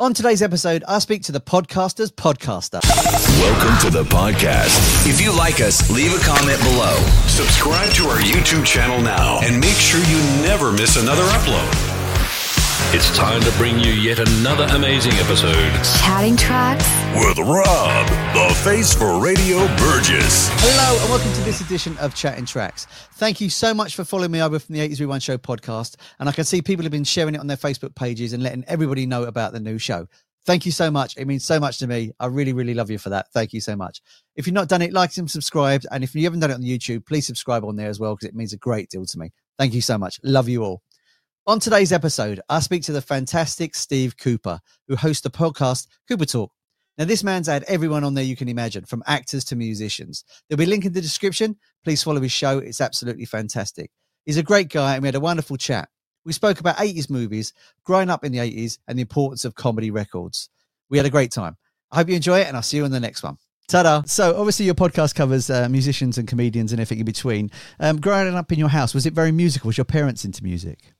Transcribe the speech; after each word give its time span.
On 0.00 0.14
today's 0.14 0.42
episode, 0.42 0.84
I 0.86 1.00
speak 1.00 1.24
to 1.24 1.32
the 1.32 1.40
podcaster's 1.40 2.12
podcaster. 2.12 2.78
Welcome 3.40 3.90
to 3.90 3.90
the 3.90 4.04
podcast. 4.04 4.78
If 5.08 5.20
you 5.20 5.36
like 5.36 5.60
us, 5.60 5.90
leave 5.90 6.14
a 6.14 6.24
comment 6.24 6.60
below. 6.62 6.94
Subscribe 7.26 7.90
to 7.94 8.04
our 8.04 8.18
YouTube 8.18 8.64
channel 8.64 9.00
now 9.02 9.40
and 9.42 9.60
make 9.60 9.74
sure 9.74 9.98
you 10.04 10.18
never 10.46 10.70
miss 10.70 11.02
another 11.02 11.24
upload. 11.24 11.87
It's 12.90 13.14
time 13.14 13.42
to 13.42 13.50
bring 13.58 13.78
you 13.78 13.92
yet 13.92 14.18
another 14.18 14.66
amazing 14.70 15.12
episode 15.12 15.74
Chatting 16.00 16.38
Tracks. 16.38 16.86
with 17.14 17.38
Rob, 17.38 18.06
the 18.32 18.54
face 18.64 18.94
for 18.94 19.20
Radio 19.22 19.58
Burgess. 19.76 20.48
Hello, 20.52 20.98
and 20.98 21.10
welcome 21.10 21.30
to 21.34 21.42
this 21.42 21.60
edition 21.60 21.98
of 21.98 22.14
Chatting 22.14 22.46
Tracks. 22.46 22.86
Thank 23.16 23.42
you 23.42 23.50
so 23.50 23.74
much 23.74 23.94
for 23.94 24.04
following 24.04 24.30
me 24.30 24.40
over 24.40 24.58
from 24.58 24.74
the 24.74 24.88
80s 24.88 25.00
Rewind 25.00 25.22
Show 25.22 25.36
podcast. 25.36 25.96
And 26.18 26.30
I 26.30 26.32
can 26.32 26.44
see 26.44 26.62
people 26.62 26.82
have 26.82 26.90
been 26.90 27.04
sharing 27.04 27.34
it 27.34 27.40
on 27.40 27.46
their 27.46 27.58
Facebook 27.58 27.94
pages 27.94 28.32
and 28.32 28.42
letting 28.42 28.64
everybody 28.66 29.04
know 29.04 29.24
about 29.24 29.52
the 29.52 29.60
new 29.60 29.76
show. 29.76 30.06
Thank 30.46 30.64
you 30.64 30.72
so 30.72 30.90
much. 30.90 31.14
It 31.18 31.26
means 31.26 31.44
so 31.44 31.60
much 31.60 31.76
to 31.80 31.86
me. 31.86 32.12
I 32.18 32.24
really, 32.24 32.54
really 32.54 32.72
love 32.72 32.90
you 32.90 32.96
for 32.96 33.10
that. 33.10 33.30
Thank 33.34 33.52
you 33.52 33.60
so 33.60 33.76
much. 33.76 34.00
If 34.34 34.46
you've 34.46 34.54
not 34.54 34.68
done 34.68 34.80
it, 34.80 34.94
like 34.94 35.14
and 35.18 35.30
subscribe. 35.30 35.82
And 35.90 36.02
if 36.02 36.14
you 36.14 36.24
haven't 36.24 36.40
done 36.40 36.52
it 36.52 36.54
on 36.54 36.62
YouTube, 36.62 37.04
please 37.04 37.26
subscribe 37.26 37.66
on 37.66 37.76
there 37.76 37.90
as 37.90 38.00
well 38.00 38.14
because 38.14 38.30
it 38.30 38.34
means 38.34 38.54
a 38.54 38.56
great 38.56 38.88
deal 38.88 39.04
to 39.04 39.18
me. 39.18 39.30
Thank 39.58 39.74
you 39.74 39.82
so 39.82 39.98
much. 39.98 40.18
Love 40.22 40.48
you 40.48 40.64
all. 40.64 40.80
On 41.48 41.58
today's 41.58 41.94
episode, 41.94 42.42
I 42.50 42.60
speak 42.60 42.82
to 42.82 42.92
the 42.92 43.00
fantastic 43.00 43.74
Steve 43.74 44.18
Cooper, 44.18 44.60
who 44.86 44.96
hosts 44.96 45.22
the 45.22 45.30
podcast 45.30 45.86
Cooper 46.06 46.26
Talk. 46.26 46.52
Now, 46.98 47.06
this 47.06 47.24
man's 47.24 47.46
had 47.46 47.62
everyone 47.62 48.04
on 48.04 48.12
there 48.12 48.22
you 48.22 48.36
can 48.36 48.50
imagine, 48.50 48.84
from 48.84 49.02
actors 49.06 49.46
to 49.46 49.56
musicians. 49.56 50.24
There'll 50.46 50.58
be 50.58 50.64
a 50.64 50.68
link 50.68 50.84
in 50.84 50.92
the 50.92 51.00
description. 51.00 51.56
Please 51.84 52.02
follow 52.02 52.20
his 52.20 52.32
show. 52.32 52.58
It's 52.58 52.82
absolutely 52.82 53.24
fantastic. 53.24 53.90
He's 54.26 54.36
a 54.36 54.42
great 54.42 54.68
guy, 54.68 54.92
and 54.92 55.02
we 55.02 55.08
had 55.08 55.14
a 55.14 55.20
wonderful 55.20 55.56
chat. 55.56 55.88
We 56.26 56.34
spoke 56.34 56.60
about 56.60 56.76
80s 56.76 57.08
movies, 57.08 57.54
growing 57.82 58.10
up 58.10 58.24
in 58.24 58.32
the 58.32 58.40
80s, 58.40 58.76
and 58.86 58.98
the 58.98 59.02
importance 59.02 59.46
of 59.46 59.54
comedy 59.54 59.90
records. 59.90 60.50
We 60.90 60.98
had 60.98 61.06
a 61.06 61.10
great 61.10 61.32
time. 61.32 61.56
I 61.90 61.96
hope 61.96 62.10
you 62.10 62.16
enjoy 62.16 62.40
it, 62.40 62.48
and 62.48 62.58
I'll 62.58 62.62
see 62.62 62.76
you 62.76 62.84
in 62.84 62.92
the 62.92 63.00
next 63.00 63.22
one. 63.22 63.38
Ta-da! 63.68 64.02
So, 64.04 64.38
obviously, 64.38 64.66
your 64.66 64.74
podcast 64.74 65.14
covers 65.14 65.48
uh, 65.48 65.70
musicians 65.70 66.18
and 66.18 66.28
comedians 66.28 66.72
and 66.72 66.80
everything 66.82 66.98
in 66.98 67.06
between. 67.06 67.50
Um, 67.80 68.02
growing 68.02 68.34
up 68.34 68.52
in 68.52 68.58
your 68.58 68.68
house, 68.68 68.92
was 68.92 69.06
it 69.06 69.14
very 69.14 69.32
musical? 69.32 69.68
Was 69.68 69.78
your 69.78 69.86
parents 69.86 70.26
into 70.26 70.44
music? 70.44 70.92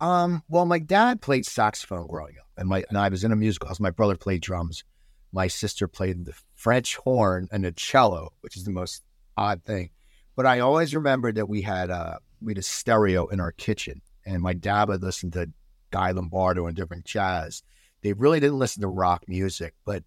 Um, 0.00 0.42
well, 0.48 0.64
my 0.64 0.78
dad 0.78 1.20
played 1.20 1.44
saxophone 1.44 2.06
growing 2.06 2.36
up, 2.38 2.46
and 2.56 2.68
my 2.68 2.84
and 2.88 2.96
I 2.96 3.08
was 3.08 3.24
in 3.24 3.32
a 3.32 3.36
musical 3.36 3.68
house. 3.68 3.80
My 3.80 3.90
brother 3.90 4.16
played 4.16 4.42
drums. 4.42 4.84
My 5.32 5.48
sister 5.48 5.88
played 5.88 6.24
the 6.24 6.34
French 6.54 6.96
horn 6.96 7.48
and 7.50 7.64
the 7.64 7.72
cello, 7.72 8.32
which 8.40 8.56
is 8.56 8.64
the 8.64 8.70
most 8.70 9.02
odd 9.36 9.62
thing. 9.64 9.90
But 10.36 10.46
I 10.46 10.60
always 10.60 10.94
remember 10.94 11.32
that 11.32 11.48
we 11.48 11.62
had 11.62 11.90
uh 11.90 12.18
we 12.40 12.52
had 12.52 12.58
a 12.58 12.62
stereo 12.62 13.26
in 13.26 13.40
our 13.40 13.52
kitchen, 13.52 14.00
and 14.24 14.42
my 14.42 14.52
dad 14.54 14.88
would 14.88 15.02
listen 15.02 15.30
to 15.32 15.50
Guy 15.90 16.12
Lombardo 16.12 16.66
and 16.66 16.76
different 16.76 17.04
jazz. 17.04 17.62
They 18.02 18.12
really 18.12 18.38
didn't 18.38 18.58
listen 18.58 18.82
to 18.82 18.88
rock 18.88 19.24
music, 19.26 19.74
but 19.84 20.04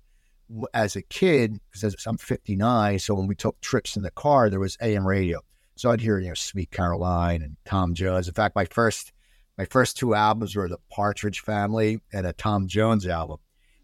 as 0.73 0.95
a 0.95 1.01
kid, 1.01 1.59
because 1.71 1.95
I'm 2.05 2.17
59, 2.17 2.99
so 2.99 3.15
when 3.15 3.27
we 3.27 3.35
took 3.35 3.59
trips 3.61 3.95
in 3.95 4.03
the 4.03 4.11
car, 4.11 4.49
there 4.49 4.59
was 4.59 4.77
AM 4.81 5.07
radio. 5.07 5.41
So 5.75 5.91
I'd 5.91 6.01
hear, 6.01 6.19
you 6.19 6.29
know, 6.29 6.33
Sweet 6.33 6.71
Caroline 6.71 7.41
and 7.41 7.55
Tom 7.65 7.93
Jones. 7.93 8.27
In 8.27 8.33
fact, 8.33 8.55
my 8.55 8.65
first 8.65 9.13
my 9.61 9.65
first 9.65 9.95
two 9.95 10.15
albums 10.15 10.55
were 10.55 10.67
the 10.67 10.79
Partridge 10.89 11.41
Family 11.41 12.01
and 12.11 12.25
a 12.25 12.33
Tom 12.33 12.67
Jones 12.67 13.05
album. 13.05 13.37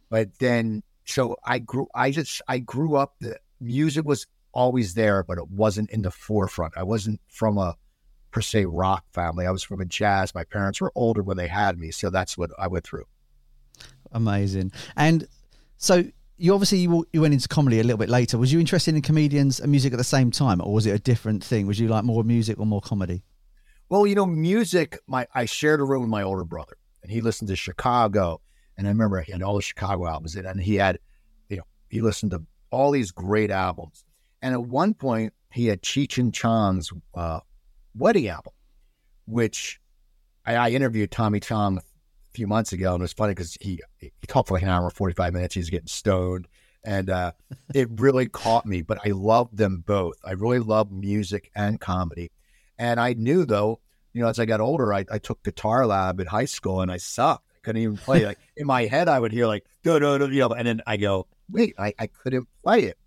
But 0.10 0.30
then, 0.40 0.82
so 1.06 1.38
I 1.46 1.60
grew, 1.60 1.86
I 1.94 2.10
just, 2.10 2.42
I 2.48 2.58
grew 2.58 2.96
up, 2.96 3.14
the 3.22 3.38
music 3.62 4.04
was 4.04 4.26
always 4.54 4.96
there, 4.96 5.22
but 5.22 5.38
it 5.38 5.52
wasn't 5.52 5.92
in 5.92 6.02
the 6.02 6.10
forefront. 6.10 6.74
I 6.76 6.82
wasn't 6.82 7.22
from 7.30 7.60
a 7.60 7.76
per 8.32 8.42
se 8.42 8.66
rock 8.66 9.06
family. 9.14 9.46
I 9.46 9.52
was 9.52 9.62
from 9.62 9.80
a 9.80 9.86
jazz. 9.86 10.34
My 10.34 10.46
parents 10.46 10.82
were 10.82 10.92
older 10.96 11.22
when 11.22 11.38
they 11.38 11.48
had 11.48 11.78
me. 11.78 11.92
So 11.92 12.10
that's 12.10 12.40
what 12.40 12.50
I 12.58 12.66
went 12.66 12.84
through. 12.84 13.06
Amazing. 14.12 14.72
And 14.96 15.28
so 15.78 16.06
you 16.38 16.56
obviously 16.56 16.80
you, 16.80 17.06
you 17.14 17.22
went 17.22 17.36
into 17.36 17.48
comedy 17.48 17.80
a 17.80 17.84
little 17.84 18.00
bit 18.00 18.10
later. 18.10 18.40
Was 18.40 18.52
you 18.52 18.60
interested 18.60 18.96
in 18.96 19.04
comedians 19.04 19.60
and 19.60 19.70
music 19.70 19.94
at 19.94 19.98
the 19.98 20.04
same 20.04 20.32
time, 20.32 20.60
or 20.60 20.74
was 20.74 20.88
it 20.88 20.96
a 20.96 21.00
different 21.00 21.44
thing? 21.44 21.68
Was 21.68 21.80
you 21.80 21.88
like 21.88 22.04
more 22.04 22.24
music 22.24 22.60
or 22.60 22.66
more 22.66 22.82
comedy? 22.82 23.22
Well, 23.90 24.06
you 24.06 24.16
know, 24.16 24.26
music, 24.26 25.00
my, 25.08 25.28
I 25.34 25.46
shared 25.46 25.80
a 25.80 25.84
room 25.84 26.02
with 26.02 26.10
my 26.10 26.24
older 26.24 26.44
brother 26.44 26.78
and 27.04 27.12
he 27.12 27.22
listened 27.22 27.48
to 27.50 27.56
Chicago. 27.56 28.42
And 28.78 28.86
I 28.86 28.90
remember 28.90 29.22
he 29.22 29.32
had 29.32 29.42
all 29.42 29.56
the 29.56 29.62
Chicago 29.62 30.06
albums 30.08 30.36
in, 30.36 30.46
and 30.46 30.62
he 30.62 30.76
had, 30.76 31.00
you 31.50 31.58
know, 31.58 31.64
he 31.90 32.02
listened 32.02 32.32
to 32.32 32.44
all 32.70 32.92
these 32.92 33.12
great 33.12 33.50
albums. 33.50 34.06
And 34.42 34.54
at 34.54 34.62
one 34.62 34.94
point, 34.94 35.34
he 35.52 35.68
had 35.68 35.82
Cheech 35.82 36.18
and 36.18 36.34
Chong's 36.34 36.92
uh, 37.16 37.40
wedding 37.96 38.28
album, 38.28 38.54
which 39.26 39.80
I, 40.46 40.56
I 40.56 40.70
interviewed 40.70 41.12
Tommy 41.12 41.40
Chong 41.40 41.78
a 41.78 41.82
few 42.34 42.46
months 42.46 42.74
ago, 42.74 42.94
and 42.94 43.02
it 43.02 43.04
was 43.04 43.14
funny 43.14 43.32
because 43.32 43.58
he 43.62 43.80
he 43.98 44.12
talked 44.28 44.50
for 44.50 44.56
like 44.56 44.64
an 44.64 44.70
hour 44.70 44.90
forty 44.90 45.16
five 45.16 45.34
minutes. 45.34 45.56
He 45.56 45.60
was 45.60 45.70
getting 45.70 45.88
stoned, 45.88 46.48
and 46.84 47.10
uh, 47.10 47.32
it 47.74 47.88
really 48.00 48.28
caught 48.28 48.66
me. 48.66 48.82
But 48.82 49.00
I 49.06 49.10
loved 49.10 49.58
them 49.58 49.84
both. 49.86 50.18
I 50.24 50.32
really 50.34 50.60
love 50.60 50.92
music 50.92 51.50
and 51.56 51.80
comedy, 51.80 52.32
and 52.78 53.00
I 53.00 53.14
knew 53.14 53.46
though, 53.46 53.80
you 54.14 54.22
know, 54.22 54.28
as 54.28 54.40
I 54.40 54.46
got 54.46 54.62
older, 54.62 54.94
I, 54.94 55.06
I 55.12 55.20
took 55.20 55.44
guitar 55.44 55.86
lab 55.86 56.20
in 56.20 56.28
high 56.28 56.46
school, 56.46 56.82
and 56.82 56.92
I 56.92 56.98
sucked. 56.98 57.46
I 57.56 57.60
couldn't 57.62 57.82
even 57.82 57.98
play. 57.98 58.26
Like 58.26 58.40
in 58.58 58.68
my 58.68 58.86
head, 58.86 59.08
I 59.08 59.20
would 59.20 59.32
hear 59.32 59.48
like 59.48 59.66
do 59.84 60.00
do 60.00 60.18
do, 60.18 60.30
you 60.30 60.42
know, 60.42 60.50
and 60.50 60.68
then 60.68 60.82
I 60.88 60.98
go, 60.98 61.28
wait, 61.50 61.76
I, 61.78 61.94
I 62.00 62.08
couldn't 62.08 62.48
play 62.64 62.84
it. 62.84 62.98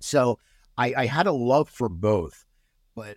So 0.00 0.38
I, 0.76 0.94
I 0.96 1.06
had 1.06 1.26
a 1.26 1.32
love 1.32 1.68
for 1.68 1.88
both, 1.88 2.44
but 2.94 3.16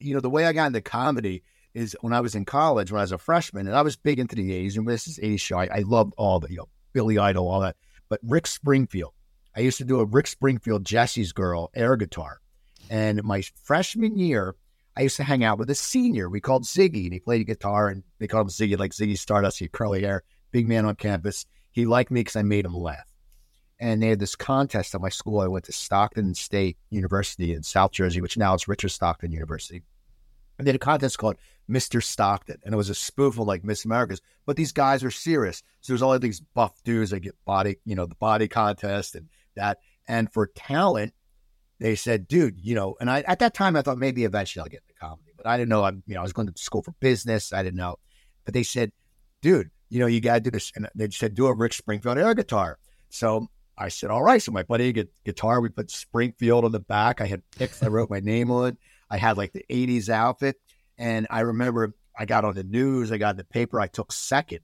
you 0.00 0.14
know, 0.14 0.20
the 0.20 0.30
way 0.30 0.44
I 0.46 0.52
got 0.52 0.66
into 0.66 0.80
comedy 0.80 1.42
is 1.74 1.96
when 2.00 2.12
I 2.12 2.20
was 2.20 2.34
in 2.34 2.44
college, 2.44 2.90
when 2.90 3.00
I 3.00 3.04
was 3.04 3.12
a 3.12 3.18
freshman, 3.18 3.66
and 3.66 3.76
I 3.76 3.82
was 3.82 3.96
big 3.96 4.18
into 4.18 4.34
the 4.34 4.50
80s, 4.50 4.76
and 4.76 4.88
this 4.88 5.06
is 5.06 5.18
80s 5.18 5.40
show. 5.40 5.58
I, 5.58 5.68
I 5.70 5.78
loved 5.80 6.14
all 6.16 6.40
the, 6.40 6.50
you 6.50 6.56
know, 6.56 6.68
Billy 6.92 7.18
Idol, 7.18 7.48
all 7.48 7.60
that. 7.60 7.76
But 8.08 8.20
Rick 8.22 8.46
Springfield, 8.46 9.12
I 9.54 9.60
used 9.60 9.78
to 9.78 9.84
do 9.84 10.00
a 10.00 10.04
Rick 10.04 10.26
Springfield 10.26 10.86
Jesse's 10.86 11.32
Girl 11.32 11.70
air 11.74 11.96
guitar. 11.96 12.40
And 12.88 13.22
my 13.24 13.42
freshman 13.62 14.18
year, 14.18 14.54
I 14.96 15.02
used 15.02 15.16
to 15.16 15.24
hang 15.24 15.44
out 15.44 15.58
with 15.58 15.68
a 15.68 15.74
senior 15.74 16.28
we 16.28 16.40
called 16.40 16.64
Ziggy, 16.64 17.04
and 17.04 17.12
he 17.12 17.20
played 17.20 17.46
guitar, 17.46 17.88
and 17.88 18.02
they 18.18 18.26
called 18.26 18.46
him 18.46 18.50
Ziggy, 18.50 18.78
like 18.78 18.92
Ziggy 18.92 19.18
Stardust. 19.18 19.58
He 19.58 19.66
had 19.66 19.72
curly 19.72 20.02
hair, 20.02 20.22
big 20.52 20.68
man 20.68 20.86
on 20.86 20.96
campus. 20.96 21.44
He 21.70 21.84
liked 21.84 22.10
me 22.10 22.20
because 22.20 22.36
I 22.36 22.42
made 22.42 22.64
him 22.64 22.74
laugh. 22.74 23.06
And 23.78 24.02
they 24.02 24.08
had 24.08 24.18
this 24.18 24.34
contest 24.34 24.94
at 24.94 25.02
my 25.02 25.10
school. 25.10 25.40
I 25.40 25.48
went 25.48 25.66
to 25.66 25.72
Stockton 25.72 26.34
State 26.34 26.78
University 26.88 27.52
in 27.52 27.62
South 27.62 27.92
Jersey, 27.92 28.22
which 28.22 28.38
now 28.38 28.54
is 28.54 28.66
Richard 28.66 28.88
Stockton 28.88 29.32
University. 29.32 29.82
And 30.58 30.66
they 30.66 30.70
had 30.70 30.76
a 30.76 30.78
contest 30.78 31.18
called 31.18 31.36
Mr. 31.68 32.02
Stockton, 32.02 32.56
and 32.64 32.72
it 32.72 32.76
was 32.78 32.88
a 32.88 32.94
spoof 32.94 33.38
of 33.38 33.46
like 33.46 33.64
Miss 33.64 33.84
America's. 33.84 34.22
But 34.46 34.56
these 34.56 34.72
guys 34.72 35.02
were 35.02 35.10
serious. 35.10 35.62
So 35.82 35.92
there's 35.92 36.00
all 36.00 36.18
these 36.18 36.40
buff 36.40 36.82
dudes 36.84 37.10
that 37.10 37.20
get 37.20 37.36
body, 37.44 37.76
you 37.84 37.94
know, 37.94 38.06
the 38.06 38.14
body 38.14 38.48
contest 38.48 39.14
and 39.14 39.28
that. 39.56 39.78
And 40.08 40.32
for 40.32 40.46
talent, 40.46 41.12
they 41.78 41.94
said, 41.94 42.26
dude, 42.26 42.58
you 42.60 42.74
know, 42.74 42.96
and 43.00 43.10
I 43.10 43.20
at 43.20 43.40
that 43.40 43.54
time 43.54 43.76
I 43.76 43.82
thought 43.82 43.98
maybe 43.98 44.24
eventually 44.24 44.62
I'll 44.62 44.68
get 44.68 44.82
into 44.88 44.98
comedy, 44.98 45.32
but 45.36 45.46
I 45.46 45.56
didn't 45.56 45.68
know. 45.68 45.84
I'm, 45.84 46.02
you 46.06 46.14
know, 46.14 46.20
I 46.20 46.22
was 46.22 46.32
going 46.32 46.48
to 46.48 46.58
school 46.60 46.82
for 46.82 46.92
business. 47.00 47.52
I 47.52 47.62
didn't 47.62 47.76
know, 47.76 47.96
but 48.44 48.54
they 48.54 48.62
said, 48.62 48.92
dude, 49.42 49.70
you 49.88 50.00
know, 50.00 50.06
you 50.06 50.20
got 50.20 50.34
to 50.34 50.40
do 50.40 50.50
this, 50.50 50.72
and 50.74 50.88
they 50.94 51.10
said, 51.10 51.34
do 51.34 51.46
a 51.46 51.54
Rick 51.54 51.72
Springfield 51.74 52.18
air 52.18 52.34
guitar. 52.34 52.78
So 53.10 53.48
I 53.78 53.88
said, 53.88 54.10
all 54.10 54.22
right. 54.22 54.42
So 54.42 54.52
my 54.52 54.62
buddy 54.62 54.92
get 54.92 55.10
guitar. 55.24 55.60
We 55.60 55.68
put 55.68 55.90
Springfield 55.90 56.64
on 56.64 56.72
the 56.72 56.80
back. 56.80 57.20
I 57.20 57.26
had 57.26 57.42
picks. 57.56 57.82
I 57.82 57.88
wrote 57.88 58.10
my 58.10 58.20
name 58.20 58.50
on 58.50 58.68
it. 58.68 58.76
I 59.10 59.18
had 59.18 59.36
like 59.36 59.52
the 59.52 59.64
'80s 59.70 60.08
outfit, 60.08 60.56
and 60.98 61.26
I 61.30 61.40
remember 61.40 61.94
I 62.18 62.24
got 62.24 62.44
on 62.44 62.54
the 62.54 62.64
news. 62.64 63.12
I 63.12 63.18
got 63.18 63.30
in 63.30 63.36
the 63.36 63.44
paper. 63.44 63.80
I 63.80 63.86
took 63.86 64.12
second, 64.12 64.60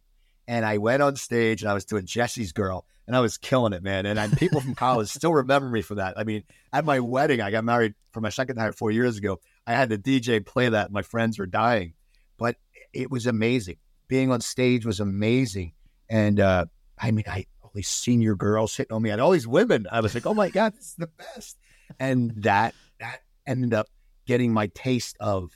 and 0.49 0.65
I 0.65 0.79
went 0.79 1.03
on 1.03 1.17
stage 1.17 1.63
and 1.63 1.71
I 1.71 1.75
was 1.75 1.85
doing 1.85 2.07
Jesse's 2.07 2.53
Girl, 2.53 2.85
and 3.07 3.17
I 3.17 3.21
was 3.21 3.39
killing 3.39 3.73
it, 3.73 3.83
man. 3.83 4.07
And 4.07 4.19
I, 4.19 4.29
people 4.29 4.61
from 4.61 4.75
college 4.75 5.09
still 5.09 5.33
remember 5.33 5.69
me 5.69 5.83
for 5.83 5.97
that. 5.97 6.19
I 6.19 6.25
mean, 6.25 6.45
at 6.73 6.85
my 6.85 7.01
wedding, 7.01 7.41
I 7.41 7.51
got 7.51 7.65
married 7.65 7.95
for 8.13 8.21
my 8.21 8.29
second 8.29 8.57
time 8.57 8.73
four 8.73 8.91
years 8.91 9.19
ago. 9.19 9.41
I 9.67 9.73
had 9.73 9.89
the 9.89 9.99
DJ 9.99 10.45
play 10.45 10.69
that. 10.69 10.93
My 10.93 11.03
friends 11.03 11.39
were 11.39 11.47
dying, 11.47 11.95
but 12.39 12.57
it 12.93 13.11
was 13.11 13.27
amazing. 13.27 13.77
Being 14.09 14.31
on 14.31 14.41
stage 14.41 14.85
was 14.85 15.01
amazing, 15.01 15.73
and 16.09 16.39
uh, 16.39 16.67
I 16.99 17.11
mean, 17.11 17.25
I 17.27 17.47
all 17.63 17.71
these 17.75 17.89
senior 17.89 18.35
girls 18.35 18.77
hitting 18.77 18.95
on 18.95 19.03
me, 19.03 19.11
and 19.11 19.21
all 19.21 19.31
these 19.31 19.47
women. 19.47 19.87
I 19.91 20.01
was 20.01 20.15
like, 20.15 20.27
oh 20.27 20.35
my 20.35 20.51
god, 20.51 20.75
this 20.75 20.89
is 20.89 20.95
the 20.99 21.07
best. 21.07 21.57
And 21.99 22.33
that 22.43 22.75
that 23.01 23.23
ended 23.47 23.73
up 23.73 23.87
getting 24.27 24.53
my 24.53 24.69
taste 24.69 25.17
of 25.21 25.53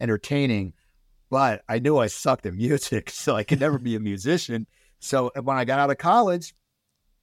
entertaining. 0.00 0.72
but 1.30 1.62
I 1.68 1.78
knew 1.78 1.98
I 1.98 2.06
sucked 2.06 2.46
at 2.46 2.54
music, 2.66 3.10
so 3.10 3.36
I 3.36 3.44
could 3.44 3.60
never 3.60 3.78
be 3.78 3.94
a 3.94 4.00
musician. 4.00 4.66
So 5.00 5.30
when 5.40 5.56
I 5.56 5.64
got 5.64 5.78
out 5.78 5.90
of 5.90 5.98
college, 5.98 6.54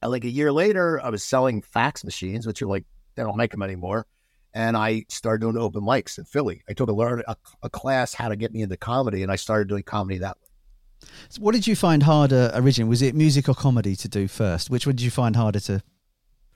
Uh, 0.03 0.09
like 0.09 0.24
a 0.24 0.30
year 0.30 0.51
later, 0.51 1.00
I 1.01 1.09
was 1.09 1.24
selling 1.24 1.62
fax 1.62 2.03
machines, 2.03 2.48
which 2.48 2.62
are 2.62 2.68
like 2.68 2.86
they 3.15 3.24
don't 3.24 3.38
make 3.38 3.51
them 3.51 3.62
anymore. 3.62 4.07
And 4.53 4.75
I 4.75 5.06
started 5.07 5.42
doing 5.42 5.57
open 5.57 5.81
mics 5.81 6.18
in 6.18 6.25
Philly. 6.25 6.62
I 6.68 6.74
took 6.74 6.89
a 6.89 6.94
learn 6.94 7.24
a, 7.27 7.36
a 7.63 7.69
class 7.69 8.13
how 8.13 8.30
to 8.30 8.36
get 8.36 8.51
me 8.51 8.62
into 8.62 8.77
comedy, 8.77 9.24
and 9.24 9.31
I 9.31 9.36
started 9.36 9.69
doing 9.69 9.83
comedy 9.83 10.19
that 10.19 10.38
way. 10.42 11.07
So 11.30 11.42
what 11.42 11.53
did 11.53 11.68
you 11.68 11.75
find 11.75 12.03
harder 12.03 12.51
originally? 12.53 12.89
Was 12.89 13.01
it 13.01 13.15
music 13.15 13.50
or 13.50 13.56
comedy 13.56 13.95
to 13.95 14.07
do 14.07 14.27
first? 14.27 14.69
Which 14.69 14.86
one 14.86 14.95
did 14.95 15.03
you 15.03 15.12
find 15.12 15.36
harder 15.36 15.59
to? 15.62 15.81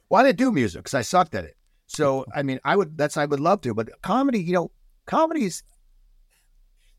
Well, 0.09 0.21
I 0.21 0.27
didn't 0.27 0.37
do 0.37 0.51
music 0.51 0.79
because 0.79 0.93
I 0.93 1.01
sucked 1.01 1.35
at 1.35 1.45
it. 1.45 1.55
So 1.87 2.25
I 2.33 2.43
mean, 2.43 2.59
I 2.63 2.75
would 2.75 2.97
that's 2.97 3.17
I 3.17 3.25
would 3.25 3.39
love 3.39 3.61
to, 3.61 3.73
but 3.73 3.89
comedy, 4.01 4.39
you 4.39 4.53
know, 4.53 4.71
comedy 5.05 5.45
is 5.45 5.63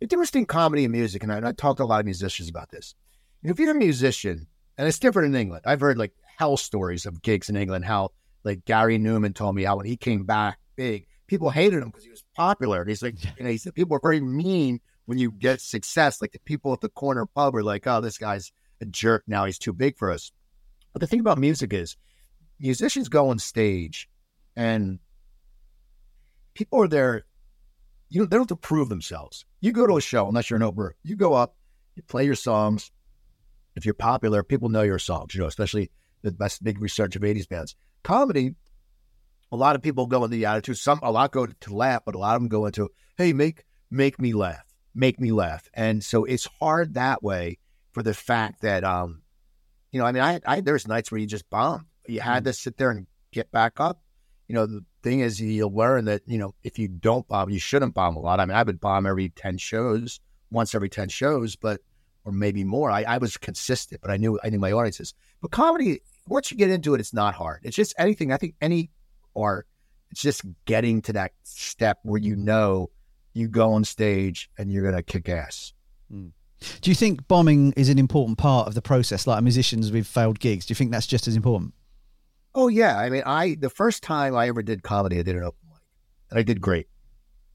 the 0.00 0.06
difference 0.06 0.31
between 0.31 0.46
comedy 0.46 0.84
and 0.84 0.92
music. 0.92 1.22
And 1.22 1.32
I, 1.32 1.37
and 1.37 1.46
I 1.46 1.52
talked 1.52 1.78
to 1.78 1.84
a 1.84 1.87
lot 1.87 2.00
of 2.00 2.06
musicians 2.06 2.49
about 2.49 2.70
this. 2.70 2.94
If 3.42 3.58
you're 3.58 3.70
a 3.70 3.75
musician, 3.75 4.46
and 4.78 4.88
it's 4.88 4.99
different 4.99 5.34
in 5.34 5.40
England, 5.40 5.62
I've 5.66 5.81
heard 5.81 5.99
like 5.99 6.12
hell 6.36 6.56
stories 6.56 7.06
of 7.06 7.22
gigs 7.22 7.48
in 7.48 7.56
England. 7.56 7.84
How 7.84 8.12
like 8.44 8.64
Gary 8.64 8.98
Numan 8.98 9.34
told 9.34 9.54
me 9.54 9.64
how 9.64 9.76
when 9.76 9.86
he 9.86 9.96
came 9.96 10.24
back 10.24 10.58
big, 10.76 11.06
people 11.26 11.50
hated 11.50 11.82
him 11.82 11.88
because 11.88 12.04
he 12.04 12.10
was 12.10 12.24
popular. 12.34 12.80
And 12.80 12.88
he's 12.88 13.02
like, 13.02 13.22
you 13.38 13.44
know, 13.44 13.50
he 13.50 13.58
said 13.58 13.74
people 13.74 13.96
are 13.96 14.00
very 14.00 14.20
mean 14.20 14.80
when 15.06 15.18
you 15.18 15.32
get 15.32 15.60
success. 15.60 16.20
Like 16.20 16.32
the 16.32 16.38
people 16.40 16.72
at 16.72 16.80
the 16.80 16.88
corner 16.88 17.26
pub 17.26 17.56
are 17.56 17.62
like, 17.62 17.86
oh, 17.86 18.00
this 18.00 18.18
guy's 18.18 18.52
a 18.80 18.86
jerk 18.86 19.24
now. 19.26 19.44
He's 19.44 19.58
too 19.58 19.72
big 19.72 19.96
for 19.96 20.10
us. 20.10 20.30
But 20.92 21.00
the 21.00 21.06
thing 21.06 21.20
about 21.20 21.38
music 21.38 21.72
is 21.72 21.96
musicians 22.58 23.08
go 23.08 23.30
on 23.30 23.38
stage 23.38 24.08
and 24.54 24.98
people 26.54 26.80
are 26.82 26.88
there. 26.88 27.24
You 28.08 28.20
know, 28.20 28.26
they 28.26 28.36
don't 28.36 28.42
have 28.42 28.48
to 28.48 28.56
prove 28.56 28.88
themselves. 28.88 29.44
You 29.60 29.72
go 29.72 29.86
to 29.86 29.96
a 29.96 30.00
show, 30.00 30.28
unless 30.28 30.48
you're 30.48 30.56
an 30.56 30.62
opener, 30.62 30.94
you 31.02 31.16
go 31.16 31.34
up, 31.34 31.56
you 31.96 32.02
play 32.04 32.24
your 32.24 32.36
songs. 32.36 32.92
If 33.74 33.84
you're 33.84 33.94
popular, 33.94 34.42
people 34.42 34.68
know 34.68 34.82
your 34.82 35.00
songs, 35.00 35.34
you 35.34 35.40
know, 35.40 35.48
especially 35.48 35.90
the 36.26 36.32
best 36.32 36.62
big 36.62 36.81
research 36.81 37.17
of 37.17 37.23
80s 37.23 37.49
bands. 37.49 37.75
Comedy, 38.02 38.55
a 39.50 39.56
lot 39.56 39.76
of 39.76 39.82
people 39.82 40.06
go 40.06 40.25
in 40.25 40.31
the 40.31 40.44
attitude, 40.46 40.78
some 40.78 41.00
a 41.02 41.11
lot 41.11 41.32
go 41.32 41.46
to 41.46 41.75
laugh, 41.75 42.02
but 42.05 42.14
a 42.14 42.19
lot 42.19 42.37
of 42.37 42.43
them 42.43 42.49
go 42.49 42.67
into, 42.67 42.90
hey, 43.17 43.32
make 43.32 43.64
make 43.90 44.20
me 44.20 44.32
laugh. 44.32 44.64
Make 44.94 45.20
me 45.20 45.32
laugh. 45.32 45.69
And 45.75 46.02
so 46.02 46.25
it's 46.25 46.49
hard 46.61 46.94
that 46.94 47.23
way 47.23 47.58
for 47.93 48.02
the 48.02 48.14
fact 48.14 48.62
that 48.62 48.84
um, 48.84 49.23
you 49.93 50.00
know, 50.00 50.06
I 50.06 50.12
mean, 50.12 50.23
I, 50.23 50.40
I 50.46 50.61
there's 50.61 50.87
nights 50.87 51.11
where 51.11 51.20
you 51.20 51.26
just 51.26 51.49
bomb. 51.49 51.87
You 52.06 52.20
had 52.20 52.44
to 52.44 52.52
sit 52.52 52.76
there 52.76 52.90
and 52.90 53.06
get 53.32 53.50
back 53.50 53.81
up. 53.81 54.00
You 54.49 54.55
know, 54.55 54.67
the 54.67 54.84
thing 55.02 55.20
is 55.20 55.40
you'll 55.40 55.75
learn 55.75 56.05
that, 56.05 56.23
you 56.26 56.38
know, 56.38 56.55
if 56.62 56.78
you 56.78 56.88
don't 56.88 57.26
bomb, 57.26 57.50
you 57.50 57.58
shouldn't 57.58 57.94
bomb 57.94 58.17
a 58.17 58.20
lot. 58.20 58.38
I 58.38 58.46
mean, 58.46 58.56
I 58.56 58.62
would 58.62 58.81
bomb 58.81 59.06
every 59.06 59.31
10 59.31 59.58
shows, 59.58 60.20
once 60.50 60.75
every 60.75 60.88
10 60.88 61.08
shows, 61.08 61.56
but 61.56 61.81
or 62.26 62.32
maybe 62.32 62.64
more. 62.64 62.90
I, 62.90 63.02
I 63.02 63.19
was 63.19 63.37
consistent, 63.37 64.00
but 64.02 64.11
I 64.11 64.17
knew 64.17 64.38
I 64.43 64.50
knew 64.50 64.58
my 64.58 64.73
audiences. 64.73 65.14
But 65.40 65.52
comedy, 65.52 66.00
once 66.28 66.50
you 66.50 66.56
get 66.56 66.70
into 66.70 66.94
it, 66.94 67.00
it's 67.00 67.14
not 67.14 67.34
hard. 67.34 67.61
It's 67.62 67.76
just 67.76 67.94
anything. 67.99 68.32
I 68.32 68.37
think 68.37 68.55
any 68.61 68.90
art, 69.34 69.67
it's 70.11 70.23
just 70.23 70.43
getting 70.64 71.02
to 71.02 71.12
that 71.14 71.32
step 71.43 71.99
where 72.02 72.20
you 72.20 72.37
know 72.37 72.90
you 73.34 73.49
go 73.49 73.73
on 73.73 73.84
stage 73.84 74.50
and 74.58 74.73
you're 74.73 74.84
gonna 74.84 75.02
kick 75.02 75.28
ass. 75.28 75.73
Mm. 76.12 76.32
Do 76.81 76.90
you 76.90 76.94
think 76.94 77.28
bombing 77.28 77.73
is 77.76 77.88
an 77.88 77.99
important 77.99 78.38
part 78.38 78.67
of 78.67 78.75
the 78.75 78.82
process, 78.82 79.26
like 79.26 79.43
musicians 79.43 79.93
with 79.93 80.06
failed 80.06 80.40
gigs? 80.40 80.67
Do 80.67 80.73
you 80.73 80.76
think 80.76 80.90
that's 80.90 81.06
just 81.06 81.28
as 81.28 81.37
important? 81.37 81.75
Oh 82.55 82.69
yeah, 82.69 82.99
I 82.99 83.11
mean, 83.11 83.23
I 83.26 83.56
the 83.61 83.69
first 83.69 84.02
time 84.02 84.34
I 84.34 84.49
ever 84.49 84.62
did 84.62 84.82
comedy, 84.82 85.19
I 85.19 85.23
did 85.23 85.37
an 85.37 85.43
open 85.43 85.58
mic, 85.70 85.82
and 86.31 86.38
I 86.38 86.43
did 86.43 86.61
great. 86.61 86.88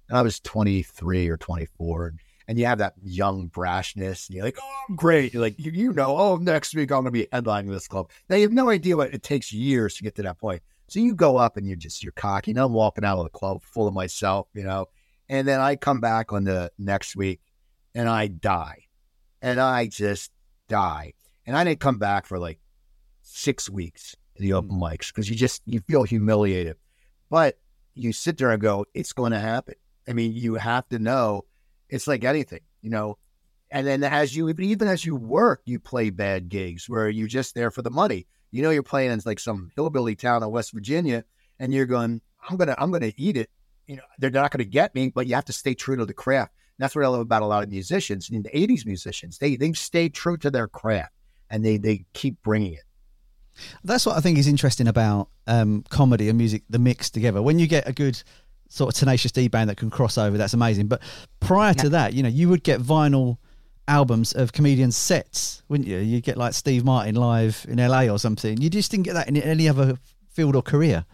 And 0.08 0.18
I 0.18 0.22
was 0.22 0.40
23 0.40 1.28
or 1.30 1.38
24, 1.38 2.08
and 2.08 2.20
you 2.58 2.66
have 2.66 2.80
that 2.80 2.94
young 3.02 3.50
brashness, 3.50 4.28
and 4.28 4.36
you're 4.36 4.46
like, 4.46 4.58
"Oh, 4.62 4.84
I'm 4.90 4.96
great!" 4.96 5.34
You're 5.34 5.42
like, 5.42 5.60
you, 5.60 5.72
you 5.72 5.94
know, 5.94 6.18
oh, 6.18 6.38
next 6.38 6.76
week 6.76 6.92
I'm 6.92 7.04
going 7.04 7.06
to 7.06 7.12
be 7.12 7.28
headlining 7.28 7.72
this 7.72 7.88
club. 7.88 8.10
Now 8.30 8.36
you 8.36 8.44
have 8.44 8.52
no 8.52 8.70
idea 8.70 8.98
what 8.98 9.14
it 9.14 9.24
takes 9.24 9.54
years 9.54 9.96
to 9.96 10.04
get 10.04 10.16
to 10.16 10.24
that 10.24 10.40
point. 10.40 10.62
So 10.88 11.00
you 11.00 11.16
go 11.16 11.38
up 11.38 11.56
and 11.58 11.66
you're 11.66 11.78
just 11.78 12.04
you're 12.04 12.12
cocky. 12.12 12.52
And 12.52 12.60
I'm 12.60 12.74
walking 12.74 13.06
out 13.06 13.18
of 13.18 13.24
the 13.24 13.30
club 13.30 13.64
full 13.64 13.88
of 13.88 13.94
myself, 13.94 14.48
you 14.54 14.64
know. 14.64 14.88
And 15.30 15.48
then 15.48 15.60
I 15.60 15.78
come 15.78 16.02
back 16.02 16.34
on 16.34 16.44
the 16.44 16.72
next 16.78 17.16
week, 17.16 17.40
and 17.96 18.10
I 18.10 18.28
die, 18.28 18.86
and 19.42 19.60
I 19.60 19.88
just 19.88 20.32
die. 20.68 21.14
And 21.46 21.56
I 21.56 21.64
didn't 21.64 21.80
come 21.80 21.98
back 21.98 22.26
for 22.26 22.40
like 22.40 22.60
six 23.22 23.70
weeks 23.70 24.16
to 24.36 24.42
the 24.42 24.54
open 24.54 24.78
mm. 24.78 24.82
mics 24.82 25.08
because 25.08 25.30
you 25.30 25.36
just 25.36 25.62
you 25.66 25.80
feel 25.82 26.04
humiliated. 26.04 26.76
But 27.30 27.58
you 27.94 28.14
sit 28.14 28.38
there 28.38 28.52
and 28.52 28.62
go, 28.62 28.86
it's 28.94 29.14
going 29.14 29.32
to 29.32 29.40
happen. 29.40 29.76
I 30.08 30.14
mean, 30.14 30.34
you 30.34 30.56
have 30.56 30.88
to 30.90 31.00
know 31.00 31.46
it's 31.92 32.08
like 32.08 32.24
anything, 32.24 32.62
you 32.82 32.90
know. 32.90 33.18
And 33.70 33.86
then 33.86 34.04
as 34.04 34.36
you 34.36 34.50
even 34.50 34.88
as 34.88 35.06
you 35.06 35.16
work, 35.16 35.62
you 35.66 35.80
play 35.80 36.10
bad 36.10 36.50
gigs 36.50 36.90
where 36.90 37.10
you're 37.10 37.28
just 37.28 37.54
there 37.54 37.72
for 37.72 37.82
the 37.82 37.92
money. 37.92 38.26
You 38.50 38.64
know, 38.64 38.72
you're 38.72 38.84
playing 38.84 39.12
in 39.12 39.22
like 39.26 39.40
some 39.40 39.72
hillbilly 39.76 40.16
town 40.16 40.44
in 40.44 40.50
West 40.50 40.74
Virginia, 40.74 41.24
and 41.60 41.74
you're 41.74 41.86
going, 41.86 42.22
I'm 42.50 42.58
gonna 42.58 42.76
I'm 42.78 42.92
gonna 42.92 43.14
eat 43.16 43.38
it. 43.38 43.50
You 43.88 43.98
know, 43.98 44.04
they're 44.18 44.32
not 44.32 44.52
gonna 44.52 44.66
get 44.66 44.96
me, 44.96 45.10
but 45.10 45.28
you 45.28 45.36
have 45.36 45.46
to 45.46 45.54
stay 45.54 45.74
true 45.74 45.96
to 45.98 46.06
the 46.06 46.14
craft. 46.14 46.54
And 46.78 46.84
that's 46.84 46.96
what 46.96 47.06
I 47.06 47.08
love 47.08 47.22
about 47.22 47.44
a 47.44 47.46
lot 47.46 47.64
of 47.64 47.70
musicians, 47.70 48.30
in 48.30 48.44
the 48.44 48.50
'80s 48.50 48.86
musicians. 48.86 49.38
They 49.38 49.56
they 49.56 49.72
stay 49.74 50.10
true 50.10 50.38
to 50.38 50.50
their 50.50 50.68
craft 50.68 51.14
and 51.52 51.64
they 51.64 51.78
they 51.78 52.06
keep 52.14 52.42
bringing 52.42 52.74
it. 52.74 52.84
That's 53.84 54.06
what 54.06 54.18
I 54.18 54.22
think 54.22 54.38
is 54.38 54.48
interesting 54.48 54.88
about 54.88 55.30
um, 55.46 55.84
comedy 55.90 56.30
and 56.30 56.38
music, 56.38 56.64
the 56.70 56.80
mix 56.80 57.10
together. 57.10 57.42
When 57.42 57.60
you 57.60 57.68
get 57.68 57.88
a 57.88 57.94
good 57.94 58.24
sort 58.72 58.94
of 58.94 59.00
tenacious 59.00 59.32
D 59.32 59.48
band 59.48 59.70
that 59.70 59.78
can 59.78 59.90
cross 59.90 60.18
over, 60.18 60.38
that's 60.38 60.54
amazing. 60.54 60.88
But 60.88 61.02
prior 61.40 61.74
to 61.76 61.90
that, 61.90 62.14
you 62.14 62.24
know, 62.24 62.30
you 62.30 62.48
would 62.50 62.64
get 62.64 62.80
vinyl 62.80 63.38
albums 63.88 64.32
of 64.32 64.54
comedians' 64.54 64.96
sets, 64.96 65.62
wouldn't 65.68 65.88
you? 65.88 65.98
You'd 65.98 66.24
get 66.24 66.38
like 66.38 66.54
Steve 66.54 66.86
Martin 66.86 67.16
live 67.16 67.66
in 67.68 67.78
LA 67.78 68.04
or 68.04 68.18
something. 68.18 68.62
You 68.62 68.70
just 68.70 68.90
didn't 68.90 69.04
get 69.04 69.14
that 69.14 69.28
in 69.28 69.38
any 69.38 69.68
other 69.68 69.98
field 70.30 70.56
or 70.56 70.62
career. 70.62 71.06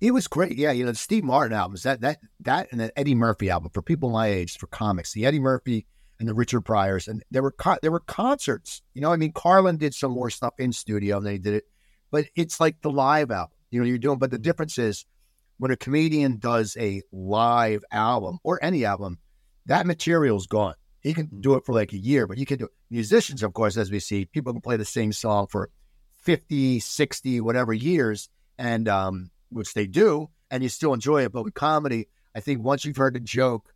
It 0.00 0.12
was 0.12 0.26
great, 0.26 0.56
yeah. 0.56 0.72
You 0.72 0.84
know, 0.84 0.92
the 0.92 0.96
Steve 0.96 1.24
Martin 1.24 1.56
albums, 1.56 1.82
that 1.82 2.00
that 2.00 2.18
that 2.40 2.68
and 2.72 2.80
the 2.80 2.98
Eddie 2.98 3.14
Murphy 3.14 3.50
album 3.50 3.70
for 3.72 3.82
people 3.82 4.10
my 4.10 4.28
age 4.28 4.56
for 4.56 4.66
comics. 4.66 5.12
The 5.12 5.26
Eddie 5.26 5.38
Murphy 5.38 5.86
and 6.18 6.28
the 6.28 6.34
Richard 6.34 6.62
Pryors, 6.62 7.06
and 7.06 7.22
there 7.30 7.42
were 7.42 7.52
co- 7.52 7.78
there 7.82 7.92
were 7.92 8.00
concerts. 8.00 8.82
You 8.94 9.02
know, 9.02 9.12
I 9.12 9.16
mean, 9.16 9.32
Carlin 9.32 9.76
did 9.76 9.94
some 9.94 10.12
more 10.12 10.30
stuff 10.30 10.54
in 10.58 10.72
studio, 10.72 11.18
and 11.18 11.26
they 11.26 11.38
did 11.38 11.54
it, 11.54 11.64
but 12.10 12.24
it's 12.34 12.58
like 12.58 12.80
the 12.80 12.90
live 12.90 13.30
album. 13.30 13.54
You 13.70 13.80
know, 13.80 13.86
you're 13.86 13.98
doing. 13.98 14.18
But 14.18 14.30
the 14.30 14.38
difference 14.38 14.76
is 14.76 15.06
when 15.62 15.70
a 15.70 15.76
comedian 15.76 16.38
does 16.38 16.76
a 16.76 17.02
live 17.12 17.84
album 17.92 18.40
or 18.42 18.58
any 18.64 18.84
album, 18.84 19.18
that 19.66 19.86
material's 19.86 20.48
gone. 20.48 20.74
He 21.00 21.14
can 21.14 21.28
do 21.40 21.54
it 21.54 21.64
for 21.64 21.72
like 21.72 21.92
a 21.92 21.98
year, 21.98 22.26
but 22.26 22.36
he 22.36 22.44
can 22.44 22.58
do 22.58 22.64
it. 22.64 22.72
musicians, 22.90 23.44
of 23.44 23.52
course, 23.52 23.76
as 23.76 23.88
we 23.88 24.00
see, 24.00 24.24
people 24.24 24.52
can 24.52 24.60
play 24.60 24.76
the 24.76 24.84
same 24.84 25.12
song 25.12 25.46
for 25.46 25.70
50, 26.22 26.80
60, 26.80 27.40
whatever 27.40 27.72
years, 27.72 28.28
and 28.58 28.88
um, 28.88 29.30
which 29.50 29.72
they 29.72 29.86
do, 29.86 30.30
and 30.50 30.64
you 30.64 30.68
still 30.68 30.94
enjoy 30.94 31.24
it. 31.24 31.32
But 31.32 31.44
with 31.44 31.54
comedy, 31.54 32.08
I 32.34 32.40
think 32.40 32.64
once 32.64 32.84
you've 32.84 32.96
heard 32.96 33.14
the 33.14 33.20
joke, 33.20 33.72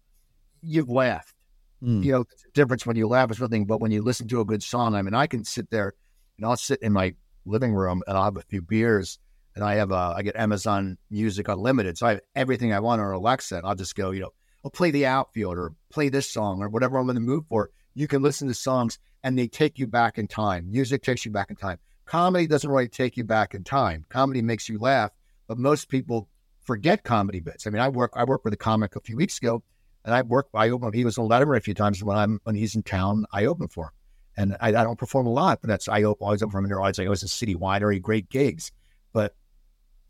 you've 0.62 0.90
laughed 0.90 1.36
Mm. 1.82 2.02
You 2.02 2.12
know, 2.12 2.22
the 2.22 2.50
difference 2.54 2.86
when 2.86 2.96
you 2.96 3.06
laugh 3.06 3.30
or 3.30 3.34
something, 3.34 3.66
but 3.66 3.82
when 3.82 3.90
you 3.90 4.02
listen 4.02 4.28
to 4.28 4.40
a 4.40 4.46
good 4.46 4.62
song, 4.62 4.94
I 4.94 5.02
mean, 5.02 5.14
I 5.14 5.26
can 5.26 5.44
sit 5.44 5.70
there 5.70 5.92
and 6.38 6.46
I'll 6.46 6.56
sit 6.56 6.80
in 6.80 6.92
my 6.92 7.14
living 7.44 7.74
room 7.74 8.02
and 8.06 8.16
I'll 8.16 8.24
have 8.24 8.36
a 8.38 8.42
few 8.42 8.62
beers 8.62 9.18
and 9.56 9.64
I 9.64 9.74
have 9.76 9.90
a, 9.90 10.14
I 10.16 10.22
get 10.22 10.36
Amazon 10.36 10.98
Music 11.10 11.48
Unlimited. 11.48 11.98
So 11.98 12.06
I 12.06 12.10
have 12.10 12.20
everything 12.36 12.72
I 12.72 12.80
want 12.80 13.00
on 13.00 13.12
Alexa. 13.12 13.56
And 13.56 13.66
I'll 13.66 13.74
just 13.74 13.96
go, 13.96 14.12
you 14.12 14.20
know, 14.20 14.30
I'll 14.64 14.70
play 14.70 14.92
the 14.92 15.06
outfield 15.06 15.58
or 15.58 15.72
play 15.90 16.08
this 16.08 16.30
song 16.30 16.62
or 16.62 16.68
whatever 16.68 16.98
I'm 16.98 17.08
in 17.08 17.14
the 17.16 17.20
mood 17.20 17.44
for. 17.48 17.70
You 17.94 18.06
can 18.06 18.22
listen 18.22 18.46
to 18.48 18.54
songs 18.54 18.98
and 19.24 19.36
they 19.36 19.48
take 19.48 19.78
you 19.78 19.86
back 19.86 20.18
in 20.18 20.28
time. 20.28 20.70
Music 20.70 21.02
takes 21.02 21.24
you 21.24 21.32
back 21.32 21.50
in 21.50 21.56
time. 21.56 21.78
Comedy 22.04 22.46
doesn't 22.46 22.70
really 22.70 22.88
take 22.88 23.16
you 23.16 23.24
back 23.24 23.54
in 23.54 23.64
time. 23.64 24.04
Comedy 24.08 24.42
makes 24.42 24.68
you 24.68 24.78
laugh, 24.78 25.10
but 25.48 25.58
most 25.58 25.88
people 25.88 26.28
forget 26.62 27.02
comedy 27.02 27.40
bits. 27.40 27.66
I 27.66 27.70
mean, 27.70 27.80
I 27.80 27.88
work 27.88 28.12
I 28.14 28.24
worked 28.24 28.44
with 28.44 28.54
a 28.54 28.58
comic 28.58 28.94
a 28.94 29.00
few 29.00 29.16
weeks 29.16 29.38
ago 29.38 29.62
and 30.06 30.14
I 30.14 30.22
work, 30.22 30.46
I 30.54 30.70
open, 30.70 30.92
he 30.92 31.04
was 31.04 31.18
on 31.18 31.28
Letterman 31.28 31.56
a 31.56 31.60
few 31.60 31.74
times 31.74 32.02
when 32.02 32.16
I'm, 32.16 32.40
when 32.44 32.54
he's 32.54 32.76
in 32.76 32.84
town, 32.84 33.26
I 33.32 33.46
open 33.46 33.66
for 33.66 33.86
him. 33.86 33.90
And 34.38 34.56
I, 34.60 34.68
I 34.68 34.84
don't 34.84 34.98
perform 34.98 35.26
a 35.26 35.30
lot, 35.30 35.60
but 35.60 35.68
that's, 35.68 35.88
I 35.88 36.04
always 36.04 36.42
open 36.42 36.52
for 36.52 36.58
him 36.58 36.64
in 36.66 36.68
their 36.68 36.80
audience. 36.80 37.00
I 37.00 37.06
always 37.06 37.24
a 37.24 37.28
city 37.28 37.56
winery, 37.56 38.00
great 38.00 38.30
gigs. 38.30 38.70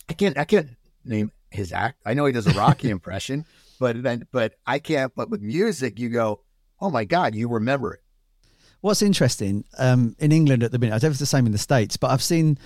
I 0.09 0.13
can't, 0.13 0.39
I 0.39 0.45
can't 0.45 0.71
name 1.05 1.33
his 1.51 1.73
act. 1.73 2.01
I 2.05 2.15
know 2.15 2.27
he 2.27 2.33
does 2.33 2.47
a 2.47 2.53
Rocky 2.53 2.91
impression, 2.99 3.45
but 3.79 4.03
then, 4.03 4.27
but 4.33 4.55
I 4.67 4.79
can't, 4.79 5.15
but 5.15 5.31
with 5.31 5.43
music, 5.43 5.99
you 5.99 6.09
go, 6.09 6.41
oh 6.81 6.91
my 6.91 7.05
God, 7.05 7.35
you 7.35 7.49
remember 7.49 7.95
it. 7.95 8.01
What's 8.81 9.03
interesting 9.03 9.65
um, 9.79 10.15
in 10.19 10.33
England 10.33 10.63
at 10.63 10.71
the 10.71 10.79
minute, 10.79 10.95
I 10.95 10.99
don't 10.99 11.05
know 11.05 11.09
if 11.09 11.13
it's 11.13 11.21
the 11.21 11.27
same 11.27 11.47
in 11.47 11.53
the 11.53 11.59
States, 11.59 11.97
but 11.97 12.11
I've 12.11 12.23
seen 12.23 12.59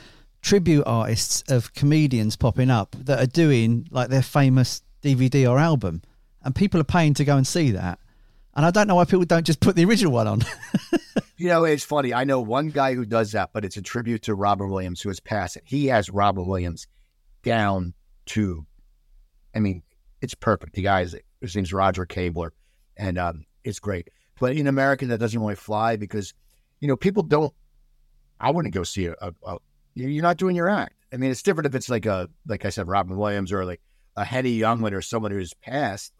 tribute 0.42 0.84
artists 0.86 1.42
of 1.50 1.72
comedians 1.74 2.36
popping 2.36 2.70
up 2.70 2.96
that 2.98 3.20
are 3.20 3.26
doing 3.26 3.86
like 3.90 4.08
their 4.08 4.22
famous 4.22 4.82
DVD 5.02 5.48
or 5.48 5.58
album 5.58 6.02
and 6.42 6.54
people 6.54 6.80
are 6.80 6.84
paying 6.84 7.14
to 7.14 7.24
go 7.24 7.36
and 7.36 7.46
see 7.46 7.70
that. 7.72 7.98
And 8.54 8.66
I 8.66 8.70
don't 8.70 8.88
know 8.88 8.96
why 8.96 9.04
people 9.04 9.24
don't 9.24 9.46
just 9.46 9.60
put 9.60 9.76
the 9.76 9.84
original 9.84 10.12
one 10.12 10.26
on. 10.26 10.42
you 11.36 11.48
know, 11.48 11.64
it's 11.64 11.84
funny. 11.84 12.12
I 12.12 12.24
know 12.24 12.40
one 12.40 12.70
guy 12.70 12.94
who 12.94 13.04
does 13.04 13.32
that, 13.32 13.50
but 13.52 13.64
it's 13.64 13.76
a 13.76 13.82
tribute 13.82 14.22
to 14.22 14.34
Robin 14.34 14.68
Williams, 14.68 15.00
who 15.00 15.08
has 15.08 15.20
passed 15.20 15.56
it. 15.56 15.62
He 15.66 15.86
has 15.86 16.10
Robin 16.10 16.46
Williams 16.46 16.86
down 17.42 17.94
to, 18.26 18.66
I 19.54 19.60
mean, 19.60 19.82
it's 20.20 20.34
perfect. 20.34 20.74
The 20.74 20.82
guy 20.82 21.02
is, 21.02 21.16
his 21.40 21.56
name's 21.56 21.72
Roger 21.72 22.06
Kabler, 22.06 22.50
and 22.96 23.18
um, 23.18 23.44
it's 23.64 23.78
great. 23.78 24.08
But 24.38 24.56
in 24.56 24.66
America, 24.66 25.06
that 25.06 25.18
doesn't 25.18 25.40
really 25.40 25.54
fly 25.54 25.96
because, 25.96 26.34
you 26.80 26.88
know, 26.88 26.96
people 26.96 27.22
don't. 27.22 27.52
I 28.38 28.50
wouldn't 28.50 28.74
go 28.74 28.84
see 28.84 29.06
a, 29.06 29.14
a, 29.20 29.32
a. 29.44 29.56
You're 29.94 30.22
not 30.22 30.38
doing 30.38 30.56
your 30.56 30.68
act. 30.68 30.94
I 31.12 31.16
mean, 31.16 31.30
it's 31.30 31.42
different 31.42 31.66
if 31.66 31.74
it's 31.74 31.90
like 31.90 32.06
a, 32.06 32.28
like 32.46 32.64
I 32.64 32.70
said, 32.70 32.88
Robin 32.88 33.16
Williams 33.16 33.52
or 33.52 33.64
like 33.64 33.80
a 34.16 34.24
Henny 34.24 34.58
Youngman 34.58 34.92
or 34.92 35.02
someone 35.02 35.32
who's 35.32 35.52
passed, 35.54 36.12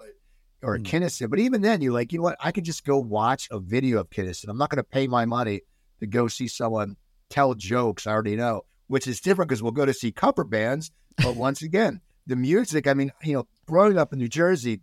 or 0.63 0.75
a 0.75 0.79
Mm. 0.79 0.85
Kinison. 0.85 1.31
But 1.31 1.39
even 1.39 1.63
then, 1.63 1.81
you're 1.81 1.93
like, 1.93 2.13
you 2.13 2.19
know 2.19 2.25
what? 2.25 2.37
I 2.41 2.53
could 2.53 2.65
just 2.65 2.85
go 2.85 2.99
watch 2.99 3.49
a 3.51 3.59
video 3.59 4.01
of 4.01 4.11
Kinison. 4.11 4.49
I'm 4.49 4.59
not 4.59 4.71
going 4.71 4.79
to 4.79 4.85
pay 4.85 5.07
my 5.07 5.25
money 5.25 5.63
to 6.01 6.07
go 6.07 6.29
see 6.29 6.49
someone 6.49 6.97
tell 7.31 7.55
jokes 7.55 8.07
I 8.07 8.13
already 8.13 8.37
know, 8.37 8.63
which 8.89 9.07
is 9.07 9.21
different 9.21 9.49
because 9.49 9.63
we'll 9.63 9.73
go 9.73 9.87
to 9.87 9.95
see 9.95 10.13
cover 10.13 10.45
bands. 10.45 10.91
But 11.17 11.37
once 11.37 11.63
again, 11.63 12.01
the 12.27 12.37
music, 12.37 12.87
I 12.87 12.95
mean, 12.95 13.13
you 13.23 13.35
know, 13.35 13.47
growing 13.67 13.99
up 13.99 14.13
in 14.13 14.19
New 14.19 14.29
Jersey, 14.29 14.81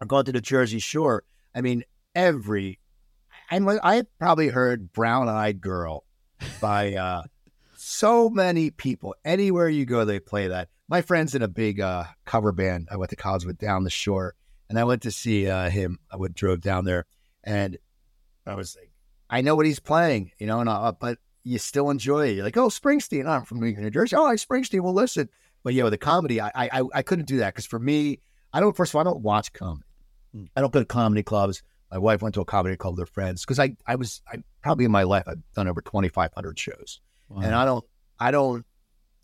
or 0.00 0.06
going 0.06 0.24
to 0.26 0.32
the 0.32 0.40
Jersey 0.40 0.78
Shore, 0.78 1.24
I 1.54 1.60
mean, 1.60 1.84
every, 2.14 2.78
I, 3.50 3.58
I 3.82 4.02
probably 4.18 4.48
heard 4.48 4.92
Brown 4.92 5.28
Eyed 5.28 5.60
Girl 5.60 6.04
by 6.60 6.94
uh, 6.94 7.22
so 7.76 8.28
many 8.30 8.70
people. 8.70 9.14
Anywhere 9.24 9.68
you 9.68 9.84
go, 9.86 10.04
they 10.04 10.20
play 10.20 10.48
that. 10.48 10.68
My 10.88 11.02
friend's 11.02 11.34
in 11.34 11.42
a 11.42 11.48
big 11.48 11.80
uh, 11.80 12.04
cover 12.24 12.52
band 12.52 12.88
I 12.90 12.96
went 12.96 13.10
to 13.10 13.16
college 13.16 13.44
with 13.44 13.58
down 13.58 13.84
the 13.84 13.90
shore, 13.90 14.34
and 14.68 14.78
I 14.78 14.84
went 14.84 15.02
to 15.02 15.10
see 15.10 15.48
uh, 15.48 15.68
him. 15.68 15.98
I 16.10 16.16
would 16.16 16.34
drove 16.34 16.60
down 16.60 16.84
there, 16.84 17.06
and 17.44 17.76
I 18.46 18.54
was 18.54 18.76
like, 18.78 18.90
I 19.30 19.42
know 19.42 19.54
what 19.54 19.66
he's 19.66 19.80
playing, 19.80 20.32
you 20.38 20.46
know, 20.46 20.60
and 20.60 20.68
uh, 20.68 20.92
but 20.98 21.18
you 21.44 21.58
still 21.58 21.90
enjoy 21.90 22.28
it. 22.28 22.36
You're 22.36 22.44
like, 22.44 22.56
oh, 22.56 22.68
Springsteen. 22.68 23.26
I'm 23.26 23.44
from 23.44 23.60
New 23.60 23.90
Jersey. 23.90 24.16
Oh, 24.16 24.26
I 24.26 24.34
Springsteen. 24.34 24.80
Well, 24.80 24.94
listen, 24.94 25.28
but 25.68 25.74
yeah, 25.74 25.82
with 25.82 25.92
the 25.92 25.98
comedy, 25.98 26.40
I 26.40 26.50
I, 26.54 26.82
I 26.94 27.02
couldn't 27.02 27.26
do 27.26 27.36
that 27.38 27.52
because 27.52 27.66
for 27.66 27.78
me, 27.78 28.20
I 28.54 28.60
don't. 28.60 28.74
First 28.74 28.92
of 28.92 28.94
all, 28.94 29.00
I 29.02 29.04
don't 29.04 29.20
watch 29.20 29.52
comedy. 29.52 29.84
Hmm. 30.32 30.44
I 30.56 30.62
don't 30.62 30.72
go 30.72 30.78
to 30.78 30.86
comedy 30.86 31.22
clubs. 31.22 31.62
My 31.90 31.98
wife 31.98 32.22
went 32.22 32.34
to 32.36 32.40
a 32.40 32.46
comedy 32.46 32.78
club 32.78 32.94
with 32.94 33.06
her 33.06 33.12
friends 33.12 33.44
because 33.44 33.58
I 33.58 33.76
I 33.86 33.96
was 33.96 34.22
I 34.26 34.38
probably 34.62 34.86
in 34.86 34.90
my 34.90 35.02
life 35.02 35.24
I've 35.26 35.42
done 35.54 35.68
over 35.68 35.82
2,500 35.82 36.58
shows 36.58 37.00
and 37.36 37.54
I 37.54 37.66
don't, 37.66 37.84
I 38.18 38.30
don't, 38.30 38.64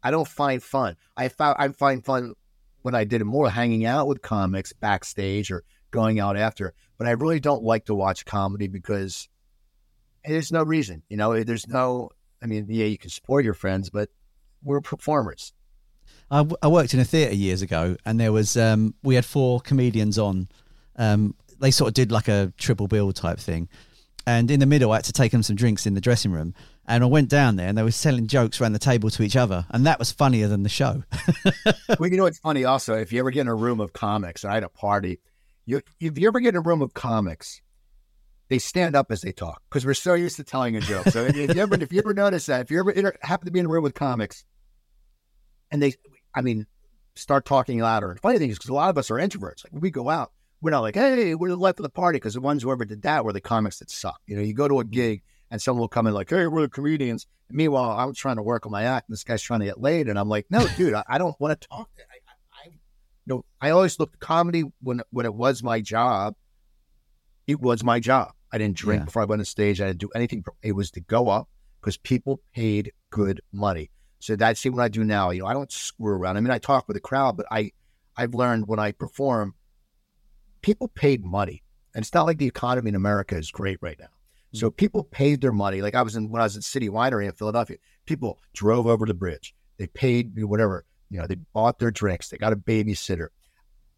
I 0.02 0.10
don't 0.10 0.28
find 0.28 0.62
fun. 0.62 0.96
I 1.16 1.28
found 1.28 1.56
I 1.58 1.68
find 1.68 2.04
fun 2.04 2.34
when 2.82 2.94
I 2.94 3.04
did 3.04 3.22
it 3.22 3.24
more 3.24 3.48
hanging 3.48 3.86
out 3.86 4.06
with 4.06 4.20
comics 4.20 4.74
backstage 4.74 5.50
or 5.50 5.64
going 5.92 6.20
out 6.20 6.36
after. 6.36 6.74
But 6.98 7.06
I 7.06 7.12
really 7.12 7.40
don't 7.40 7.62
like 7.62 7.86
to 7.86 7.94
watch 7.94 8.26
comedy 8.26 8.68
because 8.68 9.30
there's 10.26 10.52
no 10.52 10.62
reason. 10.62 11.02
You 11.08 11.16
know, 11.16 11.42
there's 11.42 11.66
no. 11.66 12.10
I 12.42 12.46
mean, 12.46 12.66
yeah, 12.68 12.84
you 12.84 12.98
can 12.98 13.08
support 13.08 13.46
your 13.46 13.54
friends, 13.54 13.88
but 13.88 14.10
we're 14.62 14.82
performers. 14.82 15.54
I, 16.30 16.38
w- 16.38 16.56
I 16.62 16.68
worked 16.68 16.94
in 16.94 17.00
a 17.00 17.04
theatre 17.04 17.34
years 17.34 17.62
ago, 17.62 17.96
and 18.04 18.18
there 18.18 18.32
was 18.32 18.56
um, 18.56 18.94
we 19.02 19.14
had 19.14 19.24
four 19.24 19.60
comedians 19.60 20.18
on. 20.18 20.48
Um, 20.96 21.34
they 21.60 21.70
sort 21.70 21.88
of 21.88 21.94
did 21.94 22.12
like 22.12 22.28
a 22.28 22.52
triple 22.58 22.88
bill 22.88 23.12
type 23.12 23.38
thing, 23.38 23.68
and 24.26 24.50
in 24.50 24.60
the 24.60 24.66
middle, 24.66 24.92
I 24.92 24.96
had 24.96 25.04
to 25.04 25.12
take 25.12 25.32
them 25.32 25.42
some 25.42 25.56
drinks 25.56 25.86
in 25.86 25.94
the 25.94 26.00
dressing 26.00 26.32
room. 26.32 26.54
And 26.86 27.02
I 27.02 27.06
went 27.06 27.30
down 27.30 27.56
there, 27.56 27.68
and 27.68 27.78
they 27.78 27.82
were 27.82 27.90
selling 27.90 28.26
jokes 28.26 28.60
around 28.60 28.72
the 28.72 28.78
table 28.78 29.08
to 29.10 29.22
each 29.22 29.36
other, 29.36 29.64
and 29.70 29.86
that 29.86 29.98
was 29.98 30.12
funnier 30.12 30.48
than 30.48 30.62
the 30.62 30.68
show. 30.68 31.02
well, 31.98 32.10
you 32.10 32.16
know 32.16 32.24
what's 32.24 32.38
funny 32.38 32.64
also, 32.64 32.94
if 32.94 33.12
you 33.12 33.20
ever 33.20 33.30
get 33.30 33.42
in 33.42 33.48
a 33.48 33.54
room 33.54 33.80
of 33.80 33.92
comics, 33.92 34.44
and 34.44 34.50
I 34.50 34.54
had 34.54 34.64
a 34.64 34.68
party, 34.68 35.20
you 35.66 35.80
if 36.00 36.18
you 36.18 36.28
ever 36.28 36.40
get 36.40 36.50
in 36.50 36.56
a 36.56 36.60
room 36.60 36.82
of 36.82 36.92
comics, 36.92 37.62
they 38.48 38.58
stand 38.58 38.94
up 38.94 39.10
as 39.10 39.22
they 39.22 39.32
talk 39.32 39.62
because 39.68 39.86
we're 39.86 39.94
so 39.94 40.14
used 40.14 40.36
to 40.36 40.44
telling 40.44 40.76
a 40.76 40.80
joke. 40.80 41.06
So 41.08 41.24
if 41.24 41.36
you 41.36 41.62
ever 41.62 41.74
if 41.74 41.92
you 41.92 42.00
ever 42.00 42.12
notice 42.12 42.46
that, 42.46 42.60
if 42.60 42.70
you 42.70 42.78
ever 42.80 43.14
happen 43.22 43.46
to 43.46 43.52
be 43.52 43.60
in 43.60 43.66
a 43.66 43.68
room 43.68 43.82
with 43.82 43.94
comics, 43.94 44.44
and 45.74 45.82
they, 45.82 45.92
I 46.32 46.40
mean, 46.40 46.66
start 47.16 47.44
talking 47.44 47.80
louder. 47.80 48.12
And 48.12 48.20
funny 48.20 48.38
thing 48.38 48.48
is, 48.48 48.58
because 48.58 48.70
a 48.70 48.74
lot 48.74 48.90
of 48.90 48.96
us 48.96 49.10
are 49.10 49.16
introverts. 49.16 49.64
Like 49.64 49.82
we 49.82 49.90
go 49.90 50.08
out, 50.08 50.30
we're 50.60 50.70
not 50.70 50.82
like, 50.82 50.94
hey, 50.94 51.34
we're 51.34 51.48
the 51.48 51.56
life 51.56 51.80
of 51.80 51.82
the 51.82 51.90
party. 51.90 52.16
Because 52.16 52.34
the 52.34 52.40
ones 52.40 52.62
who 52.62 52.70
ever 52.70 52.84
did 52.84 53.02
that 53.02 53.24
were 53.24 53.32
the 53.32 53.40
comics 53.40 53.80
that 53.80 53.90
suck. 53.90 54.20
You 54.26 54.36
know, 54.36 54.42
you 54.42 54.54
go 54.54 54.68
to 54.68 54.78
a 54.78 54.84
mm-hmm. 54.84 54.92
gig 54.92 55.22
and 55.50 55.60
someone 55.60 55.80
will 55.80 55.88
come 55.88 56.06
in 56.06 56.14
like, 56.14 56.30
hey, 56.30 56.46
we're 56.46 56.62
the 56.62 56.68
comedians. 56.68 57.26
And 57.48 57.56
meanwhile, 57.56 57.90
I'm 57.90 58.14
trying 58.14 58.36
to 58.36 58.42
work 58.42 58.66
on 58.66 58.72
my 58.72 58.84
act, 58.84 59.08
and 59.08 59.14
this 59.14 59.24
guy's 59.24 59.42
trying 59.42 59.60
to 59.60 59.66
get 59.66 59.80
laid, 59.80 60.08
and 60.08 60.16
I'm 60.16 60.28
like, 60.28 60.46
no, 60.48 60.64
dude, 60.76 60.94
I, 60.94 61.02
I 61.08 61.18
don't 61.18 61.38
want 61.40 61.60
to 61.60 61.68
talk. 61.68 61.90
I, 61.98 62.02
I, 62.02 62.68
I, 62.68 62.70
you 62.70 62.78
know, 63.26 63.44
I 63.60 63.70
always 63.70 63.98
looked 63.98 64.14
at 64.14 64.20
comedy 64.20 64.62
when 64.80 65.02
when 65.10 65.26
it 65.26 65.34
was 65.34 65.60
my 65.60 65.80
job. 65.80 66.36
It 67.48 67.60
was 67.60 67.82
my 67.82 67.98
job. 67.98 68.32
I 68.52 68.58
didn't 68.58 68.76
drink 68.76 69.00
Yeah. 69.00 69.04
before 69.06 69.22
I 69.22 69.24
went 69.24 69.40
on 69.40 69.44
stage. 69.44 69.80
I 69.80 69.88
didn't 69.88 69.98
do 69.98 70.10
anything. 70.14 70.44
It 70.62 70.72
was 70.72 70.92
to 70.92 71.00
go 71.00 71.28
up 71.28 71.48
because 71.80 71.96
people 71.96 72.40
paid 72.54 72.92
good 73.10 73.40
money. 73.52 73.90
So 74.24 74.36
that's 74.36 74.58
see 74.58 74.70
what 74.70 74.82
I 74.82 74.88
do 74.88 75.04
now. 75.04 75.28
You 75.32 75.42
know, 75.42 75.48
I 75.48 75.52
don't 75.52 75.70
screw 75.70 76.14
around. 76.14 76.38
I 76.38 76.40
mean, 76.40 76.50
I 76.50 76.56
talk 76.56 76.88
with 76.88 76.94
the 76.94 77.00
crowd, 77.00 77.36
but 77.36 77.44
I, 77.50 77.72
I've 78.16 78.32
learned 78.34 78.66
when 78.66 78.78
I 78.78 78.92
perform, 78.92 79.54
people 80.62 80.88
paid 80.88 81.22
money, 81.26 81.62
and 81.94 82.02
it's 82.02 82.14
not 82.14 82.24
like 82.24 82.38
the 82.38 82.46
economy 82.46 82.88
in 82.88 82.94
America 82.94 83.36
is 83.36 83.50
great 83.50 83.76
right 83.82 83.98
now. 84.00 84.08
Hmm. 84.52 84.56
So 84.56 84.70
people 84.70 85.04
paid 85.04 85.42
their 85.42 85.52
money. 85.52 85.82
Like 85.82 85.94
I 85.94 86.00
was 86.00 86.16
in 86.16 86.30
when 86.30 86.40
I 86.40 86.44
was 86.44 86.56
at 86.56 86.64
City 86.64 86.88
Winery 86.88 87.26
in 87.26 87.32
Philadelphia, 87.32 87.76
people 88.06 88.38
drove 88.54 88.86
over 88.86 89.04
the 89.04 89.12
bridge. 89.12 89.54
They 89.76 89.88
paid 89.88 90.34
me 90.34 90.42
whatever. 90.42 90.86
You 91.10 91.20
know, 91.20 91.26
they 91.26 91.36
bought 91.52 91.78
their 91.78 91.90
drinks. 91.90 92.30
They 92.30 92.38
got 92.38 92.54
a 92.54 92.56
babysitter. 92.56 93.28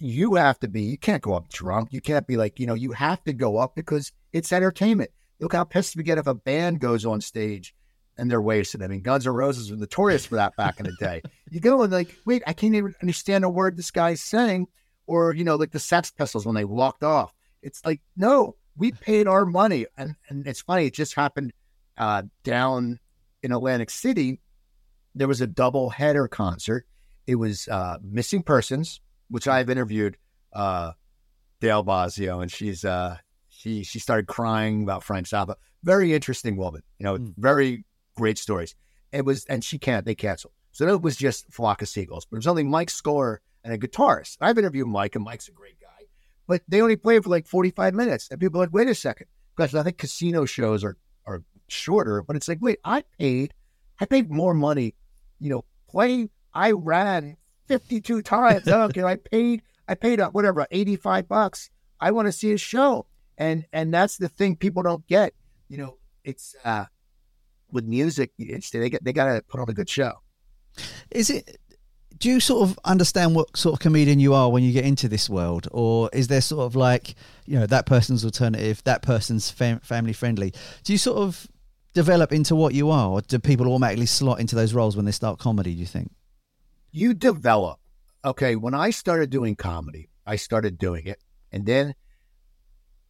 You 0.01 0.35
have 0.35 0.59
to 0.59 0.67
be. 0.67 0.83
You 0.83 0.99
can't 0.99 1.23
go 1.23 1.35
up 1.35 1.51
drunk. 1.51 1.93
You 1.93 2.01
can't 2.01 2.27
be 2.27 2.37
like 2.37 2.59
you 2.59 2.67
know. 2.67 2.75
You 2.75 2.91
have 2.91 3.23
to 3.25 3.33
go 3.33 3.59
up 3.59 3.77
because 3.77 4.11
it's 4.33 4.51
entertainment. 4.51 5.13
Look 5.39 5.53
how 5.53 5.63
pissed 5.63 5.95
we 5.95 6.03
get 6.03 6.19
if 6.19 6.27
a 6.27 6.35
band 6.35 6.81
goes 6.81 7.07
on 7.07 7.21
stage 7.21 7.77
and 8.19 8.31
they're 8.31 8.41
wasted. 8.43 8.83
I 8.83 8.87
mean, 8.89 9.03
Guns 9.03 9.27
N' 9.27 9.33
Roses 9.33 9.71
were 9.71 9.77
notorious 9.77 10.25
for 10.27 10.37
that 10.37 10.57
back 10.57 10.81
in 10.81 10.87
the 10.87 10.97
day. 10.99 11.23
You 11.51 11.61
go 11.61 11.83
and 11.83 11.93
like, 11.93 12.15
wait, 12.27 12.43
I 12.47 12.53
can't 12.53 12.75
even 12.75 12.95
understand 13.03 13.45
a 13.45 13.49
word 13.49 13.77
this 13.77 13.91
guy's 13.91 14.21
saying, 14.23 14.67
or 15.07 15.35
you 15.35 15.45
know, 15.45 15.57
like 15.57 15.73
the 15.73 15.79
Sex 15.79 16.11
Pistols 16.11 16.45
when 16.47 16.55
they 16.55 16.65
walked 16.65 17.05
off. 17.05 17.33
It's 17.63 17.85
like, 17.85 18.01
no, 18.17 18.57
we 18.77 18.93
paid 18.93 19.27
our 19.27 19.45
money, 19.47 19.87
and 19.97 20.15
and 20.29 20.47
it's 20.47 20.61
funny. 20.61 20.87
It 20.87 20.95
just 20.95 21.15
happened 21.15 21.53
uh, 21.99 22.23
down 22.45 22.99
in 23.43 23.53
Atlantic 23.53 23.91
City. 23.91 24.41
There 25.15 25.29
was 25.29 25.41
a 25.41 25.47
double 25.47 25.91
header 25.91 26.29
concert. 26.29 26.87
It 27.27 27.37
was 27.37 27.69
uh, 27.69 27.99
missing 28.03 28.43
persons, 28.43 29.01
which 29.29 29.49
I've 29.49 29.71
interviewed 29.71 30.17
uh, 30.53 30.93
Dale 31.61 31.85
Bozzio, 31.85 32.43
and 32.43 32.51
she's 32.53 32.85
uh, 32.85 33.17
she 33.49 33.83
she 33.83 33.99
started 33.99 34.27
crying 34.27 34.83
about 34.83 35.03
Frank 35.03 35.27
Zappa. 35.27 35.55
Very 35.83 36.13
interesting 36.15 36.57
woman, 36.57 36.83
you 36.99 37.05
know, 37.05 37.17
Mm. 37.17 37.35
very 37.37 37.85
great 38.17 38.39
stories. 38.39 38.75
It 39.13 39.25
was, 39.25 39.45
and 39.47 39.63
she 39.63 39.79
can't. 39.79 40.05
They 40.05 40.15
canceled. 40.15 40.53
So 40.73 40.89
it 40.89 41.03
was 41.03 41.17
just 41.17 41.53
flock 41.53 41.81
of 41.83 41.89
seagulls. 41.89 42.27
But 42.27 42.37
it 42.37 42.39
was 42.39 42.47
only 42.47 42.65
Mike 42.65 42.91
Score 42.91 43.41
and 43.65 43.73
a 43.73 43.79
guitarist. 43.79 44.37
I've 44.41 44.59
interviewed 44.59 44.89
Mike, 44.89 45.15
and 45.15 45.25
Mike's 45.25 45.49
a 45.49 45.53
great 45.53 45.81
guy. 45.81 45.87
But 46.47 46.63
they 46.69 46.83
only 46.83 46.97
played 46.97 47.25
for 47.25 47.31
like 47.31 47.47
forty 47.47 47.71
five 47.71 47.95
minutes, 47.95 48.29
and 48.31 48.41
people 48.41 48.61
are 48.61 48.65
like, 48.65 48.75
wait 48.75 48.89
a 48.89 48.95
second, 48.95 49.27
because 49.57 49.75
I 49.75 49.83
think 49.83 49.99
casino 49.99 50.45
shows 50.45 50.85
are 50.85 50.97
are 51.27 51.43
shorter. 51.69 52.23
But 52.23 52.37
it's 52.37 52.49
like, 52.49 52.59
wait, 52.61 52.79
I 52.85 53.05
paid, 53.19 53.55
I 54.01 54.05
paid 54.05 54.31
more 54.31 54.55
money, 54.55 54.95
you 55.39 55.51
know, 55.51 55.65
play. 55.89 56.29
I 56.53 56.73
ran 56.73 57.37
fifty 57.67 58.01
two 58.01 58.23
times. 58.23 58.69
I 58.69 58.79
don't 58.79 58.95
care. 58.95 59.07
I 59.07 59.17
paid, 59.17 59.63
I 59.89 59.95
paid 59.95 60.21
uh, 60.21 60.31
whatever 60.31 60.67
eighty 60.71 60.97
five 60.97 61.29
bucks. 61.29 61.71
I 62.01 62.11
want 62.11 62.27
to 62.27 62.33
see 62.33 62.53
a 62.53 62.59
show, 62.59 63.07
and 63.39 63.67
and 63.73 63.93
that's 63.93 64.17
the 64.17 64.29
thing 64.29 64.57
people 64.57 64.83
don't 64.83 65.07
get. 65.07 65.33
You 65.69 65.79
know, 65.79 65.99
it's 66.23 66.55
uh 66.65 66.85
with 67.77 67.85
music, 67.85 68.33
they 68.39 68.91
get 68.91 69.05
they 69.05 69.13
gotta 69.13 69.43
put 69.47 69.61
on 69.61 69.69
a 69.69 69.73
good 69.73 69.89
show. 69.89 70.13
Is 71.13 71.31
it? 71.31 71.59
Do 72.19 72.31
you 72.31 72.41
sort 72.41 72.69
of 72.69 72.79
understand 72.85 73.35
what 73.35 73.57
sort 73.57 73.75
of 73.75 73.81
comedian 73.81 74.19
you 74.19 74.33
are 74.33 74.51
when 74.51 74.63
you 74.63 74.73
get 74.73 74.87
into 74.87 75.07
this 75.07 75.31
world, 75.31 75.69
or 75.71 76.11
is 76.13 76.29
there 76.29 76.41
sort 76.41 76.65
of 76.65 76.75
like 76.75 77.15
you 77.45 77.59
know 77.59 77.67
that 77.67 77.87
person's 77.87 78.25
alternative, 78.25 78.83
that 78.85 79.03
person's 79.03 79.51
fam- 79.51 79.81
family 79.81 80.13
friendly? 80.13 80.53
Do 80.83 80.93
you 80.93 80.99
sort 80.99 81.19
of 81.19 81.47
develop 81.93 82.33
into 82.33 82.57
what 82.57 82.75
you 82.75 82.91
are, 82.91 83.11
or 83.11 83.21
do 83.21 83.39
people 83.39 83.69
automatically 83.69 84.07
slot 84.07 84.41
into 84.41 84.57
those 84.57 84.75
roles 84.75 84.97
when 84.97 85.05
they 85.05 85.13
start 85.13 85.39
comedy? 85.39 85.75
Do 85.75 85.81
you 85.81 85.87
think? 85.87 86.11
you 86.97 87.13
develop. 87.13 87.79
Okay, 88.25 88.57
when 88.57 88.73
I 88.73 88.89
started 88.89 89.29
doing 89.29 89.55
comedy, 89.55 90.09
I 90.27 90.37
started 90.37 90.79
doing 90.79 91.07
it, 91.07 91.23
and 91.53 91.67
then 91.67 91.95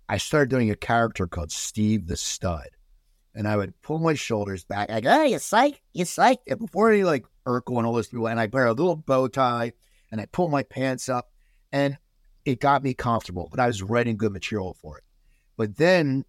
I 0.09 0.19
started 0.19 0.51
doing 0.51 0.71
a 0.71 0.77
character 0.77 1.29
called 1.29 1.53
Steve 1.53 2.09
the 2.09 2.17
Stud, 2.17 2.69
and 3.37 3.47
I 3.47 3.57
would 3.57 3.81
pull 3.83 3.99
my 3.99 4.15
shoulders 4.15 4.65
back. 4.65 4.91
I 4.91 5.01
go, 5.01 5.11
"Hey, 5.11 5.29
you 5.29 5.39
psych, 5.39 5.81
you 5.93 6.05
psych!" 6.05 6.41
And 6.49 6.59
before 6.59 6.91
any 6.91 7.05
like 7.05 7.25
Urkel 7.47 7.77
and 7.77 7.87
all 7.87 7.93
those 7.93 8.09
people, 8.09 8.27
and 8.27 8.41
I 8.41 8.47
wear 8.47 8.67
a 8.67 8.73
little 8.73 8.97
bow 8.97 9.29
tie, 9.29 9.73
and 10.11 10.21
I 10.21 10.27
pull 10.27 10.49
my 10.49 10.63
pants 10.63 11.09
up, 11.09 11.31
and 11.71 11.99
it 12.45 12.61
got 12.61 12.83
me 12.83 12.95
comfortable. 12.95 13.49
But 13.51 13.61
I 13.61 13.67
was 13.67 13.83
writing 13.83 14.17
good 14.17 14.33
material 14.33 14.75
for 14.81 14.99
it. 14.99 15.05
But 15.57 15.77
then 15.77 16.25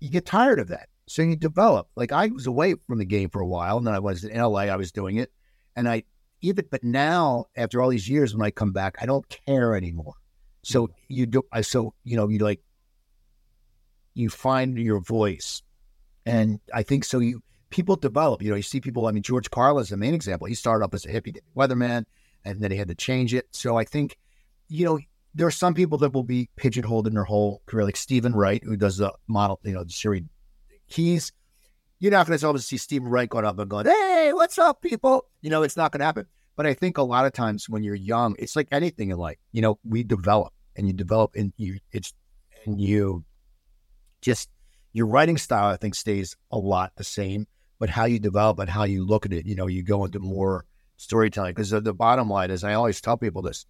you 0.00 0.10
get 0.10 0.26
tired 0.26 0.58
of 0.58 0.68
that, 0.68 0.88
so 1.06 1.22
you 1.22 1.36
develop. 1.36 1.88
Like 1.94 2.10
I 2.10 2.28
was 2.28 2.46
away 2.46 2.74
from 2.86 2.98
the 2.98 3.04
game 3.04 3.28
for 3.28 3.40
a 3.40 3.46
while, 3.46 3.76
and 3.76 3.86
then 3.86 3.94
I 3.94 4.00
was 4.00 4.24
in 4.24 4.40
LA. 4.40 4.62
I 4.62 4.76
was 4.76 4.90
doing 4.90 5.16
it, 5.16 5.30
and 5.76 5.88
I 5.88 6.04
even 6.40 6.64
but 6.70 6.82
now 6.82 7.46
after 7.54 7.82
all 7.82 7.90
these 7.90 8.08
years 8.08 8.34
when 8.34 8.46
I 8.46 8.50
come 8.50 8.72
back, 8.72 8.96
I 9.00 9.06
don't 9.06 9.28
care 9.28 9.76
anymore. 9.76 10.14
So 10.62 10.86
mm-hmm. 10.86 10.94
you 11.08 11.26
do 11.26 11.42
I 11.52 11.60
so 11.60 11.92
you 12.04 12.16
know, 12.16 12.28
you 12.28 12.38
like 12.38 12.62
you 14.14 14.30
find 14.30 14.78
your 14.78 15.00
voice. 15.00 15.62
And 16.28 16.60
I 16.74 16.82
think 16.82 17.04
so 17.04 17.20
you 17.20 17.42
people 17.70 17.96
develop, 17.96 18.42
you 18.42 18.50
know, 18.50 18.56
you 18.56 18.62
see 18.62 18.80
people, 18.80 19.06
I 19.06 19.12
mean 19.12 19.22
George 19.22 19.50
Carlin 19.50 19.72
Carlin's 19.72 19.88
the 19.88 19.96
main 19.96 20.14
example. 20.14 20.46
He 20.46 20.54
started 20.54 20.84
up 20.84 20.94
as 20.94 21.04
a 21.04 21.08
hippie 21.08 21.38
weatherman 21.56 22.04
and 22.44 22.60
then 22.60 22.70
he 22.70 22.76
had 22.76 22.88
to 22.88 22.94
change 22.94 23.34
it. 23.34 23.48
So 23.50 23.76
I 23.76 23.84
think, 23.84 24.18
you 24.68 24.84
know, 24.84 24.98
there 25.34 25.46
are 25.46 25.52
some 25.52 25.74
people 25.74 25.98
that 25.98 26.12
will 26.12 26.24
be 26.24 26.48
pigeonholed 26.56 27.06
in 27.06 27.14
their 27.14 27.24
whole 27.24 27.62
career, 27.66 27.84
like 27.84 27.96
Steven 27.96 28.34
Wright, 28.34 28.62
who 28.62 28.76
does 28.76 28.98
the 28.98 29.12
model, 29.26 29.60
you 29.62 29.72
know, 29.72 29.84
the 29.84 29.90
series. 29.90 30.24
Keys. 30.88 31.32
you're 31.98 32.10
not 32.10 32.26
going 32.26 32.38
to 32.38 32.46
always 32.46 32.64
see 32.64 32.78
Steven 32.78 33.08
Wright 33.08 33.28
going 33.28 33.44
up 33.44 33.58
and 33.58 33.68
going, 33.68 33.84
"Hey, 33.84 34.30
what's 34.32 34.58
up, 34.58 34.80
people?" 34.80 35.26
You 35.42 35.50
know, 35.50 35.62
it's 35.62 35.76
not 35.76 35.92
going 35.92 36.00
to 36.00 36.06
happen. 36.06 36.26
But 36.56 36.66
I 36.66 36.72
think 36.72 36.96
a 36.96 37.02
lot 37.02 37.26
of 37.26 37.32
times 37.32 37.68
when 37.68 37.82
you're 37.82 37.94
young, 37.94 38.36
it's 38.38 38.56
like 38.56 38.68
anything 38.72 39.10
in 39.10 39.18
life. 39.18 39.36
You 39.52 39.60
know, 39.60 39.78
we 39.84 40.02
develop 40.02 40.54
and 40.76 40.86
you 40.86 40.94
develop, 40.94 41.34
and 41.36 41.52
you 41.58 41.78
it's 41.92 42.14
and 42.64 42.80
you 42.80 43.24
just 44.22 44.48
your 44.92 45.06
writing 45.06 45.38
style. 45.38 45.72
I 45.72 45.76
think 45.76 45.94
stays 45.94 46.36
a 46.50 46.58
lot 46.58 46.92
the 46.96 47.04
same, 47.04 47.46
but 47.78 47.90
how 47.90 48.04
you 48.04 48.18
develop 48.18 48.58
and 48.58 48.70
how 48.70 48.84
you 48.84 49.04
look 49.06 49.26
at 49.26 49.32
it, 49.32 49.46
you 49.46 49.54
know, 49.54 49.66
you 49.66 49.82
go 49.82 50.04
into 50.04 50.18
more 50.18 50.64
storytelling. 50.96 51.52
Because 51.52 51.70
the, 51.70 51.80
the 51.80 51.94
bottom 51.94 52.28
line 52.28 52.50
is, 52.50 52.64
I 52.64 52.74
always 52.74 53.00
tell 53.00 53.16
people 53.16 53.42
this: 53.42 53.66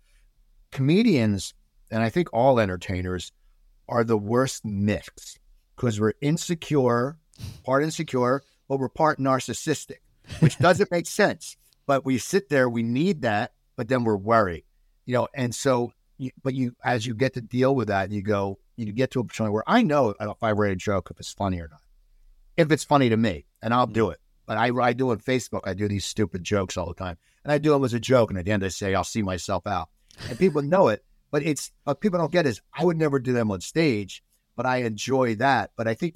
comedians, 0.72 1.54
and 1.90 2.02
I 2.02 2.10
think 2.10 2.28
all 2.32 2.60
entertainers, 2.60 3.32
are 3.88 4.04
the 4.04 4.18
worst 4.18 4.64
mix 4.64 5.38
because 5.74 6.00
we're 6.00 6.12
insecure 6.20 7.16
part 7.64 7.82
insecure, 7.82 8.42
but 8.68 8.78
we're 8.78 8.88
part 8.88 9.18
narcissistic, 9.18 9.98
which 10.40 10.58
doesn't 10.60 10.90
make 10.90 11.06
sense. 11.06 11.56
But 11.86 12.04
we 12.04 12.18
sit 12.18 12.48
there, 12.48 12.68
we 12.68 12.82
need 12.82 13.22
that, 13.22 13.52
but 13.76 13.88
then 13.88 14.04
we're 14.04 14.16
worried, 14.16 14.64
you 15.06 15.14
know. 15.14 15.28
And 15.34 15.54
so, 15.54 15.92
but 16.42 16.54
you, 16.54 16.74
as 16.84 17.06
you 17.06 17.14
get 17.14 17.34
to 17.34 17.40
deal 17.40 17.74
with 17.74 17.88
that, 17.88 18.10
you 18.10 18.22
go, 18.22 18.58
you 18.86 18.92
get 18.92 19.10
to 19.12 19.20
a 19.20 19.24
point 19.24 19.52
where 19.52 19.64
I 19.66 19.82
know 19.82 20.14
if 20.20 20.42
I 20.42 20.52
write 20.52 20.72
a 20.72 20.76
joke, 20.76 21.08
if 21.10 21.18
it's 21.18 21.32
funny 21.32 21.60
or 21.60 21.68
not. 21.68 21.80
If 22.56 22.70
it's 22.70 22.84
funny 22.84 23.08
to 23.08 23.16
me, 23.16 23.46
and 23.62 23.74
I'll 23.74 23.86
do 23.86 24.04
mm-hmm. 24.04 24.12
it. 24.12 24.20
But 24.46 24.56
I, 24.56 24.70
I 24.80 24.92
do 24.92 25.10
on 25.10 25.18
Facebook, 25.18 25.62
I 25.64 25.74
do 25.74 25.88
these 25.88 26.04
stupid 26.04 26.42
jokes 26.42 26.76
all 26.76 26.86
the 26.86 26.94
time, 26.94 27.18
and 27.44 27.52
I 27.52 27.58
do 27.58 27.72
them 27.72 27.84
as 27.84 27.92
a 27.92 28.00
joke. 28.00 28.30
And 28.30 28.38
at 28.38 28.44
the 28.44 28.52
end, 28.52 28.64
I 28.64 28.68
say, 28.68 28.94
I'll 28.94 29.04
see 29.04 29.22
myself 29.22 29.66
out, 29.66 29.88
and 30.28 30.38
people 30.38 30.62
know 30.62 30.88
it. 30.88 31.04
But 31.30 31.42
it's 31.42 31.70
what 31.84 32.00
people 32.00 32.18
don't 32.18 32.32
get 32.32 32.46
is 32.46 32.62
I 32.72 32.84
would 32.84 32.96
never 32.96 33.18
do 33.18 33.32
them 33.32 33.50
on 33.50 33.60
stage, 33.60 34.22
but 34.56 34.64
I 34.64 34.78
enjoy 34.78 35.34
that. 35.36 35.72
But 35.76 35.86
I 35.86 35.94
think 35.94 36.14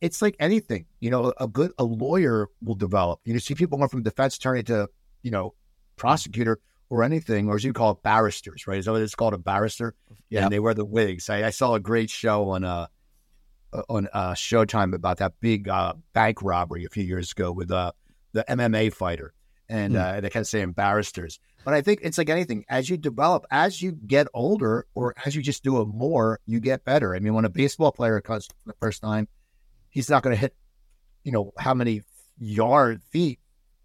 it's 0.00 0.20
like 0.20 0.36
anything, 0.38 0.86
you 0.98 1.10
know, 1.10 1.32
a 1.38 1.46
good 1.46 1.72
a 1.78 1.84
lawyer 1.84 2.48
will 2.62 2.74
develop. 2.74 3.20
You 3.24 3.32
know, 3.32 3.38
see 3.38 3.54
people 3.54 3.78
going 3.78 3.88
from 3.88 4.02
defense 4.02 4.36
attorney 4.36 4.62
to, 4.64 4.88
you 5.22 5.30
know, 5.30 5.54
prosecutor 5.96 6.60
or 6.90 7.04
anything, 7.04 7.48
or 7.48 7.54
as 7.54 7.64
you 7.64 7.72
call 7.72 7.92
it, 7.92 8.02
barristers, 8.02 8.66
right? 8.66 8.78
Is 8.78 8.84
that 8.84 8.92
what 8.92 9.00
it's 9.00 9.14
called, 9.14 9.32
a 9.32 9.38
barrister? 9.38 9.94
Yeah, 10.28 10.44
and 10.44 10.52
they 10.52 10.58
wear 10.58 10.74
the 10.74 10.84
wigs. 10.84 11.30
I, 11.30 11.44
I 11.44 11.50
saw 11.50 11.74
a 11.74 11.80
great 11.80 12.10
show 12.10 12.50
on 12.50 12.64
uh 12.64 12.88
on 13.88 14.08
uh, 14.12 14.32
Showtime 14.32 14.94
about 14.94 15.18
that 15.18 15.34
big 15.40 15.68
uh, 15.68 15.94
bank 16.12 16.42
robbery 16.42 16.84
a 16.84 16.88
few 16.88 17.04
years 17.04 17.32
ago 17.32 17.52
with 17.52 17.70
uh, 17.70 17.92
the 18.32 18.44
MMA 18.48 18.92
fighter, 18.92 19.32
and 19.68 19.94
mm. 19.94 20.00
uh, 20.00 20.20
they 20.20 20.30
kept 20.30 20.46
saying 20.46 20.72
barristers. 20.72 21.38
But 21.64 21.74
I 21.74 21.82
think 21.82 22.00
it's 22.02 22.18
like 22.18 22.30
anything. 22.30 22.64
As 22.68 22.88
you 22.88 22.96
develop, 22.96 23.46
as 23.50 23.80
you 23.80 23.92
get 23.92 24.26
older, 24.34 24.86
or 24.94 25.14
as 25.24 25.36
you 25.36 25.42
just 25.42 25.62
do 25.62 25.80
it 25.80 25.86
more, 25.86 26.40
you 26.46 26.58
get 26.58 26.84
better. 26.84 27.14
I 27.14 27.20
mean, 27.20 27.34
when 27.34 27.44
a 27.44 27.50
baseball 27.50 27.92
player 27.92 28.20
comes 28.20 28.46
for 28.46 28.54
the 28.66 28.76
first 28.80 29.02
time, 29.02 29.28
he's 29.90 30.08
not 30.08 30.22
going 30.22 30.34
to 30.34 30.40
hit, 30.40 30.56
you 31.22 31.32
know, 31.32 31.52
how 31.58 31.74
many 31.74 32.02
yard 32.38 33.02
feet. 33.10 33.40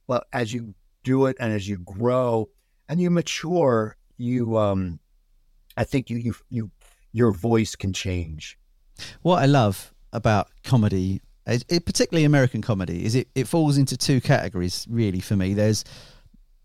But 0.08 0.26
as 0.32 0.54
you 0.54 0.74
do 1.04 1.26
it 1.26 1.38
and 1.40 1.52
as 1.52 1.68
you 1.68 1.78
grow 1.78 2.50
and 2.88 3.00
you 3.00 3.10
mature, 3.10 3.98
you, 4.18 4.58
um, 4.58 5.00
I 5.78 5.84
think 5.84 6.10
you, 6.10 6.18
you, 6.18 6.36
you, 6.50 6.72
your 7.12 7.32
voice 7.32 7.76
can 7.76 7.94
change. 7.94 8.58
What 9.22 9.42
I 9.42 9.46
love 9.46 9.94
about 10.14 10.50
comedy, 10.64 11.22
it, 11.46 11.86
particularly 11.86 12.26
American 12.26 12.62
comedy, 12.62 13.06
is 13.06 13.16
it, 13.16 13.28
it 13.36 13.48
falls 13.48 13.78
into 13.78 13.98
two 13.98 14.22
categories 14.22 14.86
really 14.90 15.20
for 15.20 15.36
me. 15.36 15.54
There's 15.54 15.84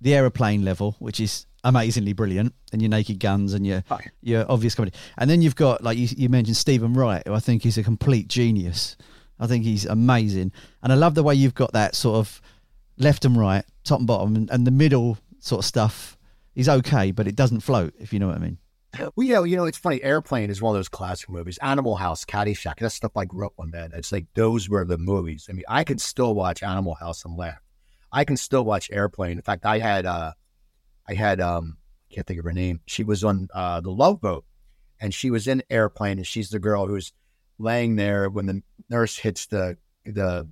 the 0.00 0.14
aeroplane 0.14 0.64
level, 0.64 0.96
which 0.98 1.20
is 1.20 1.46
amazingly 1.62 2.12
brilliant, 2.12 2.54
and 2.72 2.80
your 2.80 2.88
Naked 2.88 3.20
Guns 3.20 3.52
and 3.52 3.66
your 3.66 3.84
your 4.22 4.50
obvious 4.50 4.74
comedy, 4.74 4.96
and 5.18 5.28
then 5.28 5.42
you've 5.42 5.56
got 5.56 5.82
like 5.82 5.98
you, 5.98 6.08
you 6.16 6.28
mentioned 6.28 6.56
Steven 6.56 6.94
Wright, 6.94 7.22
who 7.26 7.34
I 7.34 7.40
think 7.40 7.66
is 7.66 7.76
a 7.76 7.82
complete 7.82 8.28
genius. 8.28 8.96
I 9.38 9.46
think 9.46 9.64
he's 9.64 9.86
amazing, 9.86 10.52
and 10.82 10.92
I 10.92 10.96
love 10.96 11.14
the 11.14 11.22
way 11.22 11.34
you've 11.34 11.54
got 11.54 11.72
that 11.72 11.94
sort 11.94 12.16
of 12.16 12.40
left 12.96 13.24
and 13.24 13.36
right, 13.36 13.64
top 13.84 13.98
and 13.98 14.06
bottom, 14.06 14.36
and, 14.36 14.50
and 14.50 14.66
the 14.66 14.70
middle 14.70 15.18
sort 15.40 15.60
of 15.60 15.64
stuff 15.64 16.16
is 16.54 16.68
okay, 16.68 17.10
but 17.10 17.26
it 17.26 17.36
doesn't 17.36 17.60
float. 17.60 17.94
If 17.98 18.12
you 18.12 18.18
know 18.18 18.28
what 18.28 18.36
I 18.36 18.40
mean. 18.40 18.58
Well, 18.98 19.26
yeah, 19.26 19.44
you 19.44 19.56
know, 19.56 19.66
it's 19.66 19.78
funny. 19.78 20.02
Airplane 20.02 20.50
is 20.50 20.60
one 20.60 20.74
of 20.74 20.78
those 20.78 20.88
classic 20.88 21.30
movies. 21.30 21.58
Animal 21.62 21.94
House, 21.96 22.24
Caddyshack, 22.24 22.78
that's 22.78 22.94
stuff 22.94 23.16
I 23.16 23.24
grew 23.24 23.46
up 23.46 23.52
on, 23.58 23.70
man. 23.70 23.92
It's 23.94 24.10
like 24.10 24.26
those 24.34 24.68
were 24.68 24.84
the 24.84 24.98
movies. 24.98 25.46
I 25.48 25.52
mean, 25.52 25.64
I 25.68 25.84
can 25.84 25.98
still 25.98 26.34
watch 26.34 26.62
Animal 26.62 26.94
House 26.94 27.24
and 27.24 27.36
laugh. 27.36 27.60
I 28.12 28.24
can 28.24 28.36
still 28.36 28.64
watch 28.64 28.90
Airplane. 28.90 29.36
In 29.36 29.42
fact, 29.42 29.64
I 29.64 29.78
had, 29.78 30.06
uh, 30.06 30.32
I 31.08 31.14
had, 31.14 31.40
um, 31.40 31.76
I 32.10 32.14
can't 32.14 32.26
think 32.26 32.40
of 32.40 32.44
her 32.44 32.52
name. 32.52 32.80
She 32.86 33.04
was 33.04 33.22
on 33.22 33.48
uh, 33.54 33.80
the 33.80 33.92
Love 33.92 34.20
Boat, 34.20 34.44
and 35.00 35.14
she 35.14 35.30
was 35.30 35.46
in 35.46 35.62
Airplane, 35.70 36.18
and 36.18 36.26
she's 36.26 36.50
the 36.50 36.58
girl 36.58 36.88
who's 36.88 37.12
laying 37.58 37.94
there 37.94 38.28
when 38.28 38.46
the 38.46 38.62
nurse 38.88 39.16
hits 39.16 39.46
the 39.46 39.76
the 40.04 40.48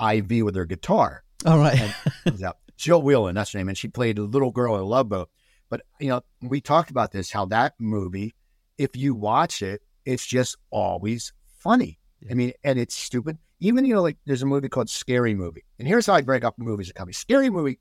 IV 0.00 0.44
with 0.44 0.54
her 0.56 0.64
guitar. 0.64 1.24
All 1.44 1.58
right. 1.58 1.78
and 2.24 2.38
Jill 2.76 3.02
Whelan, 3.02 3.34
that's 3.34 3.52
her 3.52 3.58
name. 3.58 3.68
And 3.68 3.78
she 3.78 3.88
played 3.88 4.18
a 4.18 4.22
little 4.22 4.50
girl 4.50 4.74
in 4.74 4.80
a 4.80 4.84
love 4.84 5.08
boat. 5.08 5.30
But, 5.68 5.82
you 6.00 6.08
know, 6.08 6.22
we 6.42 6.60
talked 6.60 6.90
about 6.90 7.12
this, 7.12 7.30
how 7.30 7.46
that 7.46 7.74
movie, 7.78 8.34
if 8.76 8.96
you 8.96 9.14
watch 9.14 9.62
it, 9.62 9.82
it's 10.04 10.26
just 10.26 10.56
always 10.70 11.32
funny. 11.58 11.98
Yeah. 12.20 12.32
I 12.32 12.34
mean, 12.34 12.52
and 12.62 12.78
it's 12.78 12.96
stupid. 12.96 13.38
Even, 13.60 13.84
you 13.84 13.94
know, 13.94 14.02
like 14.02 14.18
there's 14.26 14.42
a 14.42 14.46
movie 14.46 14.68
called 14.68 14.90
Scary 14.90 15.34
Movie. 15.34 15.64
And 15.78 15.86
here's 15.86 16.06
how 16.06 16.14
I 16.14 16.20
break 16.20 16.44
up 16.44 16.58
movies 16.58 16.88
that 16.88 16.94
comedy. 16.94 17.14
Scary 17.14 17.48
Movie, 17.48 17.78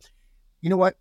you 0.62 0.70
know 0.70 0.78
what? 0.78 0.96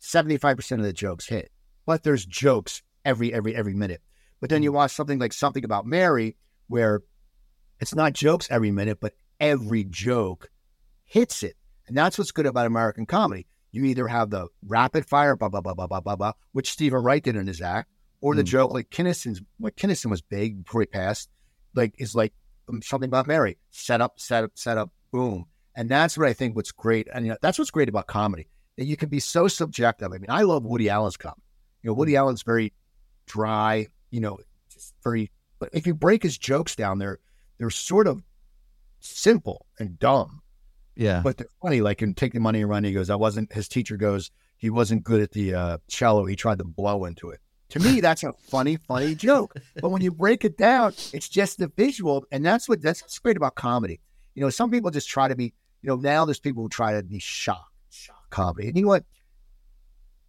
75% 0.00 0.72
of 0.72 0.82
the 0.82 0.92
jokes 0.92 1.26
hit. 1.26 1.50
But 1.86 2.02
there's 2.02 2.24
jokes 2.24 2.82
every, 3.04 3.32
every, 3.32 3.56
every 3.56 3.74
minute. 3.74 4.02
But 4.40 4.50
then 4.50 4.62
you 4.62 4.70
mm. 4.70 4.74
watch 4.74 4.92
something 4.92 5.18
like 5.18 5.32
Something 5.32 5.64
About 5.64 5.86
Mary, 5.86 6.36
where 6.68 7.02
it's 7.80 7.94
not 7.94 8.12
jokes 8.12 8.48
every 8.50 8.70
minute, 8.70 8.98
but 9.00 9.14
every 9.40 9.84
joke 9.84 10.50
hits 11.04 11.42
it. 11.42 11.56
And 11.88 11.96
that's 11.96 12.18
what's 12.18 12.32
good 12.32 12.46
about 12.46 12.66
American 12.66 13.06
comedy. 13.06 13.46
You 13.72 13.84
either 13.84 14.06
have 14.06 14.30
the 14.30 14.48
rapid 14.66 15.06
fire, 15.06 15.36
blah, 15.36 15.48
blah, 15.48 15.60
blah, 15.60 15.74
blah, 15.74 15.86
blah, 15.86 16.00
blah, 16.00 16.16
blah, 16.16 16.32
which 16.52 16.70
Steven 16.70 17.02
Wright 17.02 17.22
did 17.22 17.36
in 17.36 17.46
his 17.46 17.60
act, 17.60 17.90
or 18.20 18.34
the 18.34 18.42
mm. 18.42 18.46
joke 18.46 18.72
like 18.72 18.90
Kinison's, 18.90 19.42
what 19.58 19.76
Kinison 19.76 20.10
was 20.10 20.22
big 20.22 20.64
before 20.64 20.82
he 20.82 20.86
passed, 20.86 21.28
like 21.74 21.94
is 21.98 22.14
like 22.14 22.32
um, 22.68 22.80
something 22.82 23.08
about 23.08 23.26
Mary. 23.26 23.58
Set 23.70 24.00
up, 24.00 24.18
set 24.18 24.44
up, 24.44 24.52
set 24.54 24.78
up, 24.78 24.90
boom. 25.12 25.46
And 25.74 25.88
that's 25.88 26.16
what 26.16 26.26
I 26.26 26.32
think 26.32 26.56
what's 26.56 26.72
great. 26.72 27.08
And 27.12 27.26
you 27.26 27.32
know, 27.32 27.38
that's 27.42 27.58
what's 27.58 27.70
great 27.70 27.88
about 27.88 28.06
comedy. 28.06 28.48
That 28.76 28.86
you 28.86 28.96
can 28.96 29.08
be 29.08 29.20
so 29.20 29.48
subjective. 29.48 30.12
I 30.12 30.18
mean, 30.18 30.30
I 30.30 30.42
love 30.42 30.64
Woody 30.64 30.88
Allen's 30.88 31.16
comedy. 31.16 31.42
You 31.82 31.90
know, 31.90 31.94
Woody 31.94 32.12
mm. 32.12 32.18
Allen's 32.18 32.42
very 32.42 32.72
dry, 33.26 33.86
you 34.10 34.20
know, 34.20 34.38
just 34.70 34.94
very 35.04 35.30
but 35.58 35.70
if 35.72 35.86
you 35.86 35.94
break 35.94 36.22
his 36.22 36.38
jokes 36.38 36.76
down, 36.76 36.98
they're 36.98 37.18
they're 37.58 37.70
sort 37.70 38.06
of 38.06 38.22
simple 39.00 39.66
and 39.78 39.98
dumb. 39.98 40.42
Yeah. 40.98 41.20
But 41.22 41.38
they're 41.38 41.48
funny. 41.62 41.80
Like 41.80 42.02
in 42.02 42.12
Take 42.12 42.32
the 42.32 42.40
Money 42.40 42.60
and 42.60 42.68
Run, 42.68 42.82
he 42.82 42.92
goes, 42.92 43.08
I 43.08 43.14
wasn't, 43.14 43.52
his 43.52 43.68
teacher 43.68 43.96
goes, 43.96 44.32
he 44.56 44.68
wasn't 44.68 45.04
good 45.04 45.22
at 45.22 45.30
the 45.30 45.54
uh, 45.54 45.78
cello. 45.86 46.26
He 46.26 46.34
tried 46.34 46.58
to 46.58 46.64
blow 46.64 47.04
into 47.04 47.30
it. 47.30 47.40
To 47.70 47.80
me, 47.80 48.00
that's 48.02 48.24
a 48.24 48.32
funny, 48.50 48.76
funny 48.76 49.14
joke. 49.14 49.54
But 49.80 49.90
when 49.90 50.02
you 50.02 50.10
break 50.10 50.44
it 50.44 50.58
down, 50.58 50.94
it's 51.12 51.28
just 51.28 51.58
the 51.58 51.68
visual. 51.68 52.26
And 52.32 52.44
that's 52.44 52.68
what, 52.68 52.82
that's 52.82 53.00
what's 53.00 53.18
great 53.20 53.36
about 53.36 53.54
comedy. 53.54 54.00
You 54.34 54.42
know, 54.42 54.50
some 54.50 54.72
people 54.72 54.90
just 54.90 55.08
try 55.08 55.28
to 55.28 55.36
be, 55.36 55.54
you 55.82 55.88
know, 55.88 55.96
now 55.96 56.24
there's 56.24 56.40
people 56.40 56.64
who 56.64 56.68
try 56.68 56.94
to 56.94 57.02
be 57.04 57.20
shock, 57.20 57.68
shock 57.90 58.28
comedy. 58.30 58.66
And 58.66 58.76
you 58.76 58.82
know 58.82 58.88
what? 58.88 59.04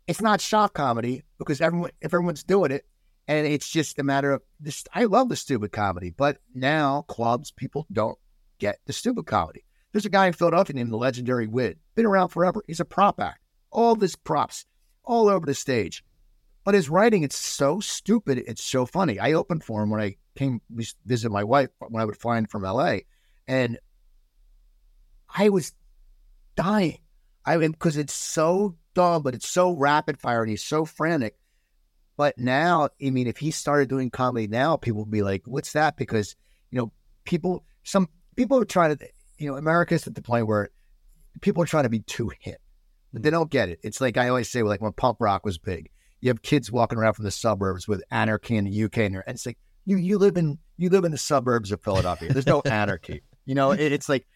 It's 0.07 0.21
not 0.21 0.39
shock 0.39 0.75
comedy 0.75 1.23
because 1.39 1.61
everyone, 1.61 1.91
if 1.99 2.13
everyone's 2.13 2.43
doing 2.43 2.71
it, 2.71 2.85
and 3.27 3.45
it's 3.45 3.69
just 3.69 3.99
a 3.99 4.03
matter 4.03 4.31
of 4.31 4.41
this. 4.59 4.83
I 4.93 5.05
love 5.05 5.29
the 5.29 5.35
stupid 5.35 5.71
comedy, 5.71 6.09
but 6.09 6.37
now 6.55 7.03
clubs, 7.07 7.51
people 7.51 7.85
don't 7.91 8.17
get 8.57 8.79
the 8.85 8.93
stupid 8.93 9.27
comedy. 9.27 9.63
There's 9.91 10.05
a 10.05 10.09
guy 10.09 10.27
in 10.27 10.33
Philadelphia 10.33 10.75
named 10.75 10.91
the 10.91 10.97
legendary 10.97 11.47
Wid, 11.47 11.79
been 11.95 12.05
around 12.05 12.29
forever. 12.29 12.63
He's 12.67 12.79
a 12.79 12.85
prop 12.85 13.19
act. 13.19 13.39
All 13.71 13.95
this 13.95 14.15
props 14.15 14.65
all 15.03 15.27
over 15.27 15.45
the 15.45 15.53
stage. 15.53 16.03
But 16.63 16.75
his 16.75 16.89
writing, 16.89 17.23
it's 17.23 17.37
so 17.37 17.79
stupid, 17.79 18.37
it's 18.37 18.63
so 18.63 18.85
funny. 18.85 19.19
I 19.19 19.33
opened 19.33 19.63
for 19.63 19.81
him 19.81 19.89
when 19.89 20.01
I 20.01 20.17
came 20.35 20.61
visit 21.05 21.31
my 21.31 21.43
wife 21.43 21.69
when 21.79 22.01
I 22.01 22.05
would 22.05 22.17
fly 22.17 22.37
in 22.37 22.45
from 22.45 22.63
LA. 22.63 22.99
And 23.47 23.79
I 25.35 25.49
was 25.49 25.73
dying. 26.55 26.99
I 27.45 27.57
mean, 27.57 27.71
because 27.71 27.97
it's 27.97 28.13
so 28.13 28.75
dumb, 28.93 29.23
but 29.23 29.33
it's 29.33 29.49
so 29.49 29.71
rapid 29.71 30.19
fire 30.19 30.43
and 30.43 30.49
he's 30.49 30.63
so 30.63 30.85
frantic. 30.85 31.35
But 32.17 32.37
now, 32.37 32.89
I 33.01 33.09
mean, 33.09 33.27
if 33.27 33.37
he 33.37 33.49
started 33.49 33.89
doing 33.89 34.09
comedy 34.09 34.47
now, 34.47 34.75
people 34.75 35.01
would 35.01 35.11
be 35.11 35.23
like, 35.23 35.43
"What's 35.45 35.73
that?" 35.73 35.95
Because 35.95 36.35
you 36.69 36.77
know, 36.77 36.91
people, 37.23 37.63
some 37.83 38.09
people 38.35 38.59
are 38.59 38.65
trying 38.65 38.97
to, 38.97 39.07
you 39.39 39.49
know, 39.49 39.57
America's 39.57 40.05
at 40.05 40.15
the 40.15 40.21
point 40.21 40.47
where 40.47 40.69
people 41.41 41.63
are 41.63 41.67
trying 41.67 41.83
to 41.83 41.89
be 41.89 41.99
too 42.01 42.31
hip, 42.39 42.59
but 43.13 43.23
they 43.23 43.29
hmm. 43.29 43.35
don't 43.35 43.49
get 43.49 43.69
it. 43.69 43.79
It's 43.83 44.01
like 44.01 44.17
I 44.17 44.29
always 44.29 44.49
say, 44.49 44.63
like 44.63 44.81
when 44.81 44.91
punk 44.93 45.17
rock 45.19 45.45
was 45.45 45.57
big, 45.57 45.89
you 46.21 46.29
have 46.29 46.41
kids 46.41 46.71
walking 46.71 46.97
around 46.97 47.13
from 47.13 47.25
the 47.25 47.31
suburbs 47.31 47.87
with 47.87 48.03
anarchy 48.11 48.57
in 48.57 48.65
the 48.65 48.83
UK, 48.83 48.97
and, 48.99 49.23
it's 49.27 49.45
like 49.45 49.57
you 49.85 49.97
you 49.97 50.17
live 50.17 50.37
in 50.37 50.59
you 50.77 50.89
live 50.89 51.05
in 51.05 51.11
the 51.11 51.17
suburbs 51.17 51.71
of 51.71 51.81
Philadelphia. 51.81 52.31
There's 52.31 52.45
no 52.45 52.61
anarchy. 52.65 53.23
You 53.45 53.55
know, 53.55 53.71
it, 53.71 53.91
it's 53.91 54.09
like 54.09 54.27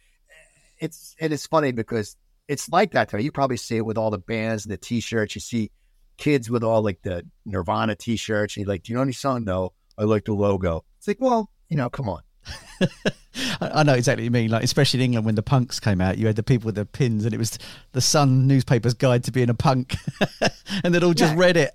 it's 0.80 1.16
and 1.20 1.32
it 1.32 1.36
is 1.36 1.46
funny 1.46 1.72
because 1.72 2.16
it's 2.48 2.70
like 2.70 2.92
that. 2.92 3.10
Though 3.10 3.18
you 3.18 3.32
probably 3.32 3.58
see 3.58 3.78
it 3.78 3.86
with 3.86 3.98
all 3.98 4.10
the 4.10 4.18
bands, 4.18 4.66
and 4.66 4.72
the 4.72 4.78
T-shirts. 4.78 5.36
You 5.36 5.42
see 5.42 5.72
kids 6.18 6.50
with 6.50 6.64
all 6.64 6.82
like 6.82 7.02
the 7.02 7.26
Nirvana 7.46 7.96
T-shirts. 7.96 8.56
And 8.56 8.62
he's 8.62 8.68
like, 8.68 8.84
"Do 8.84 8.94
you 8.94 8.96
know 8.96 9.04
any 9.04 9.12
song?" 9.12 9.44
No, 9.44 9.74
I 9.98 10.04
like 10.04 10.26
the 10.26 10.34
logo. 10.34 10.86
It's 10.98 11.08
like, 11.08 11.20
well, 11.20 11.50
you 11.70 11.78
know, 11.78 11.90
come 11.90 12.08
on. 12.08 12.22
I 13.62 13.84
know 13.84 13.94
exactly 13.94 14.24
what 14.24 14.26
you 14.26 14.32
mean. 14.32 14.52
Like, 14.52 14.64
especially 14.64 15.00
in 15.00 15.06
England 15.06 15.26
when 15.26 15.36
the 15.36 15.42
punks 15.44 15.80
came 15.80 16.02
out, 16.02 16.18
you 16.18 16.28
had 16.28 16.36
the 16.36 16.44
people 16.44 16.68
with 16.68 16.76
the 16.76 16.86
pins, 16.86 17.26
and 17.26 17.34
it 17.34 17.38
was 17.38 17.58
the 17.94 18.02
Sun 18.02 18.48
newspaper's 18.48 18.94
guide 18.94 19.24
to 19.26 19.32
being 19.32 19.50
a 19.50 19.54
punk, 19.54 19.96
and 20.84 20.94
they'd 20.94 21.04
all 21.04 21.14
just 21.14 21.34
Yeah. 21.34 21.40
read 21.40 21.58
it. 21.58 21.72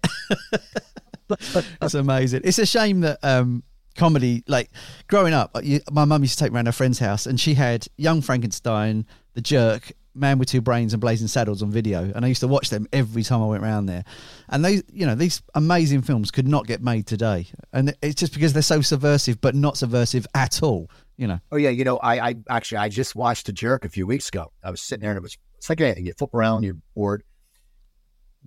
That's 1.80 1.94
amazing. 1.94 2.42
It's 2.44 2.58
a 2.58 2.66
shame 2.66 3.00
that 3.00 3.18
um, 3.22 3.62
comedy, 3.96 4.44
like 4.46 4.70
growing 5.08 5.34
up, 5.34 5.56
you, 5.62 5.80
my 5.90 6.04
mum 6.04 6.22
used 6.22 6.38
to 6.38 6.44
take 6.44 6.52
me 6.52 6.56
around 6.56 6.66
her 6.66 6.72
friend's 6.72 6.98
house, 6.98 7.26
and 7.26 7.38
she 7.40 7.54
had 7.54 7.86
Young 7.96 8.20
Frankenstein, 8.22 9.06
The 9.34 9.40
Jerk, 9.40 9.92
Man 10.18 10.38
with 10.38 10.48
Two 10.48 10.60
Brains, 10.60 10.92
and 10.92 11.00
Blazing 11.00 11.28
Saddles 11.28 11.62
on 11.62 11.70
video, 11.70 12.12
and 12.14 12.24
I 12.24 12.28
used 12.28 12.40
to 12.40 12.48
watch 12.48 12.70
them 12.70 12.86
every 12.92 13.22
time 13.22 13.42
I 13.42 13.46
went 13.46 13.62
around 13.62 13.86
there. 13.86 14.04
And 14.48 14.64
they, 14.64 14.82
you 14.92 15.06
know, 15.06 15.14
these 15.14 15.42
amazing 15.54 16.02
films 16.02 16.30
could 16.30 16.48
not 16.48 16.66
get 16.66 16.82
made 16.82 17.06
today, 17.06 17.46
and 17.72 17.94
it's 18.02 18.14
just 18.14 18.34
because 18.34 18.52
they're 18.52 18.62
so 18.62 18.80
subversive, 18.80 19.40
but 19.40 19.54
not 19.54 19.76
subversive 19.76 20.26
at 20.34 20.62
all. 20.62 20.90
You 21.16 21.26
know. 21.26 21.40
Oh 21.50 21.56
yeah, 21.56 21.70
you 21.70 21.84
know, 21.84 21.98
I, 21.98 22.28
I 22.28 22.34
actually 22.48 22.78
I 22.78 22.88
just 22.88 23.16
watched 23.16 23.46
The 23.46 23.52
Jerk 23.52 23.84
a 23.84 23.88
few 23.88 24.06
weeks 24.06 24.28
ago. 24.28 24.52
I 24.62 24.70
was 24.70 24.80
sitting 24.80 25.02
there 25.02 25.10
and 25.10 25.18
it 25.18 25.22
was 25.22 25.36
it's 25.56 25.68
like 25.68 25.80
anything. 25.80 26.06
You 26.06 26.12
flip 26.16 26.34
around, 26.34 26.62
you're 26.62 26.76
bored. 26.94 27.24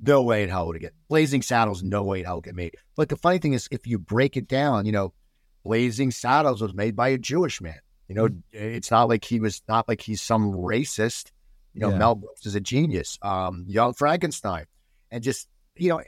No 0.02 0.24
way 0.24 0.44
in 0.44 0.50
hell 0.50 0.68
would 0.68 0.78
it 0.78 0.80
get 0.80 0.94
Blazing 1.10 1.42
Saddles. 1.42 1.84
No 1.84 2.04
way 2.04 2.20
in 2.20 2.26
hell 2.26 2.36
would 2.36 2.46
get 2.46 2.56
made. 2.56 2.76
But 2.96 3.10
the 3.10 3.18
funny 3.18 3.38
thing 3.38 3.54
is, 3.54 3.68
if 3.72 3.86
you 3.86 4.00
break 4.00 4.38
it 4.38 4.48
down, 4.48 4.86
you 4.86 4.92
know, 4.92 5.14
Blazing 5.64 6.12
Saddles 6.12 6.62
was 6.62 6.74
made 6.74 6.96
by 6.96 7.10
a 7.10 7.18
Jewish 7.18 7.62
man. 7.62 7.80
You 8.08 8.16
know, 8.16 8.28
mm. 8.28 8.42
it's 8.52 8.92
not 8.92 9.10
like 9.10 9.24
he 9.26 9.40
was 9.40 9.62
not 9.68 9.88
like 9.88 10.02
he's 10.02 10.22
some 10.22 10.54
racist. 10.54 11.32
You 11.74 11.82
know, 11.82 11.90
Yeah. 11.92 11.98
Mel 11.98 12.16
Brooks 12.16 12.46
is 12.46 12.56
a 12.56 12.60
genius. 12.60 13.18
Um, 13.22 13.66
Young 13.68 13.94
Frankenstein, 13.94 14.66
and 15.10 15.24
just 15.24 15.48
you 15.76 15.90
know, 15.90 16.00
I, 16.00 16.06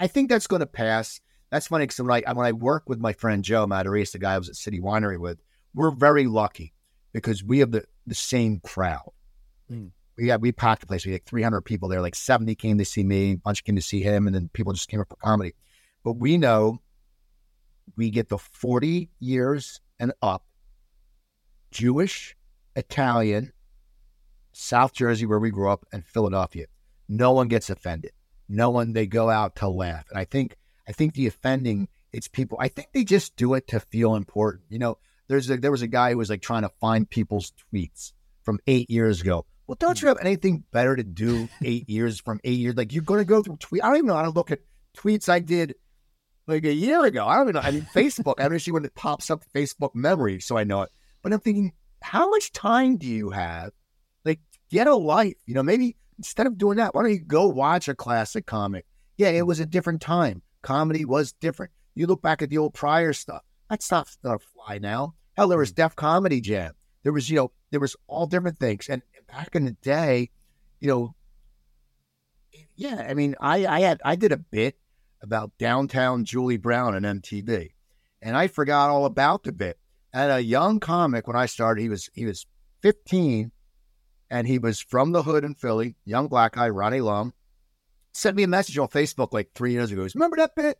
I 0.00 0.06
think 0.06 0.28
that's 0.28 0.46
going 0.46 0.60
to 0.60 0.66
pass. 0.66 1.20
That's 1.50 1.66
funny 1.66 1.84
because 1.84 2.00
when 2.00 2.10
I 2.10 2.32
when 2.32 2.46
I 2.46 2.52
work 2.52 2.88
with 2.88 3.00
my 3.00 3.12
friend 3.12 3.42
Joe 3.42 3.66
Matarese, 3.66 4.12
the 4.12 4.18
guy 4.18 4.34
I 4.34 4.38
was 4.38 4.48
at 4.48 4.56
City 4.56 4.80
Winery 4.80 5.18
with, 5.18 5.38
we're 5.74 5.90
very 5.90 6.26
lucky 6.26 6.74
because 7.12 7.42
we 7.42 7.60
have 7.60 7.70
the, 7.70 7.84
the 8.06 8.14
same 8.14 8.60
crowd. 8.60 9.10
Mm. 9.70 9.90
We 10.16 10.28
had 10.28 10.42
we 10.42 10.52
packed 10.52 10.82
the 10.82 10.86
place. 10.86 11.06
We 11.06 11.12
had 11.12 11.24
300 11.24 11.62
people 11.62 11.88
there. 11.88 12.02
Like 12.02 12.14
70 12.14 12.54
came 12.56 12.78
to 12.78 12.84
see 12.84 13.04
me, 13.04 13.32
a 13.32 13.36
bunch 13.36 13.64
came 13.64 13.76
to 13.76 13.82
see 13.82 14.02
him, 14.02 14.26
and 14.26 14.34
then 14.34 14.50
people 14.52 14.72
just 14.72 14.88
came 14.88 15.00
up 15.00 15.08
for 15.08 15.16
comedy. 15.16 15.54
But 16.04 16.14
we 16.14 16.36
know 16.36 16.80
we 17.96 18.10
get 18.10 18.28
the 18.28 18.38
40 18.38 19.10
years 19.20 19.80
and 19.98 20.12
up, 20.22 20.44
Jewish, 21.70 22.36
Italian, 22.76 23.52
South 24.58 24.92
Jersey, 24.92 25.24
where 25.24 25.38
we 25.38 25.50
grew 25.50 25.70
up, 25.70 25.86
and 25.92 26.04
Philadelphia. 26.04 26.66
No 27.08 27.32
one 27.32 27.46
gets 27.46 27.70
offended. 27.70 28.10
No 28.48 28.70
one. 28.70 28.92
They 28.92 29.06
go 29.06 29.30
out 29.30 29.56
to 29.56 29.68
laugh, 29.68 30.06
and 30.10 30.18
I 30.18 30.24
think 30.24 30.56
I 30.88 30.92
think 30.92 31.14
the 31.14 31.28
offending 31.28 31.88
it's 32.12 32.26
people. 32.26 32.58
I 32.60 32.68
think 32.68 32.88
they 32.92 33.04
just 33.04 33.36
do 33.36 33.54
it 33.54 33.68
to 33.68 33.78
feel 33.78 34.16
important. 34.16 34.64
You 34.68 34.78
know, 34.78 34.98
there's 35.28 35.48
a, 35.48 35.58
there 35.58 35.70
was 35.70 35.82
a 35.82 35.86
guy 35.86 36.10
who 36.10 36.18
was 36.18 36.28
like 36.30 36.42
trying 36.42 36.62
to 36.62 36.70
find 36.80 37.08
people's 37.08 37.52
tweets 37.72 38.12
from 38.42 38.58
eight 38.66 38.90
years 38.90 39.20
ago. 39.20 39.46
Well, 39.68 39.76
don't 39.78 39.98
hmm. 39.98 40.06
you 40.06 40.08
have 40.08 40.18
anything 40.20 40.64
better 40.72 40.96
to 40.96 41.04
do 41.04 41.48
eight 41.62 41.88
years 41.88 42.20
from 42.20 42.40
eight 42.42 42.58
years? 42.58 42.74
Like 42.76 42.92
you're 42.92 43.04
going 43.04 43.20
to 43.20 43.24
go 43.24 43.42
through 43.42 43.58
tweet. 43.58 43.84
I 43.84 43.88
don't 43.88 43.96
even 43.98 44.06
know 44.08 44.16
how 44.16 44.22
to 44.22 44.30
look 44.30 44.50
at 44.50 44.60
tweets 44.96 45.28
I 45.28 45.38
did 45.38 45.76
like 46.48 46.64
a 46.64 46.72
year 46.72 47.04
ago. 47.04 47.26
I 47.26 47.36
don't 47.36 47.50
even 47.50 47.62
know. 47.62 47.68
I 47.68 47.70
mean, 47.70 47.86
Facebook. 47.94 48.40
I 48.40 48.48
don't 48.48 48.58
see 48.58 48.72
when 48.72 48.84
it 48.84 48.94
pops 48.94 49.30
up 49.30 49.44
Facebook 49.54 49.94
memory, 49.94 50.40
so 50.40 50.56
I 50.56 50.64
know 50.64 50.82
it. 50.82 50.90
But 51.22 51.32
I'm 51.32 51.40
thinking, 51.40 51.72
how 52.02 52.30
much 52.30 52.52
time 52.52 52.96
do 52.96 53.06
you 53.06 53.30
have? 53.30 53.70
Get 54.70 54.86
a 54.86 54.94
life. 54.94 55.34
You 55.46 55.54
know, 55.54 55.62
maybe 55.62 55.96
instead 56.18 56.46
of 56.46 56.58
doing 56.58 56.76
that, 56.76 56.94
why 56.94 57.02
don't 57.02 57.12
you 57.12 57.20
go 57.20 57.46
watch 57.48 57.88
a 57.88 57.94
classic 57.94 58.46
comic? 58.46 58.86
Yeah, 59.16 59.28
it 59.28 59.46
was 59.46 59.60
a 59.60 59.66
different 59.66 60.00
time. 60.00 60.42
Comedy 60.62 61.04
was 61.04 61.32
different. 61.32 61.72
You 61.94 62.06
look 62.06 62.22
back 62.22 62.42
at 62.42 62.50
the 62.50 62.58
old 62.58 62.74
Pryor 62.74 63.12
stuff. 63.12 63.42
That 63.70 63.82
stuff's 63.82 64.18
not 64.22 64.42
fly 64.42 64.78
now. 64.78 65.14
Hell, 65.36 65.48
there 65.48 65.58
was 65.58 65.72
mm. 65.72 65.76
Def 65.76 65.96
Comedy 65.96 66.40
Jam. 66.40 66.72
There 67.02 67.12
was, 67.12 67.30
you 67.30 67.36
know, 67.36 67.52
there 67.70 67.80
was 67.80 67.96
all 68.06 68.26
different 68.26 68.58
things. 68.58 68.88
And 68.88 69.02
back 69.28 69.54
in 69.54 69.64
the 69.64 69.72
day, 69.72 70.30
you 70.80 70.88
know, 70.88 71.14
yeah, 72.76 73.06
I 73.08 73.14
mean, 73.14 73.34
I, 73.40 73.66
I 73.66 73.80
had 73.80 74.00
I 74.04 74.16
did 74.16 74.32
a 74.32 74.36
bit 74.36 74.78
about 75.22 75.56
downtown 75.58 76.24
Julie 76.24 76.56
Brown 76.56 76.94
and 76.94 77.22
MTV, 77.22 77.72
and 78.22 78.36
I 78.36 78.46
forgot 78.46 78.90
all 78.90 79.04
about 79.04 79.42
the 79.42 79.52
bit. 79.52 79.78
And 80.12 80.32
a 80.32 80.40
young 80.40 80.80
comic 80.80 81.26
when 81.26 81.36
I 81.36 81.46
started, 81.46 81.82
he 81.82 81.88
was 81.88 82.08
he 82.14 82.24
was 82.24 82.46
15, 82.82 83.50
and 84.30 84.46
he 84.46 84.58
was 84.58 84.80
from 84.80 85.12
the 85.12 85.22
hood 85.22 85.44
in 85.44 85.54
Philly, 85.54 85.96
young 86.04 86.28
black 86.28 86.52
guy, 86.52 86.68
Ronnie 86.68 87.00
Lum, 87.00 87.32
sent 88.12 88.36
me 88.36 88.42
a 88.42 88.48
message 88.48 88.78
on 88.78 88.88
Facebook 88.88 89.32
like 89.32 89.50
three 89.54 89.72
years 89.72 89.90
ago. 89.90 90.02
He 90.02 90.04
goes, 90.04 90.14
remember 90.14 90.36
that 90.36 90.54
bit? 90.54 90.78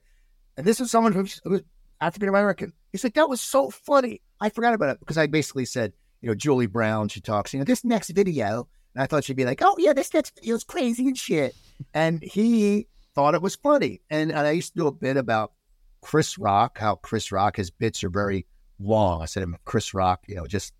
And 0.56 0.66
this 0.66 0.80
is 0.80 0.90
someone 0.90 1.12
who's, 1.12 1.40
who 1.44 1.50
was 1.50 1.62
African 2.00 2.28
American. 2.28 2.72
He's 2.92 3.04
like, 3.04 3.14
that 3.14 3.28
was 3.28 3.40
so 3.40 3.70
funny. 3.70 4.20
I 4.40 4.50
forgot 4.50 4.74
about 4.74 4.90
it 4.90 5.00
because 5.00 5.18
I 5.18 5.26
basically 5.26 5.64
said, 5.64 5.92
you 6.20 6.28
know, 6.28 6.34
Julie 6.34 6.66
Brown, 6.66 7.08
she 7.08 7.20
talks, 7.20 7.52
you 7.52 7.58
know, 7.58 7.64
this 7.64 7.84
next 7.84 8.10
video. 8.10 8.68
And 8.94 9.02
I 9.02 9.06
thought 9.06 9.24
she'd 9.24 9.36
be 9.36 9.44
like, 9.44 9.62
oh, 9.62 9.76
yeah, 9.78 9.92
this 9.92 10.12
next 10.12 10.34
video 10.34 10.56
is 10.56 10.64
crazy 10.64 11.06
and 11.06 11.16
shit. 11.16 11.54
And 11.94 12.22
he 12.22 12.88
thought 13.14 13.34
it 13.34 13.42
was 13.42 13.56
funny. 13.56 14.00
And, 14.10 14.30
and 14.30 14.40
I 14.40 14.50
used 14.52 14.72
to 14.72 14.78
do 14.80 14.86
a 14.86 14.92
bit 14.92 15.16
about 15.16 15.52
Chris 16.00 16.38
Rock, 16.38 16.78
how 16.78 16.96
Chris 16.96 17.30
Rock, 17.30 17.56
his 17.56 17.70
bits 17.70 18.02
are 18.02 18.10
very 18.10 18.46
long. 18.80 19.22
I 19.22 19.26
said, 19.26 19.44
Chris 19.64 19.94
Rock, 19.94 20.24
you 20.26 20.36
know, 20.36 20.46
just 20.46 20.72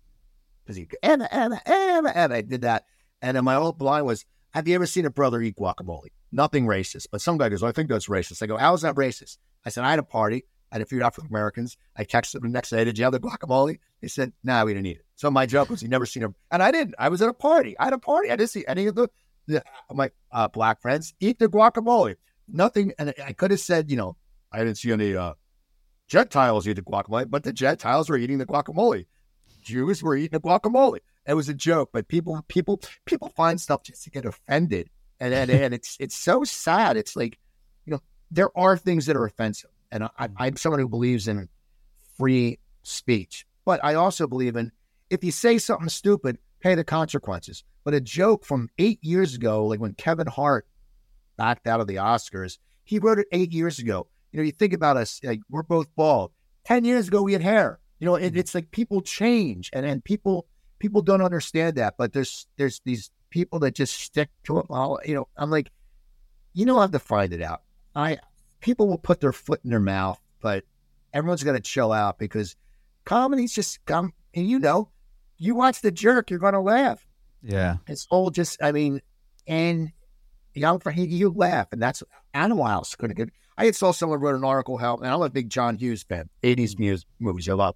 he, 0.77 0.87
Emma, 1.01 1.27
Emma, 1.31 1.61
Emma, 1.65 2.11
Emma. 2.13 2.35
I 2.35 2.41
did 2.41 2.61
that. 2.61 2.85
And 3.21 3.35
then 3.35 3.43
my 3.43 3.55
old 3.55 3.81
line 3.81 4.05
was, 4.05 4.25
have 4.51 4.67
you 4.67 4.75
ever 4.75 4.85
seen 4.85 5.05
a 5.05 5.09
brother 5.09 5.41
eat 5.41 5.57
guacamole? 5.57 6.09
Nothing 6.31 6.65
racist. 6.65 7.07
But 7.11 7.21
some 7.21 7.37
guy 7.37 7.49
goes, 7.49 7.63
I 7.63 7.71
think 7.71 7.89
that's 7.89 8.07
racist. 8.07 8.41
I 8.41 8.47
go, 8.47 8.57
how 8.57 8.73
is 8.73 8.81
that 8.81 8.95
racist? 8.95 9.37
I 9.65 9.69
said, 9.69 9.83
I 9.83 9.89
had 9.89 9.99
a 9.99 10.03
party. 10.03 10.45
I 10.71 10.75
had 10.75 10.81
a 10.81 10.85
few 10.85 11.01
African 11.03 11.29
Americans. 11.29 11.77
I 11.95 12.05
texted 12.05 12.33
them 12.33 12.43
the 12.43 12.49
next 12.49 12.69
day, 12.69 12.83
did 12.83 12.97
you 12.97 13.03
have 13.03 13.13
the 13.13 13.19
guacamole? 13.19 13.79
They 14.01 14.07
said, 14.07 14.33
nah, 14.43 14.63
we 14.63 14.73
didn't 14.73 14.85
eat 14.85 14.97
it. 14.97 15.05
So 15.15 15.31
my 15.31 15.45
joke 15.45 15.69
was, 15.69 15.81
you 15.81 15.89
never 15.89 16.05
seen 16.05 16.23
him. 16.23 16.35
And 16.51 16.61
I 16.61 16.71
didn't. 16.71 16.95
I 16.99 17.09
was 17.09 17.21
at 17.21 17.29
a 17.29 17.33
party. 17.33 17.77
I 17.79 17.85
had 17.85 17.93
a 17.93 17.97
party. 17.97 18.31
I 18.31 18.35
didn't 18.35 18.51
see 18.51 18.65
any 18.67 18.85
of 18.85 18.95
the, 18.95 19.09
the 19.47 19.63
my 19.91 20.11
uh, 20.31 20.47
black 20.47 20.81
friends 20.81 21.13
eat 21.19 21.39
the 21.39 21.47
guacamole. 21.47 22.15
Nothing. 22.47 22.93
And 22.99 23.13
I 23.23 23.33
could 23.33 23.51
have 23.51 23.59
said, 23.59 23.89
you 23.89 23.97
know, 23.97 24.15
I 24.51 24.59
didn't 24.59 24.75
see 24.75 24.91
any 24.91 25.15
uh, 25.15 25.33
Gentiles 26.07 26.67
eat 26.67 26.73
the 26.73 26.81
guacamole, 26.81 27.29
but 27.29 27.43
the 27.43 27.53
Gentiles 27.53 28.09
were 28.09 28.17
eating 28.17 28.37
the 28.37 28.45
guacamole. 28.45 29.05
Jews 29.69 30.01
were 30.01 30.15
eating 30.15 30.39
the 30.39 30.39
guacamole. 30.39 30.99
It 31.27 31.35
was 31.35 31.47
a 31.47 31.53
joke, 31.53 31.89
but 31.93 32.07
people, 32.07 32.43
people, 32.47 32.81
people 33.05 33.29
find 33.29 33.61
stuff 33.61 33.83
just 33.83 34.03
to 34.03 34.09
get 34.09 34.25
offended, 34.25 34.89
and 35.19 35.33
and, 35.33 35.51
and 35.51 35.73
it's 35.73 35.95
it's 35.99 36.15
so 36.15 36.43
sad. 36.43 36.97
It's 36.97 37.15
like, 37.15 37.37
you 37.85 37.91
know, 37.91 38.01
there 38.31 38.49
are 38.57 38.77
things 38.77 39.05
that 39.05 39.15
are 39.15 39.25
offensive, 39.25 39.69
and 39.91 40.03
I, 40.03 40.07
mm-hmm. 40.07 40.35
I'm 40.37 40.57
someone 40.57 40.79
who 40.79 40.89
believes 40.89 41.27
in 41.27 41.47
free 42.17 42.59
speech, 42.81 43.45
but 43.63 43.83
I 43.83 43.93
also 43.93 44.25
believe 44.25 44.55
in 44.55 44.71
if 45.09 45.23
you 45.23 45.31
say 45.31 45.57
something 45.57 45.89
stupid, 45.89 46.39
pay 46.61 46.75
the 46.75 46.83
consequences. 46.83 47.63
But 47.83 47.93
a 47.93 48.01
joke 48.01 48.45
from 48.45 48.69
eight 48.77 48.99
years 49.03 49.35
ago, 49.35 49.65
like 49.65 49.79
when 49.79 49.93
Kevin 49.93 50.27
Hart 50.27 50.67
backed 51.37 51.67
out 51.67 51.79
of 51.79 51.87
the 51.87 51.95
Oscars, 51.95 52.57
he 52.83 52.99
wrote 52.99 53.19
it 53.19 53.27
eight 53.31 53.51
years 53.51 53.79
ago. 53.79 54.07
You 54.31 54.37
know, 54.37 54.43
you 54.43 54.51
think 54.51 54.73
about 54.73 54.97
us, 54.97 55.19
like 55.23 55.41
we're 55.49 55.63
both 55.63 55.93
bald. 55.95 56.31
Ten 56.65 56.85
years 56.85 57.07
ago, 57.07 57.21
we 57.21 57.33
had 57.33 57.41
hair. 57.41 57.79
You 57.99 58.05
know, 58.05 58.15
it, 58.15 58.29
mm-hmm. 58.29 58.39
it's 58.39 58.55
like 58.55 58.71
people 58.71 59.01
change, 59.01 59.69
and 59.73 59.85
and 59.85 60.03
people 60.03 60.47
people 60.79 61.01
don't 61.01 61.21
understand 61.21 61.75
that. 61.77 61.95
But 61.97 62.13
there's 62.13 62.47
there's 62.57 62.81
these 62.85 63.11
people 63.29 63.59
that 63.59 63.75
just 63.75 63.99
stick 63.99 64.29
to 64.45 64.59
it. 64.59 64.65
All 64.69 64.99
you 65.05 65.15
know, 65.15 65.27
I'm 65.37 65.49
like, 65.49 65.69
you 66.53 66.65
don't 66.65 66.79
have 66.79 66.91
to 66.91 66.99
find 66.99 67.33
it 67.33 67.41
out. 67.41 67.61
I 67.95 68.19
people 68.61 68.87
will 68.87 68.97
put 68.97 69.19
their 69.19 69.33
foot 69.33 69.61
in 69.63 69.69
their 69.69 69.79
mouth, 69.79 70.19
but 70.41 70.63
everyone's 71.13 71.43
gonna 71.43 71.59
chill 71.59 71.91
out 71.91 72.19
because 72.19 72.55
comedy's 73.05 73.53
just 73.53 73.83
come. 73.85 74.13
And 74.33 74.47
you 74.47 74.59
know, 74.59 74.89
you 75.37 75.55
watch 75.55 75.81
the 75.81 75.91
jerk, 75.91 76.29
you're 76.29 76.39
gonna 76.39 76.61
laugh. 76.61 77.05
Yeah. 77.41 77.77
It's 77.87 78.07
all 78.09 78.29
just, 78.29 78.61
I 78.61 78.71
mean, 78.71 79.01
and 79.47 79.91
you 80.53 80.61
know, 80.61 80.79
for 80.79 80.91
you 80.91 81.29
laugh, 81.29 81.67
and 81.71 81.81
that's 81.81 82.03
Animal 82.33 82.65
House 82.65 82.95
going 82.95 83.09
to 83.09 83.15
get. 83.15 83.29
I 83.57 83.65
had 83.65 83.75
saw 83.75 83.91
someone 83.91 84.19
wrote 84.19 84.35
an 84.35 84.43
article 84.43 84.77
how, 84.77 84.97
and 84.97 85.07
I'm 85.07 85.21
a 85.21 85.29
big 85.29 85.49
John 85.49 85.77
Hughes 85.77 86.03
fan, 86.03 86.29
80s 86.43 86.75
mm-hmm. 86.75 86.91
mus 86.91 87.05
movies 87.19 87.49
I 87.49 87.53
love. 87.53 87.75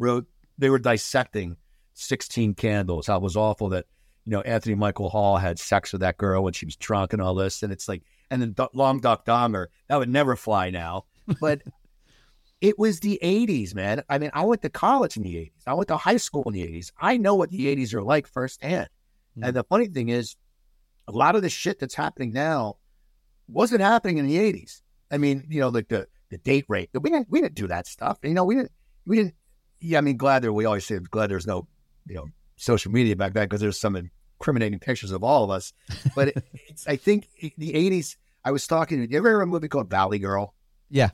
Wrote 0.00 0.26
they 0.58 0.70
were 0.70 0.78
dissecting 0.78 1.56
16 1.94 2.54
Candles. 2.54 3.06
How 3.06 3.16
it 3.16 3.22
was 3.22 3.36
awful 3.36 3.68
that 3.68 3.86
you 4.24 4.32
know 4.32 4.40
Anthony 4.40 4.74
Michael 4.74 5.08
Hall 5.08 5.36
had 5.36 5.58
sex 5.58 5.92
with 5.92 6.00
that 6.00 6.16
girl 6.16 6.42
when 6.42 6.52
she 6.52 6.66
was 6.66 6.74
drunk 6.74 7.12
and 7.12 7.22
all 7.22 7.34
this, 7.34 7.62
and 7.62 7.72
it's 7.72 7.88
like, 7.88 8.02
and 8.30 8.42
then 8.42 8.52
Du- 8.52 8.70
Long 8.74 8.98
Duck 8.98 9.24
Dahmer 9.24 9.66
that 9.88 9.96
would 9.96 10.08
never 10.08 10.34
fly 10.36 10.70
now, 10.70 11.04
but. 11.40 11.62
It 12.62 12.78
was 12.78 13.00
the 13.00 13.18
80s, 13.22 13.74
man. 13.74 14.02
I 14.10 14.18
mean, 14.18 14.30
I 14.34 14.44
went 14.44 14.60
to 14.60 14.68
college 14.68 15.16
in 15.16 15.22
the 15.22 15.34
80s. 15.34 15.62
I 15.66 15.72
went 15.72 15.88
to 15.88 15.96
high 15.96 16.18
school 16.18 16.42
in 16.42 16.52
the 16.52 16.60
80s. 16.60 16.92
I 17.00 17.16
know 17.16 17.34
what 17.34 17.48
the 17.48 17.74
80s 17.74 17.94
are 17.94 18.02
like 18.02 18.26
firsthand. 18.26 18.90
Hmm. 19.34 19.44
And 19.44 19.56
the 19.56 19.64
funny 19.64 19.86
thing 19.86 20.10
is, 20.10 20.36
a 21.08 21.12
lot 21.12 21.36
of 21.36 21.40
the 21.42 21.48
shit 21.48 21.78
that's 21.78 21.94
happening 21.94 22.34
now 22.34 22.76
wasn't 23.48 23.80
happening 23.80 24.18
in 24.18 24.26
the 24.26 24.36
80s. 24.36 24.82
I 25.10 25.18
mean, 25.18 25.46
you 25.48 25.60
know, 25.60 25.68
like 25.68 25.88
the, 25.88 26.06
the 26.30 26.38
date 26.38 26.64
rape. 26.68 26.90
We 26.94 27.10
didn't 27.10 27.28
we 27.30 27.40
didn't 27.40 27.54
do 27.54 27.66
that 27.68 27.86
stuff. 27.86 28.18
You 28.22 28.34
know, 28.34 28.44
we 28.44 28.54
didn't 28.54 28.72
we 29.06 29.16
didn't 29.16 29.34
yeah, 29.80 29.98
I 29.98 30.00
mean 30.00 30.16
glad 30.16 30.42
there 30.42 30.52
we 30.52 30.64
always 30.64 30.84
say 30.86 30.98
glad 30.98 31.30
there's 31.30 31.46
no, 31.46 31.66
you 32.06 32.14
know, 32.16 32.26
social 32.56 32.92
media 32.92 33.16
back 33.16 33.32
then 33.32 33.44
because 33.44 33.60
there's 33.60 33.80
some 33.80 33.96
incriminating 33.96 34.78
pictures 34.78 35.12
of 35.12 35.22
all 35.24 35.44
of 35.44 35.50
us. 35.50 35.72
But 36.14 36.28
it, 36.28 36.44
it's 36.68 36.86
I 36.86 36.96
think 36.96 37.28
the 37.56 37.72
80s 37.72 38.16
I 38.44 38.50
was 38.52 38.66
talking. 38.66 39.10
You 39.10 39.18
ever 39.18 39.36
of 39.40 39.48
a 39.48 39.50
movie 39.50 39.68
called 39.68 39.90
Valley 39.90 40.18
Girl? 40.18 40.54
Yeah. 40.90 41.10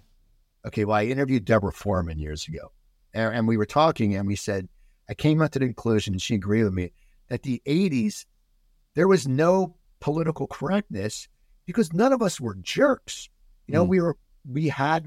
Okay. 0.67 0.85
Well, 0.85 0.97
I 0.97 1.05
interviewed 1.05 1.45
Deborah 1.45 1.73
Foreman 1.73 2.19
years 2.19 2.47
ago, 2.49 2.73
and, 3.15 3.35
and 3.35 3.49
we 3.49 3.57
were 3.57 3.67
talking, 3.67 4.15
and 4.17 4.27
we 4.27 4.37
said 4.37 4.69
I 5.09 5.15
came 5.15 5.41
up 5.43 5.53
to 5.53 5.59
the 5.59 5.67
conclusion, 5.67 6.15
and 6.15 6.23
she 6.23 6.35
agreed 6.35 6.65
with 6.65 6.73
me 6.73 6.93
that 7.29 7.43
the 7.43 7.61
'80s 7.67 8.27
there 8.95 9.09
was 9.09 9.27
no 9.29 9.77
political 10.01 10.47
correctness 10.47 11.29
because 11.67 11.93
none 11.93 12.13
of 12.13 12.23
us 12.23 12.41
were 12.41 12.55
jerks. 12.57 13.29
You 13.67 13.75
know, 13.75 13.85
Mm. 13.85 13.89
we 13.89 14.01
were 14.01 14.17
we 14.49 14.69
had 14.69 15.07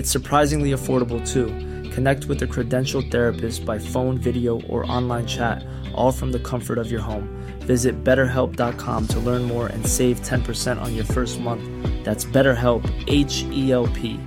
It's 0.00 0.10
surprisingly 0.10 0.70
affordable 0.70 1.20
too. 1.28 1.48
Connect 1.90 2.24
with 2.24 2.40
a 2.40 2.46
credentialed 2.46 3.10
therapist 3.10 3.66
by 3.66 3.78
phone, 3.78 4.16
video, 4.16 4.58
or 4.62 4.90
online 4.90 5.26
chat, 5.26 5.62
all 5.94 6.10
from 6.10 6.32
the 6.32 6.38
comfort 6.38 6.78
of 6.78 6.90
your 6.90 7.02
home. 7.02 7.28
Visit 7.66 8.02
betterhelp.com 8.02 9.08
to 9.08 9.20
learn 9.20 9.42
more 9.42 9.66
and 9.66 9.86
save 9.86 10.22
10% 10.22 10.80
on 10.80 10.94
your 10.94 11.04
first 11.04 11.38
month. 11.38 11.62
That's 12.02 12.24
BetterHelp, 12.24 12.82
H 13.08 13.44
E 13.52 13.72
L 13.72 13.88
P. 13.88 14.18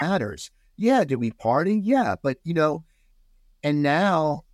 matters. 0.00 0.52
Yeah, 0.76 1.02
did 1.02 1.16
we 1.16 1.32
party? 1.32 1.74
Yeah, 1.74 2.14
but 2.22 2.36
you 2.44 2.54
know, 2.54 2.84
and 3.64 3.82
now 3.82 4.44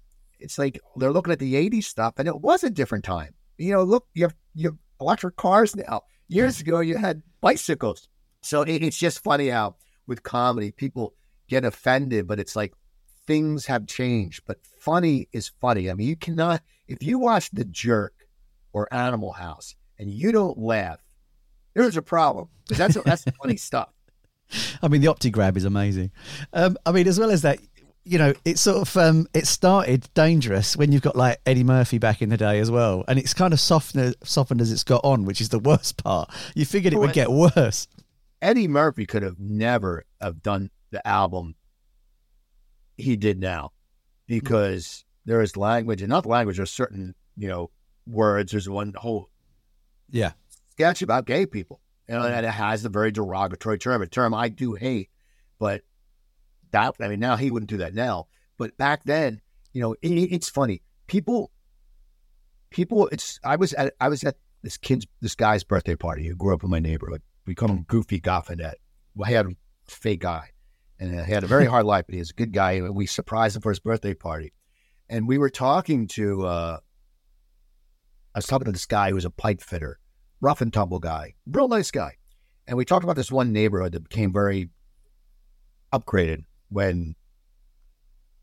it's 0.41 0.57
like 0.57 0.81
they're 0.97 1.13
looking 1.13 1.35
at 1.35 1.39
the 1.39 1.53
'80s 1.53 1.85
stuff, 1.85 2.15
and 2.17 2.27
it 2.27 2.41
was 2.41 2.65
a 2.65 2.71
different 2.71 3.05
time. 3.05 3.35
You 3.59 3.73
know, 3.73 3.83
look, 3.83 4.07
you 4.15 4.25
have 4.25 4.35
you 4.55 4.69
have 4.71 4.79
electric 5.03 5.37
cars 5.37 5.77
now. 5.77 6.01
Years 6.29 6.61
ago, 6.65 6.81
you 6.81 6.97
had 6.97 7.23
bicycles. 7.43 8.09
So 8.43 8.63
it, 8.63 8.83
it's 8.83 8.99
just 8.99 9.23
funny 9.23 9.49
how 9.49 9.77
with 10.07 10.23
comedy 10.23 10.71
people 10.71 11.15
get 11.49 11.65
offended, 11.65 12.27
but 12.27 12.39
it's 12.41 12.57
like 12.57 12.75
things 13.27 13.67
have 13.67 13.87
changed. 13.87 14.43
But 14.47 14.59
funny 14.81 15.29
is 15.33 15.53
funny. 15.61 15.91
I 15.91 15.95
mean, 15.95 16.09
you 16.09 16.17
cannot 16.17 16.63
if 16.89 17.03
you 17.03 17.19
watch 17.19 17.51
The 17.51 17.65
Jerk 17.65 18.15
or 18.73 18.93
Animal 18.93 19.33
House 19.33 19.75
and 19.99 20.11
you 20.11 20.33
don't 20.33 20.59
laugh, 20.59 20.99
there's 21.75 21.97
a 21.97 22.03
problem. 22.03 22.49
That's 22.69 22.97
that's 23.03 23.25
funny 23.43 23.57
stuff. 23.57 23.91
I 24.83 24.89
mean, 24.89 25.03
the 25.03 25.09
OptiGrab 25.09 25.57
is 25.57 25.65
amazing. 25.65 26.11
Um, 26.55 26.79
I 26.87 26.93
mean, 26.93 27.07
as 27.07 27.21
well 27.21 27.31
as 27.31 27.43
that, 27.43 27.59
you 28.05 28.17
know, 28.17 28.33
it 28.47 28.59
sort 28.59 28.79
of 28.79 28.97
um, 28.97 29.27
it 29.35 29.47
started 29.47 30.09
dangerous 30.15 30.77
when 30.77 30.91
you've 30.91 31.03
got 31.03 31.17
like 31.17 31.39
Eddie 31.45 31.65
Murphy 31.65 31.99
back 31.99 32.23
in 32.23 32.31
the 32.31 32.39
day 32.39 32.59
as 32.59 32.71
well, 32.71 33.05
and 33.07 33.19
it's 33.19 33.35
kind 33.35 33.53
of 33.53 33.61
softened 33.61 34.17
softened 34.25 34.63
as 34.63 34.73
it's 34.73 34.85
got 34.85 35.03
on, 35.05 35.25
which 35.25 35.41
is 35.41 35.51
the 35.51 35.59
worst 35.59 36.03
part. 36.03 36.31
You 36.55 36.65
figured 36.65 36.95
it 36.95 36.97
would 36.97 37.13
get 37.13 37.31
worse. 37.31 37.87
Eddie 38.41 38.69
Murphy 38.69 39.07
could 39.07 39.23
have 39.23 39.39
never 39.39 40.05
have 40.21 40.43
done 40.43 40.71
the 40.91 41.07
album 41.07 41.55
he 42.97 43.17
did 43.17 43.39
now 43.39 43.73
because 44.27 45.05
there 45.25 45.43
is 45.43 45.57
language, 45.57 46.03
and 46.03 46.09
not 46.09 46.27
language, 46.27 46.57
there's 46.57 46.71
certain, 46.71 47.15
you 47.37 47.49
know, 47.49 47.71
words. 48.07 48.53
There's 48.53 48.69
one 48.69 48.95
whole 48.97 49.29
Yeah, 50.11 50.33
sketch 50.71 51.03
about 51.03 51.27
gay 51.27 51.47
people, 51.47 51.81
you 52.09 52.15
know, 52.15 52.23
mm-hmm. 52.23 52.35
and 52.35 52.47
it 52.47 52.51
has 52.51 52.85
a 52.85 52.89
very 52.89 53.11
derogatory 53.11 53.79
term, 53.79 54.01
a 54.01 54.07
term 54.07 54.33
I 54.33 54.49
do 54.49 54.75
hate, 54.75 55.11
but 55.59 55.83
that, 56.71 56.95
I 57.01 57.09
mean, 57.09 57.21
now 57.21 57.37
he 57.37 57.51
wouldn't 57.51 57.71
do 57.71 57.79
that 57.79 57.95
now. 57.95 58.27
But 58.57 58.77
back 58.77 59.05
then, 59.05 59.41
you 59.73 59.81
know, 59.81 59.95
it, 60.01 60.09
it's 60.09 60.49
funny. 60.49 60.83
People, 61.07 61.51
people, 62.71 63.09
it's, 63.13 63.39
I 63.45 63.57
was 63.57 63.73
at, 63.75 63.95
I 64.01 64.09
was 64.09 64.25
at 64.25 64.37
this 64.63 64.77
kid's, 64.77 65.07
this 65.21 65.35
guy's 65.35 65.65
birthday 65.65 65.95
party 65.95 66.27
who 66.27 66.35
grew 66.35 66.55
up 66.55 66.65
in 66.65 66.71
my 66.71 66.81
neighborhood. 66.81 67.23
We 67.49 67.55
call 67.55 67.71
him 67.71 67.85
Goofy 67.89 68.21
Goffinet. 68.21 68.75
He 69.27 69.33
had 69.33 69.47
a 69.47 69.57
fake 69.87 70.21
guy 70.21 70.51
and 71.01 71.25
he 71.25 71.33
had 71.33 71.45
a 71.45 71.47
very 71.49 71.65
hard 71.65 71.87
life, 71.87 72.05
but 72.07 72.13
he 72.13 72.19
was 72.19 72.31
a 72.31 72.35
good 72.35 72.53
guy. 72.53 72.73
And 72.73 72.95
we 72.95 73.07
surprised 73.07 73.57
him 73.57 73.63
for 73.63 73.71
his 73.71 73.79
birthday 73.79 74.13
party. 74.13 74.53
And 75.09 75.27
we 75.27 75.39
were 75.39 75.49
talking 75.49 76.09
to, 76.09 76.47
uh, 76.47 76.79
I 78.35 78.39
was 78.39 78.47
talking 78.47 78.67
to 78.67 78.73
this 78.73 78.85
guy 78.85 79.09
who 79.09 79.15
was 79.15 79.25
a 79.25 79.31
pipe 79.31 79.63
fitter, 79.63 79.99
rough 80.43 80.61
and 80.61 80.71
tumble 80.71 80.99
guy, 80.99 81.35
real 81.47 81.69
nice 81.69 81.91
guy. 81.91 82.17
And 82.67 82.77
we 82.77 82.85
talked 82.85 83.05
about 83.05 83.17
this 83.17 83.33
one 83.33 83.51
neighborhood 83.51 83.93
that 83.93 84.07
became 84.07 84.31
very 84.31 84.69
upgraded 85.91 86.45
when 86.69 87.15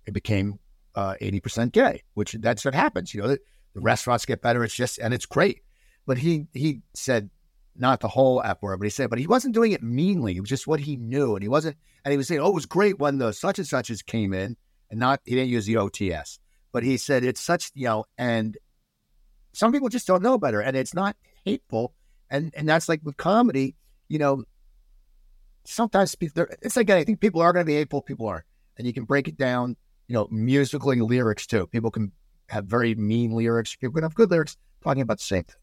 it 0.08 0.14
became 0.16 0.58
uh, 0.96 1.14
80% 1.22 1.72
gay, 1.74 2.02
which 2.16 2.34
that's 2.40 2.66
what 2.66 2.74
happens. 2.74 3.14
You 3.14 3.22
know, 3.22 3.28
the, 3.28 3.40
the 3.76 3.82
restaurants 3.82 4.26
get 4.26 4.42
better. 4.42 4.64
It's 4.64 4.74
just, 4.74 4.98
and 4.98 5.14
it's 5.14 5.28
great. 5.28 5.62
But 6.08 6.18
he, 6.18 6.48
he 6.54 6.82
said, 6.96 7.30
not 7.78 8.00
the 8.00 8.08
whole 8.08 8.42
F 8.44 8.62
word, 8.62 8.78
but 8.78 8.86
he 8.86 8.90
said, 8.90 9.10
but 9.10 9.20
he 9.20 9.28
wasn't 9.28 9.54
doing 9.54 9.72
it 9.72 9.84
meanly. 9.84 10.36
It 10.36 10.40
was 10.40 10.50
just 10.50 10.68
what 10.68 10.80
he 10.80 10.96
knew. 10.96 11.36
And 11.36 11.44
he 11.44 11.50
wasn't, 11.50 11.78
and 12.04 12.12
he 12.12 12.18
was 12.18 12.28
saying, 12.28 12.42
oh, 12.42 12.50
it 12.50 12.54
was 12.54 12.66
great 12.66 13.00
when 13.00 13.18
the 13.18 13.34
such 13.34 13.60
and 13.60 13.68
suches 13.68 14.02
came 14.02 14.34
in 14.34 14.56
and 14.90 15.00
not, 15.00 15.22
he 15.26 15.36
didn't 15.36 15.50
use 15.50 15.66
the 15.66 15.76
OTS, 15.76 16.40
but 16.72 16.84
he 16.84 16.98
said 16.98 17.24
it's 17.24 17.42
such, 17.42 17.72
you 17.74 17.86
know, 17.86 18.06
and 18.18 18.58
some 19.54 19.72
people 19.72 19.90
just 19.90 20.08
don't 20.08 20.24
know 20.24 20.38
better 20.38 20.62
and 20.62 20.76
it's 20.78 20.94
not 20.94 21.16
hateful. 21.44 21.94
And, 22.30 22.54
and 22.56 22.68
that's 22.68 22.90
like 22.90 23.02
with 23.04 23.18
comedy, 23.18 23.76
you 24.08 24.20
know, 24.20 24.44
sometimes 25.66 26.16
it's 26.22 26.76
like 26.76 26.90
anything. 26.90 27.18
People 27.18 27.42
are 27.42 27.54
going 27.54 27.66
to 27.66 27.68
be 27.68 27.76
hateful, 27.76 28.02
people 28.02 28.28
are. 28.28 28.46
And 28.78 28.86
you 28.86 28.94
can 28.94 29.06
break 29.06 29.28
it 29.28 29.38
down, 29.38 29.76
you 30.08 30.14
know, 30.14 30.28
musically 30.32 31.00
lyrics 31.00 31.48
too. 31.48 31.68
People 31.68 31.92
can 31.92 32.12
have 32.50 32.66
very 32.66 32.96
mean 32.96 33.32
lyrics. 33.32 33.76
People 33.76 33.94
can 33.94 34.04
have 34.04 34.14
good 34.14 34.30
lyrics 34.32 34.58
talking 34.84 35.02
about 35.02 35.18
the 35.18 35.24
same 35.24 35.44
thing. 35.44 35.56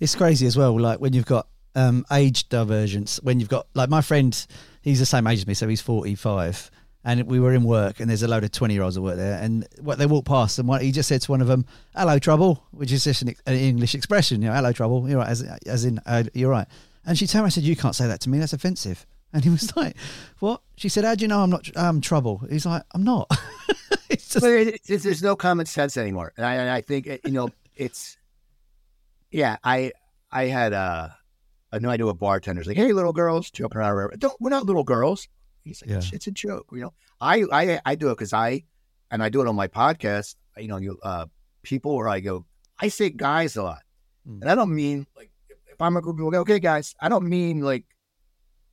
It's 0.00 0.14
crazy 0.14 0.46
as 0.46 0.56
well. 0.56 0.78
Like 0.80 1.00
when 1.00 1.12
you've 1.12 1.26
got 1.26 1.48
um, 1.74 2.04
age 2.12 2.48
divergence, 2.48 3.20
when 3.22 3.40
you've 3.40 3.48
got 3.48 3.66
like 3.74 3.88
my 3.90 4.00
friend, 4.00 4.46
he's 4.82 4.98
the 5.00 5.06
same 5.06 5.26
age 5.26 5.38
as 5.40 5.46
me, 5.46 5.54
so 5.54 5.68
he's 5.68 5.80
forty 5.80 6.14
five. 6.14 6.70
And 7.06 7.24
we 7.24 7.38
were 7.38 7.52
in 7.52 7.64
work, 7.64 8.00
and 8.00 8.08
there's 8.08 8.22
a 8.22 8.28
load 8.28 8.44
of 8.44 8.52
twenty 8.52 8.72
year 8.74 8.82
olds 8.82 8.94
that 8.94 9.02
work 9.02 9.16
there. 9.16 9.38
And 9.38 9.66
what 9.80 9.98
they 9.98 10.06
walked 10.06 10.26
past, 10.26 10.58
and 10.58 10.66
what 10.66 10.80
he 10.80 10.90
just 10.90 11.06
said 11.08 11.20
to 11.22 11.30
one 11.30 11.42
of 11.42 11.46
them, 11.48 11.66
"Hello, 11.94 12.18
trouble," 12.18 12.64
which 12.70 12.90
is 12.92 13.04
just 13.04 13.20
an, 13.22 13.34
an 13.46 13.54
English 13.54 13.94
expression. 13.94 14.40
You 14.40 14.48
know, 14.48 14.54
"Hello, 14.54 14.72
trouble." 14.72 15.06
You're 15.08 15.18
right, 15.18 15.28
as, 15.28 15.42
as 15.66 15.84
in 15.84 16.00
uh, 16.06 16.24
you're 16.32 16.50
right. 16.50 16.66
And 17.04 17.18
she 17.18 17.26
turned 17.26 17.40
around 17.40 17.46
and 17.48 17.52
said, 17.54 17.64
"You 17.64 17.76
can't 17.76 17.94
say 17.94 18.06
that 18.06 18.20
to 18.22 18.30
me. 18.30 18.38
That's 18.38 18.54
offensive." 18.54 19.04
And 19.34 19.44
he 19.44 19.50
was 19.50 19.76
like, 19.76 19.96
"What?" 20.38 20.62
She 20.76 20.88
said, 20.88 21.04
"How 21.04 21.14
do 21.14 21.20
you 21.22 21.28
know 21.28 21.40
I'm 21.42 21.50
not 21.50 21.76
um, 21.76 22.00
trouble?" 22.00 22.38
He's 22.48 22.64
like, 22.64 22.84
"I'm 22.94 23.04
not." 23.04 23.26
it's 24.08 24.28
just, 24.30 24.40
But 24.40 24.52
it, 24.52 24.68
it's- 24.88 25.02
there's 25.02 25.22
no 25.22 25.36
common 25.36 25.66
sense 25.66 25.98
anymore. 25.98 26.32
And 26.38 26.46
I, 26.46 26.54
and 26.54 26.70
I 26.70 26.80
think, 26.80 27.06
it, 27.06 27.20
you 27.26 27.32
know, 27.32 27.50
it's, 27.76 28.16
yeah, 29.34 29.56
I 29.64 29.92
I 30.30 30.44
had 30.46 30.72
uh, 30.72 31.08
a 31.72 31.80
night 31.80 31.98
to 31.98 32.08
a 32.08 32.14
bartender's 32.14 32.66
like, 32.66 32.76
hey, 32.76 32.92
little 32.92 33.12
girls, 33.12 33.50
joking 33.50 33.78
around. 33.78 33.94
whatever. 33.96 34.16
Don't, 34.16 34.36
we're 34.40 34.50
not 34.50 34.64
little 34.66 34.84
girls. 34.84 35.28
He's 35.64 35.82
like, 35.82 35.90
Yeah. 35.90 35.96
it's, 35.98 36.12
it's 36.12 36.26
a 36.26 36.30
joke. 36.30 36.66
You 36.72 36.80
know, 36.80 36.92
I, 37.20 37.44
I, 37.52 37.80
I 37.84 37.94
do 37.94 38.10
it 38.10 38.14
because 38.18 38.32
I, 38.32 38.64
and 39.10 39.22
I 39.22 39.28
do 39.28 39.40
it 39.42 39.48
on 39.48 39.54
my 39.56 39.68
podcast, 39.68 40.34
you 40.56 40.68
know, 40.68 40.76
you, 40.78 40.98
uh, 41.02 41.26
people 41.62 41.96
where 41.96 42.08
I 42.08 42.20
go, 42.20 42.46
I 42.78 42.88
say 42.88 43.10
guys 43.10 43.56
a 43.56 43.62
lot. 43.62 43.82
Mm. 44.28 44.42
And 44.42 44.50
I 44.50 44.54
don't 44.54 44.74
mean 44.74 45.06
like, 45.16 45.30
if 45.72 45.80
I'm 45.80 45.96
a 45.96 46.00
group 46.02 46.16
of 46.16 46.18
people, 46.26 46.36
okay, 46.40 46.58
guys, 46.58 46.94
I 47.00 47.08
don't 47.08 47.28
mean 47.28 47.60
like, 47.60 47.84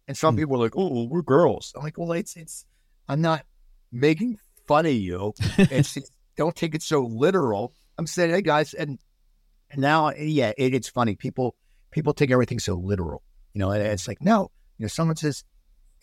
and 0.07 0.17
some 0.17 0.35
Mm. 0.35 0.39
people 0.39 0.55
are 0.55 0.63
like, 0.65 0.75
oh, 0.77 1.05
we're 1.07 1.21
girls. 1.21 1.73
I'm 1.75 1.83
like, 1.83 1.97
well, 1.97 2.11
it's, 2.13 2.35
it's, 2.35 2.65
I'm 3.07 3.21
not 3.21 3.45
making 3.91 4.37
fun 4.67 4.85
of 4.85 4.93
you. 4.93 5.33
It's, 5.57 5.95
it's 5.97 6.11
don't 6.37 6.55
take 6.55 6.75
it 6.75 6.81
so 6.81 7.01
literal. 7.05 7.73
I'm 7.97 8.07
saying, 8.07 8.31
hey 8.31 8.41
guys, 8.41 8.73
and, 8.73 8.99
and 9.71 9.81
now, 9.81 10.11
yeah, 10.11 10.51
it, 10.57 10.73
it's 10.73 10.89
funny. 10.89 11.15
People, 11.15 11.55
people 11.91 12.13
take 12.13 12.31
everything 12.31 12.59
so 12.59 12.75
literal. 12.75 13.23
You 13.53 13.59
know, 13.59 13.71
and 13.71 13.81
it's 13.83 14.07
like, 14.07 14.21
no, 14.21 14.51
you 14.77 14.83
know, 14.83 14.87
someone 14.87 15.15
says, 15.17 15.43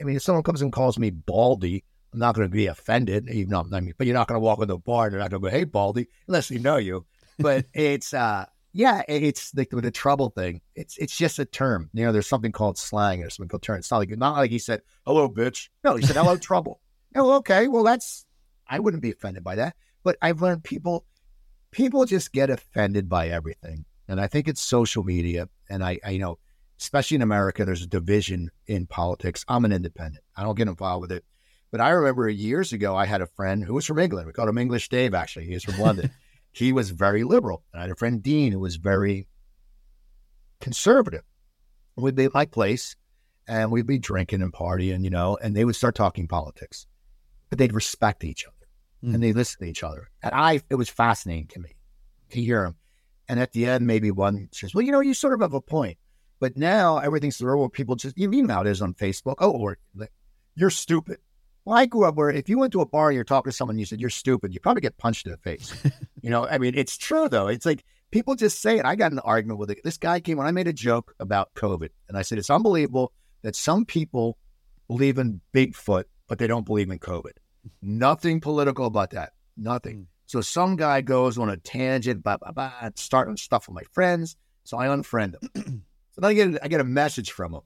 I 0.00 0.04
mean, 0.04 0.16
if 0.16 0.22
someone 0.22 0.42
comes 0.42 0.62
and 0.62 0.72
calls 0.72 0.98
me 0.98 1.10
Baldy, 1.10 1.84
I'm 2.12 2.18
not 2.18 2.34
going 2.34 2.46
to 2.48 2.52
be 2.52 2.66
offended. 2.66 3.28
Even 3.30 3.50
though, 3.50 3.66
I 3.72 3.80
mean, 3.80 3.94
but 3.96 4.06
you're 4.06 4.14
not 4.14 4.28
going 4.28 4.36
to 4.36 4.44
walk 4.44 4.60
into 4.60 4.74
a 4.74 4.78
bar 4.78 5.04
and 5.06 5.12
they're 5.14 5.20
not 5.20 5.30
going 5.30 5.42
to 5.42 5.48
go, 5.50 5.56
hey, 5.56 5.64
Baldy, 5.64 6.06
unless 6.26 6.50
you 6.50 6.58
know 6.58 6.76
you. 6.76 7.04
But 7.38 7.66
it's, 7.74 8.12
uh, 8.14 8.46
yeah, 8.72 9.02
it- 9.08 9.22
it's 9.22 9.54
like 9.54 9.72
with 9.72 9.84
the 9.84 9.90
trouble 9.90 10.30
thing. 10.30 10.60
It's 10.76 10.98
it's 10.98 11.16
just 11.16 11.38
a 11.38 11.44
term. 11.46 11.90
You 11.94 12.04
know, 12.04 12.12
there's 12.12 12.28
something 12.28 12.52
called 12.52 12.76
slang 12.78 13.22
or 13.22 13.30
something 13.30 13.48
called 13.48 13.62
term. 13.62 13.78
It's 13.78 13.90
not 13.90 13.98
like 13.98 14.10
not 14.10 14.36
like 14.36 14.50
he 14.50 14.58
said, 14.58 14.82
"Hello, 15.06 15.28
bitch." 15.28 15.68
No, 15.82 15.96
he 15.96 16.04
said, 16.06 16.16
"Hello, 16.16 16.36
trouble." 16.38 16.80
Oh, 17.16 17.36
okay. 17.38 17.66
Well, 17.66 17.82
that's 17.82 18.26
I 18.68 18.78
wouldn't 18.78 19.02
be 19.02 19.10
offended 19.10 19.42
by 19.42 19.56
that. 19.56 19.74
But 20.04 20.16
I've 20.20 20.42
learned 20.42 20.62
people 20.64 21.06
people 21.70 22.04
just 22.04 22.32
get 22.32 22.50
offended 22.50 23.08
by 23.08 23.28
everything. 23.28 23.84
And 24.06 24.20
I 24.20 24.26
think 24.26 24.48
it's 24.48 24.60
social 24.60 25.04
media. 25.04 25.48
And 25.68 25.84
I, 25.84 25.98
I 26.04 26.10
you 26.10 26.18
know, 26.18 26.38
especially 26.80 27.16
in 27.16 27.22
America, 27.22 27.64
there's 27.64 27.82
a 27.82 27.88
division 27.88 28.50
in 28.66 28.86
politics. 28.86 29.44
I'm 29.48 29.64
an 29.64 29.72
independent. 29.72 30.24
I 30.36 30.42
don't 30.42 30.56
get 30.56 30.68
involved 30.68 31.02
with 31.02 31.12
it. 31.12 31.24
But 31.70 31.80
I 31.82 31.90
remember 31.90 32.28
years 32.28 32.72
ago, 32.72 32.96
I 32.96 33.04
had 33.04 33.20
a 33.20 33.26
friend 33.26 33.62
who 33.62 33.74
was 33.74 33.84
from 33.84 33.98
England. 33.98 34.26
We 34.26 34.32
called 34.32 34.48
him 34.48 34.56
English 34.56 34.88
Dave, 34.88 35.12
actually. 35.12 35.46
He 35.46 35.54
was 35.54 35.64
from 35.64 35.78
London. 35.78 36.10
he 36.52 36.72
was 36.72 36.90
very 36.90 37.24
liberal. 37.24 37.62
And 37.72 37.80
I 37.80 37.84
had 37.84 37.90
a 37.90 37.96
friend, 37.96 38.22
Dean, 38.22 38.52
who 38.52 38.60
was 38.60 38.76
very 38.76 39.26
conservative. 40.60 41.24
We'd 41.96 42.14
be 42.14 42.24
at 42.24 42.34
my 42.34 42.46
place 42.46 42.96
and 43.46 43.70
we'd 43.70 43.86
be 43.86 43.98
drinking 43.98 44.40
and 44.40 44.52
partying, 44.52 45.04
you 45.04 45.10
know, 45.10 45.36
and 45.42 45.54
they 45.54 45.64
would 45.64 45.76
start 45.76 45.94
talking 45.94 46.28
politics. 46.28 46.86
But 47.50 47.58
they'd 47.58 47.74
respect 47.74 48.24
each 48.24 48.46
other 48.46 48.57
mm. 49.04 49.14
and 49.14 49.22
they 49.22 49.32
listen 49.32 49.60
to 49.60 49.70
each 49.70 49.82
other. 49.82 50.08
And 50.22 50.34
I, 50.34 50.60
it 50.70 50.74
was 50.74 50.88
fascinating 50.88 51.48
to 51.48 51.60
me 51.60 51.76
to 52.30 52.40
hear 52.40 52.64
them. 52.64 52.76
And 53.28 53.38
at 53.40 53.52
the 53.52 53.66
end, 53.66 53.86
maybe 53.86 54.10
one 54.10 54.48
says, 54.52 54.74
well, 54.74 54.82
you 54.82 54.92
know, 54.92 55.00
you 55.00 55.14
sort 55.14 55.34
of 55.34 55.40
have 55.40 55.54
a 55.54 55.60
point. 55.60 55.98
But 56.40 56.56
now 56.56 56.98
everything's 56.98 57.42
where 57.42 57.68
people 57.68 57.96
just, 57.96 58.16
you 58.16 58.28
know 58.28 58.54
how 58.54 58.60
it 58.62 58.68
is 58.68 58.80
on 58.80 58.94
Facebook. 58.94 59.36
Oh, 59.38 59.50
or 59.50 59.76
you're 60.54 60.70
stupid. 60.70 61.18
Well, 61.64 61.76
I 61.76 61.86
grew 61.86 62.04
up 62.04 62.14
where 62.14 62.30
if 62.30 62.48
you 62.48 62.58
went 62.58 62.72
to 62.72 62.80
a 62.80 62.86
bar 62.86 63.08
and 63.08 63.14
you're 63.14 63.24
talking 63.24 63.50
to 63.50 63.56
someone 63.56 63.74
and 63.74 63.80
you 63.80 63.86
said, 63.86 64.00
you're 64.00 64.08
stupid, 64.08 64.54
you 64.54 64.60
probably 64.60 64.80
get 64.80 64.96
punched 64.96 65.26
in 65.26 65.32
the 65.32 65.38
face. 65.38 65.74
you 66.22 66.30
know, 66.30 66.46
I 66.46 66.58
mean, 66.58 66.74
it's 66.76 66.96
true 66.96 67.28
though. 67.28 67.48
It's 67.48 67.66
like 67.66 67.84
people 68.10 68.36
just 68.36 68.62
say 68.62 68.78
it. 68.78 68.86
I 68.86 68.96
got 68.96 69.12
an 69.12 69.18
argument 69.18 69.58
with 69.58 69.70
it. 69.70 69.80
This 69.84 69.98
guy 69.98 70.20
came 70.20 70.38
when 70.38 70.46
I 70.46 70.52
made 70.52 70.68
a 70.68 70.72
joke 70.72 71.14
about 71.20 71.52
COVID 71.54 71.90
and 72.08 72.16
I 72.16 72.22
said, 72.22 72.38
it's 72.38 72.50
unbelievable 72.50 73.12
that 73.42 73.56
some 73.56 73.84
people 73.84 74.38
believe 74.86 75.18
in 75.18 75.40
Bigfoot, 75.52 76.04
but 76.28 76.38
they 76.38 76.46
don't 76.46 76.64
believe 76.64 76.90
in 76.90 76.98
COVID. 76.98 77.32
Nothing 77.82 78.40
political 78.40 78.86
about 78.86 79.10
that. 79.10 79.32
Nothing. 79.56 80.00
Mm. 80.00 80.06
So 80.26 80.40
some 80.42 80.76
guy 80.76 81.00
goes 81.00 81.38
on 81.38 81.48
a 81.48 81.56
tangent, 81.56 82.22
blah, 82.22 82.36
blah, 82.36 82.52
blah, 82.52 82.90
starting 82.96 83.36
stuff 83.36 83.66
with 83.66 83.74
my 83.74 83.84
friends. 83.92 84.36
So 84.64 84.78
I 84.78 84.86
unfriend 84.88 85.36
him. 85.42 85.84
so 86.12 86.20
then 86.20 86.30
I 86.30 86.34
get, 86.34 86.64
I 86.64 86.68
get 86.68 86.80
a 86.82 86.84
message 86.84 87.32
from 87.32 87.54
him. 87.54 87.62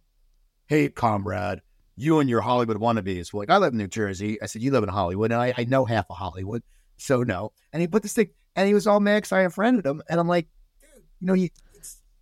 Hey, 0.66 0.88
comrade, 0.88 1.60
you 1.96 2.20
and 2.20 2.30
your 2.30 2.40
Hollywood 2.40 2.78
wannabes. 2.78 3.32
Well, 3.32 3.40
like, 3.40 3.50
I 3.50 3.56
live 3.56 3.72
in 3.72 3.78
New 3.78 3.88
Jersey. 3.88 4.40
I 4.40 4.46
said, 4.46 4.62
you 4.62 4.70
live 4.70 4.84
in 4.84 4.88
Hollywood. 4.88 5.32
And 5.32 5.40
I, 5.40 5.52
I 5.58 5.64
know 5.64 5.84
half 5.84 6.06
of 6.08 6.16
Hollywood. 6.16 6.62
So 6.98 7.24
no. 7.24 7.52
And 7.72 7.80
he 7.80 7.88
put 7.88 8.04
this 8.04 8.12
thing, 8.12 8.28
and 8.54 8.68
he 8.68 8.74
was 8.74 8.86
all 8.86 9.00
mad 9.00 9.18
because 9.18 9.32
I 9.32 9.42
unfriended 9.42 9.84
him. 9.84 10.00
And 10.08 10.20
I'm 10.20 10.28
like, 10.28 10.46
dude, 10.80 11.02
you 11.20 11.26
know, 11.26 11.34
you, 11.34 11.48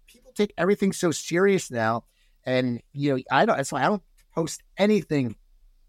people 0.06 0.32
take 0.34 0.54
everything 0.56 0.94
so 0.94 1.10
serious 1.10 1.70
now. 1.70 2.04
And, 2.44 2.80
you 2.92 3.14
know, 3.14 3.22
I 3.30 3.44
don't, 3.44 3.58
that's 3.58 3.72
why 3.72 3.84
I 3.84 3.88
don't 3.88 4.02
post 4.34 4.62
anything 4.78 5.36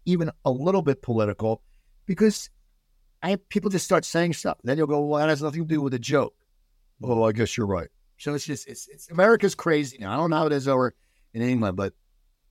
even 0.04 0.30
a 0.44 0.50
little 0.50 0.82
bit 0.82 1.00
political 1.00 1.62
because 2.06 2.50
I 3.22 3.36
people 3.48 3.70
just 3.70 3.84
start 3.84 4.04
saying 4.04 4.34
stuff. 4.34 4.58
Then 4.64 4.78
you'll 4.78 4.86
go, 4.86 5.04
well, 5.04 5.20
that 5.20 5.28
has 5.28 5.42
nothing 5.42 5.62
to 5.62 5.68
do 5.68 5.80
with 5.80 5.94
a 5.94 5.98
joke. 5.98 6.34
Oh, 7.02 7.24
I 7.24 7.32
guess 7.32 7.56
you're 7.56 7.66
right. 7.66 7.88
So 8.18 8.34
it's 8.34 8.44
just 8.44 8.68
it's, 8.68 8.88
it's 8.88 9.10
America's 9.10 9.54
crazy 9.54 9.98
now. 9.98 10.12
I 10.12 10.16
don't 10.16 10.30
know 10.30 10.36
how 10.36 10.46
it 10.46 10.52
is 10.52 10.68
over 10.68 10.94
in 11.34 11.42
England, 11.42 11.76
but 11.76 11.92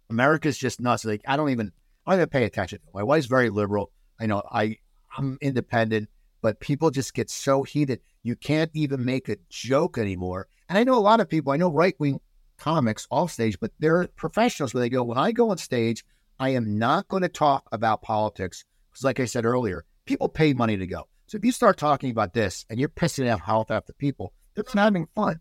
America's 0.09 0.57
just 0.57 0.81
nuts. 0.81 1.05
Like 1.05 1.21
I 1.27 1.37
don't 1.37 1.49
even 1.49 1.71
I 2.05 2.11
don't 2.11 2.19
even 2.19 2.29
pay 2.29 2.43
attention. 2.45 2.79
My 2.93 3.03
wife's 3.03 3.27
very 3.27 3.49
liberal. 3.49 3.91
I 4.19 4.25
know 4.25 4.41
I 4.51 4.77
I'm 5.17 5.37
independent, 5.41 6.09
but 6.41 6.59
people 6.59 6.91
just 6.91 7.13
get 7.13 7.29
so 7.29 7.63
heated. 7.63 8.01
You 8.23 8.35
can't 8.35 8.71
even 8.73 9.03
make 9.05 9.29
a 9.29 9.37
joke 9.49 9.97
anymore. 9.97 10.47
And 10.69 10.77
I 10.77 10.83
know 10.83 10.97
a 10.97 10.99
lot 10.99 11.19
of 11.19 11.29
people. 11.29 11.51
I 11.51 11.57
know 11.57 11.71
right 11.71 11.95
wing 11.99 12.19
comics 12.57 13.07
off 13.09 13.31
stage, 13.31 13.59
but 13.59 13.71
they're 13.79 14.07
professionals 14.15 14.73
where 14.73 14.81
they 14.81 14.89
go, 14.89 15.03
when 15.03 15.17
I 15.17 15.31
go 15.31 15.49
on 15.49 15.57
stage, 15.57 16.05
I 16.39 16.49
am 16.49 16.77
not 16.77 17.07
going 17.07 17.23
to 17.23 17.29
talk 17.29 17.67
about 17.71 18.01
politics 18.01 18.65
because, 18.91 19.03
like 19.03 19.19
I 19.19 19.25
said 19.25 19.45
earlier, 19.45 19.85
people 20.05 20.29
pay 20.29 20.53
money 20.53 20.77
to 20.77 20.87
go. 20.87 21.07
So 21.27 21.37
if 21.37 21.45
you 21.45 21.51
start 21.51 21.77
talking 21.77 22.11
about 22.11 22.33
this 22.33 22.65
and 22.69 22.79
you're 22.79 22.89
pissing 22.89 23.27
out 23.27 23.39
health 23.39 23.71
after 23.71 23.93
people, 23.93 24.33
they're 24.53 24.65
not 24.75 24.83
having 24.83 25.07
fun. 25.15 25.39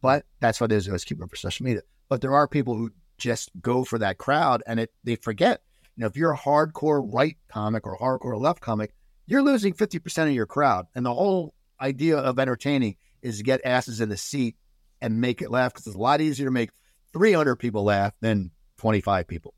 But 0.00 0.24
that's 0.40 0.60
what 0.60 0.72
it 0.72 0.76
is. 0.76 0.88
Let's 0.88 1.04
keep 1.04 1.20
it 1.20 1.28
for 1.28 1.36
social 1.36 1.64
media. 1.64 1.82
But 2.08 2.20
there 2.20 2.34
are 2.34 2.46
people 2.46 2.76
who 2.76 2.92
just 3.18 3.50
go 3.60 3.84
for 3.84 3.98
that 3.98 4.18
crowd 4.18 4.62
and 4.66 4.80
it 4.80 4.90
they 5.04 5.16
forget. 5.16 5.62
You 5.96 6.02
know, 6.02 6.06
if 6.06 6.16
you're 6.16 6.32
a 6.32 6.38
hardcore 6.38 7.06
right 7.12 7.36
comic 7.48 7.86
or 7.86 7.98
hardcore 7.98 8.40
left 8.40 8.60
comic, 8.60 8.94
you're 9.26 9.42
losing 9.42 9.74
50% 9.74 10.28
of 10.28 10.32
your 10.32 10.46
crowd. 10.46 10.86
And 10.94 11.04
the 11.04 11.14
whole 11.14 11.54
idea 11.80 12.18
of 12.18 12.38
entertaining 12.38 12.96
is 13.20 13.38
to 13.38 13.44
get 13.44 13.60
asses 13.64 14.00
in 14.00 14.08
the 14.08 14.16
seat 14.16 14.56
and 15.00 15.20
make 15.20 15.42
it 15.42 15.50
laugh 15.50 15.72
because 15.72 15.86
it's 15.86 15.96
a 15.96 16.00
lot 16.00 16.20
easier 16.20 16.46
to 16.46 16.52
make 16.52 16.70
300 17.12 17.56
people 17.56 17.84
laugh 17.84 18.14
than 18.20 18.50
25 18.78 19.26
people. 19.26 19.54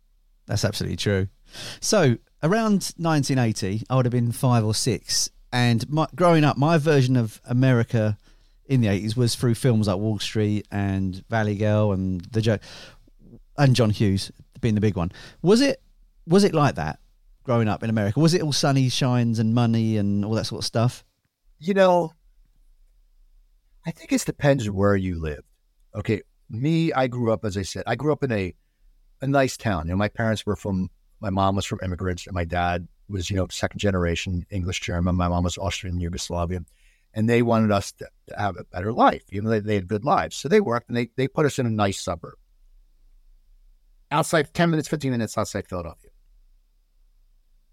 That's 0.46 0.64
absolutely 0.64 0.96
true. 0.96 1.28
So 1.80 2.16
around 2.42 2.92
1980, 2.96 3.84
I 3.88 3.96
would 3.96 4.04
have 4.04 4.12
been 4.12 4.32
five 4.32 4.64
or 4.64 4.74
six. 4.74 5.30
And 5.52 5.88
my, 5.88 6.06
growing 6.14 6.44
up, 6.44 6.56
my 6.56 6.78
version 6.78 7.16
of 7.16 7.40
America 7.44 8.18
in 8.66 8.80
the 8.80 8.88
80s 8.88 9.16
was 9.16 9.34
through 9.34 9.54
films 9.54 9.86
like 9.86 9.98
Wall 9.98 10.18
Street 10.18 10.66
and 10.70 11.24
Valley 11.28 11.56
Girl 11.56 11.92
and 11.92 12.22
the 12.32 12.40
joke 12.40 12.60
and 13.56 13.76
John 13.76 13.90
Hughes 13.90 14.32
being 14.60 14.74
the 14.74 14.80
big 14.80 14.96
one. 14.96 15.12
Was 15.42 15.60
it 15.60 15.80
was 16.26 16.44
it 16.44 16.54
like 16.54 16.74
that 16.76 16.98
growing 17.44 17.68
up 17.68 17.82
in 17.82 17.90
America? 17.90 18.18
Was 18.18 18.34
it 18.34 18.42
all 18.42 18.52
sunny 18.52 18.88
shines 18.88 19.38
and 19.38 19.54
money 19.54 19.98
and 19.98 20.24
all 20.24 20.32
that 20.32 20.46
sort 20.46 20.60
of 20.60 20.64
stuff? 20.64 21.04
You 21.58 21.74
know, 21.74 22.12
I 23.86 23.90
think 23.90 24.12
it 24.12 24.24
depends 24.24 24.68
where 24.70 24.96
you 24.96 25.20
lived. 25.20 25.44
Okay, 25.94 26.22
me, 26.50 26.92
I 26.92 27.06
grew 27.06 27.32
up 27.32 27.44
as 27.44 27.56
I 27.56 27.62
said, 27.62 27.84
I 27.86 27.94
grew 27.94 28.12
up 28.12 28.22
in 28.22 28.32
a 28.32 28.54
a 29.24 29.28
nice 29.28 29.56
town. 29.56 29.86
You 29.86 29.92
know, 29.92 29.96
my 29.96 30.08
parents 30.08 30.46
were 30.46 30.56
from 30.56 30.90
my 31.20 31.30
mom 31.30 31.56
was 31.56 31.64
from 31.64 31.80
immigrants, 31.82 32.26
and 32.26 32.34
my 32.34 32.44
dad 32.44 32.86
was, 33.08 33.30
you 33.30 33.36
know, 33.36 33.46
second 33.50 33.78
generation 33.78 34.46
English 34.50 34.80
German. 34.80 35.16
My 35.16 35.28
mom 35.28 35.44
was 35.44 35.58
Austrian 35.58 35.98
Yugoslavian. 35.98 36.66
And 37.16 37.28
they 37.28 37.42
wanted 37.42 37.70
us 37.70 37.92
to, 37.92 38.08
to 38.28 38.36
have 38.36 38.56
a 38.56 38.64
better 38.64 38.92
life. 38.92 39.22
You 39.30 39.40
know, 39.40 39.50
they, 39.50 39.60
they 39.60 39.76
had 39.76 39.86
good 39.86 40.04
lives. 40.04 40.36
So 40.36 40.48
they 40.48 40.60
worked 40.60 40.88
and 40.88 40.96
they, 40.96 41.10
they 41.16 41.28
put 41.28 41.46
us 41.46 41.58
in 41.58 41.66
a 41.66 41.70
nice 41.70 42.00
suburb. 42.00 42.34
Outside, 44.10 44.52
10 44.52 44.70
minutes, 44.70 44.88
15 44.88 45.12
minutes 45.12 45.38
outside 45.38 45.68
Philadelphia. 45.68 46.10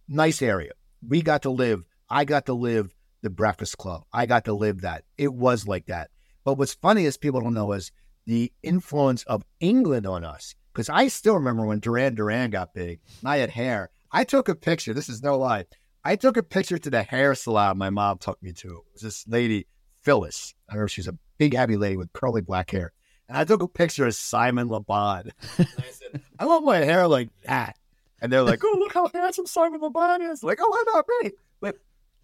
Nice 0.07 0.41
area. 0.41 0.73
We 1.07 1.23
got 1.23 1.41
to 1.41 1.49
live. 1.49 1.83
I 2.07 2.23
got 2.23 2.45
to 2.47 2.53
live 2.53 2.93
the 3.23 3.31
Breakfast 3.31 3.77
Club. 3.77 4.03
I 4.13 4.27
got 4.27 4.45
to 4.45 4.53
live 4.53 4.81
that. 4.81 5.05
It 5.17 5.33
was 5.33 5.67
like 5.67 5.87
that. 5.87 6.11
But 6.43 6.57
what's 6.57 6.75
funny 6.75 7.05
is 7.05 7.17
people 7.17 7.41
don't 7.41 7.53
know 7.53 7.71
is 7.71 7.91
the 8.25 8.51
influence 8.61 9.23
of 9.23 9.43
England 9.59 10.05
on 10.05 10.23
us. 10.23 10.53
Because 10.73 10.89
I 10.89 11.07
still 11.07 11.35
remember 11.35 11.65
when 11.65 11.79
Duran 11.79 12.15
Duran 12.15 12.49
got 12.49 12.73
big 12.73 12.99
and 13.19 13.29
I 13.29 13.37
had 13.37 13.49
hair. 13.49 13.89
I 14.11 14.23
took 14.23 14.49
a 14.49 14.55
picture. 14.55 14.93
This 14.93 15.09
is 15.09 15.21
no 15.21 15.37
lie. 15.37 15.65
I 16.03 16.15
took 16.15 16.37
a 16.37 16.43
picture 16.43 16.77
to 16.77 16.89
the 16.89 17.03
hair 17.03 17.35
salon 17.35 17.77
my 17.77 17.89
mom 17.89 18.17
took 18.17 18.41
me 18.41 18.53
to. 18.53 18.67
It 18.67 18.93
was 18.93 19.01
this 19.01 19.27
lady, 19.27 19.67
Phyllis. 20.01 20.53
I 20.69 20.73
remember 20.73 20.89
she's 20.89 21.07
a 21.07 21.17
big, 21.37 21.55
heavy 21.55 21.77
lady 21.77 21.97
with 21.97 22.13
curly 22.13 22.41
black 22.41 22.71
hair. 22.71 22.91
And 23.27 23.37
I 23.37 23.43
took 23.43 23.61
a 23.61 23.67
picture 23.67 24.07
of 24.07 24.15
Simon 24.15 24.67
Le 24.67 24.81
Bon. 24.81 25.31
I 25.59 25.65
said, 25.91 26.21
I 26.39 26.45
want 26.45 26.65
my 26.65 26.77
hair 26.77 27.07
like 27.07 27.29
that. 27.45 27.77
And 28.21 28.31
they're 28.31 28.43
like, 28.43 28.61
oh, 28.63 28.75
look 28.77 28.93
how 28.93 29.09
handsome 29.13 29.47
Simon 29.47 29.81
LeBon 29.81 30.31
is. 30.31 30.43
Like, 30.43 30.59
oh, 30.61 30.77
I'm 30.77 30.93
not 30.93 31.07
great. 31.07 31.33
But, 31.59 31.77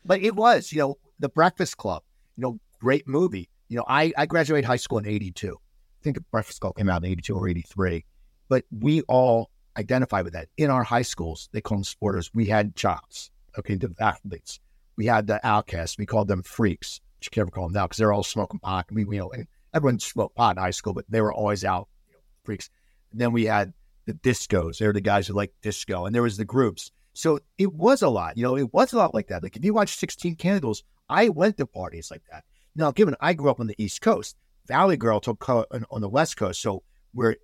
but 0.06 0.22
it 0.22 0.36
was, 0.36 0.72
you 0.72 0.80
know, 0.80 0.98
The 1.20 1.30
Breakfast 1.30 1.78
Club, 1.78 2.04
you 2.36 2.44
know, 2.44 2.60
great 2.80 3.08
movie. 3.08 3.50
You 3.68 3.78
know, 3.78 3.86
I, 3.88 4.14
I 4.16 4.28
graduated 4.28 4.66
high 4.66 4.76
school 4.78 5.00
in 5.00 5.08
82. 5.08 5.58
I 5.58 6.04
think 6.04 6.20
Breakfast 6.32 6.62
Club 6.62 6.76
came 6.76 6.88
out 6.88 7.04
in 7.04 7.12
82 7.12 7.36
or 7.36 7.50
83. 7.50 8.06
But 8.50 8.66
we 8.72 9.02
all 9.04 9.50
identify 9.78 10.22
with 10.22 10.34
that. 10.34 10.50
In 10.58 10.70
our 10.70 10.84
high 10.84 11.02
schools, 11.02 11.50
they 11.52 11.62
call 11.62 11.78
them 11.78 11.84
sporters. 11.84 12.32
We 12.34 12.46
had 12.46 12.76
jobs, 12.76 13.32
okay, 13.58 13.76
the 13.76 13.94
athletes. 14.00 14.60
We 14.96 15.06
had 15.06 15.28
the 15.28 15.46
outcasts. 15.46 15.98
We 15.98 16.06
called 16.06 16.28
them 16.28 16.44
freaks. 16.44 17.02
You 17.22 17.30
can't 17.30 17.46
never 17.48 17.52
call 17.52 17.66
them 17.66 17.74
now 17.74 17.86
because 17.86 17.98
they're 17.98 18.14
all 18.14 18.24
smoking 18.24 18.60
pot. 18.60 18.88
We, 18.92 19.04
you 19.04 19.20
know, 19.20 19.30
and 19.32 19.48
everyone 19.74 20.00
smoked 20.00 20.36
pot 20.36 20.58
in 20.58 20.62
high 20.62 20.72
school, 20.72 20.94
but 20.94 21.06
they 21.10 21.22
were 21.22 21.34
always 21.34 21.64
out, 21.66 21.88
you 22.08 22.14
know, 22.14 22.20
freaks. 22.44 22.70
And 23.12 23.22
then 23.22 23.32
we 23.32 23.46
had 23.46 23.74
the 24.06 24.14
discos. 24.14 24.78
They're 24.78 24.94
the 24.94 25.02
guys 25.02 25.28
who 25.28 25.34
like 25.34 25.54
disco. 25.62 26.06
And 26.06 26.16
there 26.16 26.24
was 26.24 26.38
the 26.38 26.46
groups. 26.46 26.92
So 27.14 27.40
it 27.58 27.74
was 27.74 28.02
a 28.02 28.10
lot. 28.10 28.38
You 28.38 28.44
know, 28.44 28.58
it 28.58 28.74
was 28.74 28.94
a 28.94 28.98
lot 28.98 29.14
like 29.14 29.28
that. 29.28 29.44
Like 29.44 29.56
if 29.56 29.66
you 29.66 29.74
watch 29.74 29.96
16 29.96 30.36
Candles, 30.36 30.84
I 31.10 31.30
went 31.30 31.58
to 31.58 31.66
parties 31.66 32.12
like 32.12 32.24
that. 32.32 32.44
Now, 32.76 32.92
given 32.92 33.16
I 33.20 33.34
grew 33.34 33.50
up 33.50 33.60
on 33.60 33.68
the 33.68 33.76
East 33.78 34.02
Coast, 34.02 34.36
Valley 34.68 34.98
Girl 34.98 35.20
took 35.20 35.48
on, 35.50 35.66
on 35.90 36.02
the 36.02 36.10
West 36.10 36.38
Coast. 36.38 36.62
So 36.62 36.84
we're 37.14 37.36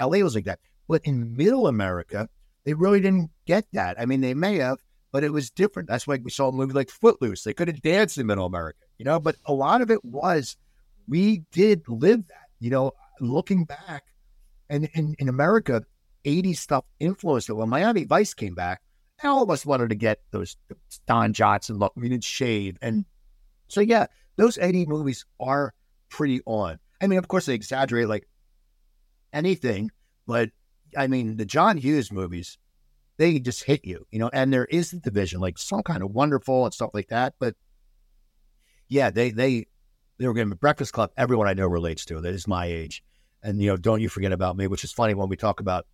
LA 0.00 0.18
was 0.18 0.34
like 0.34 0.44
that. 0.44 0.60
But 0.88 1.02
in 1.04 1.36
middle 1.36 1.66
America, 1.66 2.28
they 2.64 2.74
really 2.74 3.00
didn't 3.00 3.30
get 3.46 3.66
that. 3.72 4.00
I 4.00 4.06
mean, 4.06 4.20
they 4.20 4.34
may 4.34 4.56
have, 4.58 4.78
but 5.10 5.24
it 5.24 5.32
was 5.32 5.50
different. 5.50 5.88
That's 5.88 6.06
why 6.06 6.18
we 6.22 6.30
saw 6.30 6.48
a 6.48 6.52
movie 6.52 6.74
like 6.74 6.90
Footloose. 6.90 7.44
They 7.44 7.54
couldn't 7.54 7.82
dance 7.82 8.18
in 8.18 8.26
middle 8.26 8.46
America, 8.46 8.78
you 8.98 9.04
know, 9.04 9.18
but 9.18 9.36
a 9.46 9.52
lot 9.52 9.80
of 9.80 9.90
it 9.90 10.04
was 10.04 10.56
we 11.08 11.44
did 11.52 11.82
live 11.88 12.26
that, 12.28 12.48
you 12.60 12.70
know, 12.70 12.92
looking 13.20 13.64
back 13.64 14.04
and 14.68 14.88
in, 14.94 15.14
in 15.18 15.28
America, 15.28 15.82
80s 16.24 16.56
stuff 16.56 16.84
influenced 17.00 17.48
it. 17.48 17.54
When 17.54 17.68
Miami 17.68 18.04
Vice 18.04 18.34
came 18.34 18.54
back, 18.54 18.80
all 19.22 19.42
of 19.42 19.50
us 19.50 19.66
wanted 19.66 19.90
to 19.90 19.94
get 19.94 20.20
those 20.30 20.56
Don 21.06 21.32
Johnson 21.32 21.78
look. 21.78 21.92
We 21.94 22.08
didn't 22.08 22.24
shave. 22.24 22.78
And 22.82 23.02
mm. 23.02 23.04
so, 23.68 23.80
yeah, 23.80 24.06
those 24.36 24.58
80 24.58 24.86
movies 24.86 25.24
are 25.38 25.74
pretty 26.08 26.40
on. 26.46 26.78
I 27.00 27.06
mean, 27.06 27.18
of 27.18 27.28
course, 27.28 27.46
they 27.46 27.54
exaggerate 27.54 28.08
like 28.08 28.28
anything, 29.32 29.90
but 30.26 30.50
I 30.96 31.06
mean, 31.06 31.36
the 31.36 31.44
John 31.44 31.76
Hughes 31.78 32.12
movies, 32.12 32.58
they 33.16 33.38
just 33.38 33.64
hit 33.64 33.84
you, 33.84 34.06
you 34.10 34.18
know, 34.18 34.30
and 34.32 34.52
there 34.52 34.66
is 34.66 34.90
the 34.90 34.98
division, 34.98 35.40
like 35.40 35.58
some 35.58 35.82
kind 35.82 36.02
of 36.02 36.10
wonderful 36.10 36.64
and 36.64 36.74
stuff 36.74 36.90
like 36.92 37.08
that. 37.08 37.34
But 37.38 37.54
yeah, 38.88 39.10
they, 39.10 39.30
they, 39.30 39.66
they 40.18 40.26
were 40.26 40.34
getting 40.34 40.50
Breakfast 40.54 40.92
Club. 40.92 41.10
Everyone 41.16 41.48
I 41.48 41.54
know 41.54 41.66
relates 41.66 42.04
to 42.06 42.20
that 42.20 42.34
is 42.34 42.46
my 42.46 42.66
age, 42.66 43.02
and 43.42 43.60
you 43.60 43.68
know, 43.68 43.76
don't 43.76 44.00
you 44.00 44.08
forget 44.08 44.32
about 44.32 44.56
me, 44.56 44.66
which 44.66 44.84
is 44.84 44.92
funny 44.92 45.14
when 45.14 45.28
we 45.28 45.36
talk 45.36 45.60
about 45.60 45.86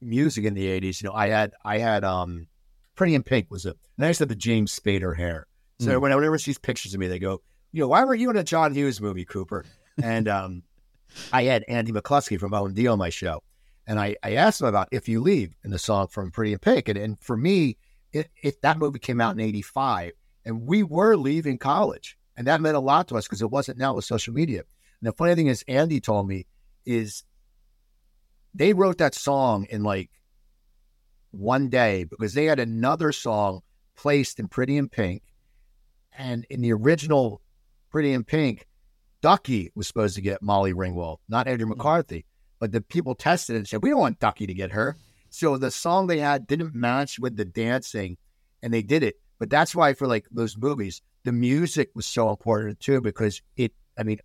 music 0.00 0.44
in 0.44 0.54
the 0.54 0.66
'80s. 0.66 1.02
You 1.02 1.08
know, 1.10 1.14
I 1.14 1.28
had 1.28 1.52
I 1.64 1.78
had 1.78 2.04
um, 2.04 2.46
Pretty 2.94 3.14
in 3.14 3.22
Pink 3.22 3.50
was 3.50 3.66
a, 3.66 3.70
and 3.96 4.04
I 4.04 4.08
used 4.08 4.18
to 4.18 4.22
have 4.22 4.28
the 4.30 4.34
James 4.34 4.78
Spader 4.78 5.16
hair. 5.16 5.46
So 5.80 5.98
Mm. 5.98 6.00
when 6.00 6.14
whenever 6.14 6.38
sees 6.38 6.58
pictures 6.58 6.94
of 6.94 7.00
me, 7.00 7.08
they 7.08 7.18
go, 7.18 7.42
you 7.72 7.80
know, 7.80 7.88
why 7.88 8.04
were 8.04 8.14
you 8.14 8.30
in 8.30 8.36
a 8.36 8.44
John 8.44 8.72
Hughes 8.74 9.00
movie, 9.00 9.24
Cooper? 9.24 9.64
And 10.02 10.26
um, 10.28 10.62
I 11.32 11.44
had 11.44 11.64
Andy 11.68 11.92
McCluskey 11.92 12.38
from 12.38 12.52
OMD 12.52 12.90
on 12.90 12.98
my 12.98 13.10
show, 13.10 13.42
and 13.86 13.98
I, 13.98 14.16
I 14.22 14.34
asked 14.34 14.60
him 14.60 14.66
about 14.66 14.88
"If 14.92 15.08
You 15.08 15.20
Leave" 15.20 15.54
in 15.64 15.70
the 15.70 15.78
song 15.78 16.08
from 16.08 16.30
Pretty 16.30 16.52
in 16.52 16.58
Pink, 16.58 16.88
and, 16.88 16.98
and 16.98 17.20
for 17.20 17.36
me, 17.36 17.76
if 18.12 18.60
that 18.60 18.78
movie 18.78 18.98
came 18.98 19.20
out 19.20 19.34
in 19.34 19.40
'85, 19.40 20.12
and 20.44 20.66
we 20.66 20.82
were 20.82 21.16
leaving 21.16 21.58
college, 21.58 22.16
and 22.36 22.46
that 22.46 22.60
meant 22.60 22.76
a 22.76 22.80
lot 22.80 23.08
to 23.08 23.16
us 23.16 23.26
because 23.26 23.42
it 23.42 23.50
wasn't 23.50 23.78
now 23.78 23.94
with 23.94 24.04
social 24.04 24.34
media. 24.34 24.62
And 25.00 25.08
the 25.08 25.12
funny 25.12 25.34
thing 25.34 25.46
is, 25.46 25.64
Andy 25.66 26.00
told 26.00 26.28
me 26.28 26.46
is 26.84 27.24
they 28.54 28.72
wrote 28.72 28.98
that 28.98 29.14
song 29.14 29.66
in 29.70 29.82
like 29.82 30.10
one 31.30 31.68
day 31.68 32.04
because 32.04 32.34
they 32.34 32.44
had 32.44 32.58
another 32.58 33.12
song 33.12 33.62
placed 33.96 34.38
in 34.38 34.48
Pretty 34.48 34.76
in 34.76 34.88
Pink, 34.88 35.22
and 36.16 36.44
in 36.50 36.60
the 36.60 36.72
original 36.72 37.40
Pretty 37.90 38.12
in 38.12 38.24
Pink, 38.24 38.66
Ducky 39.22 39.70
was 39.74 39.86
supposed 39.86 40.16
to 40.16 40.20
get 40.20 40.42
Molly 40.42 40.74
Ringwald, 40.74 41.18
not 41.28 41.48
Andrew 41.48 41.66
mm-hmm. 41.66 41.78
McCarthy. 41.78 42.26
But 42.58 42.72
the 42.72 42.80
people 42.80 43.14
tested 43.14 43.56
it 43.56 43.60
and 43.60 43.68
said, 43.68 43.82
we 43.82 43.90
don't 43.90 43.98
want 43.98 44.20
Ducky 44.20 44.46
to 44.46 44.54
get 44.54 44.72
her. 44.72 44.96
So 45.30 45.56
the 45.56 45.70
song 45.70 46.06
they 46.06 46.18
had 46.18 46.46
didn't 46.46 46.74
match 46.74 47.18
with 47.18 47.36
the 47.36 47.44
dancing, 47.44 48.18
and 48.62 48.72
they 48.72 48.82
did 48.82 49.02
it. 49.02 49.16
But 49.38 49.50
that's 49.50 49.74
why 49.74 49.94
for 49.94 50.06
like 50.06 50.26
those 50.30 50.56
movies, 50.56 51.00
the 51.24 51.32
music 51.32 51.90
was 51.94 52.06
so 52.06 52.30
important 52.30 52.78
too, 52.80 53.00
because 53.00 53.40
it, 53.56 53.72
I 53.98 54.02
mean, 54.02 54.18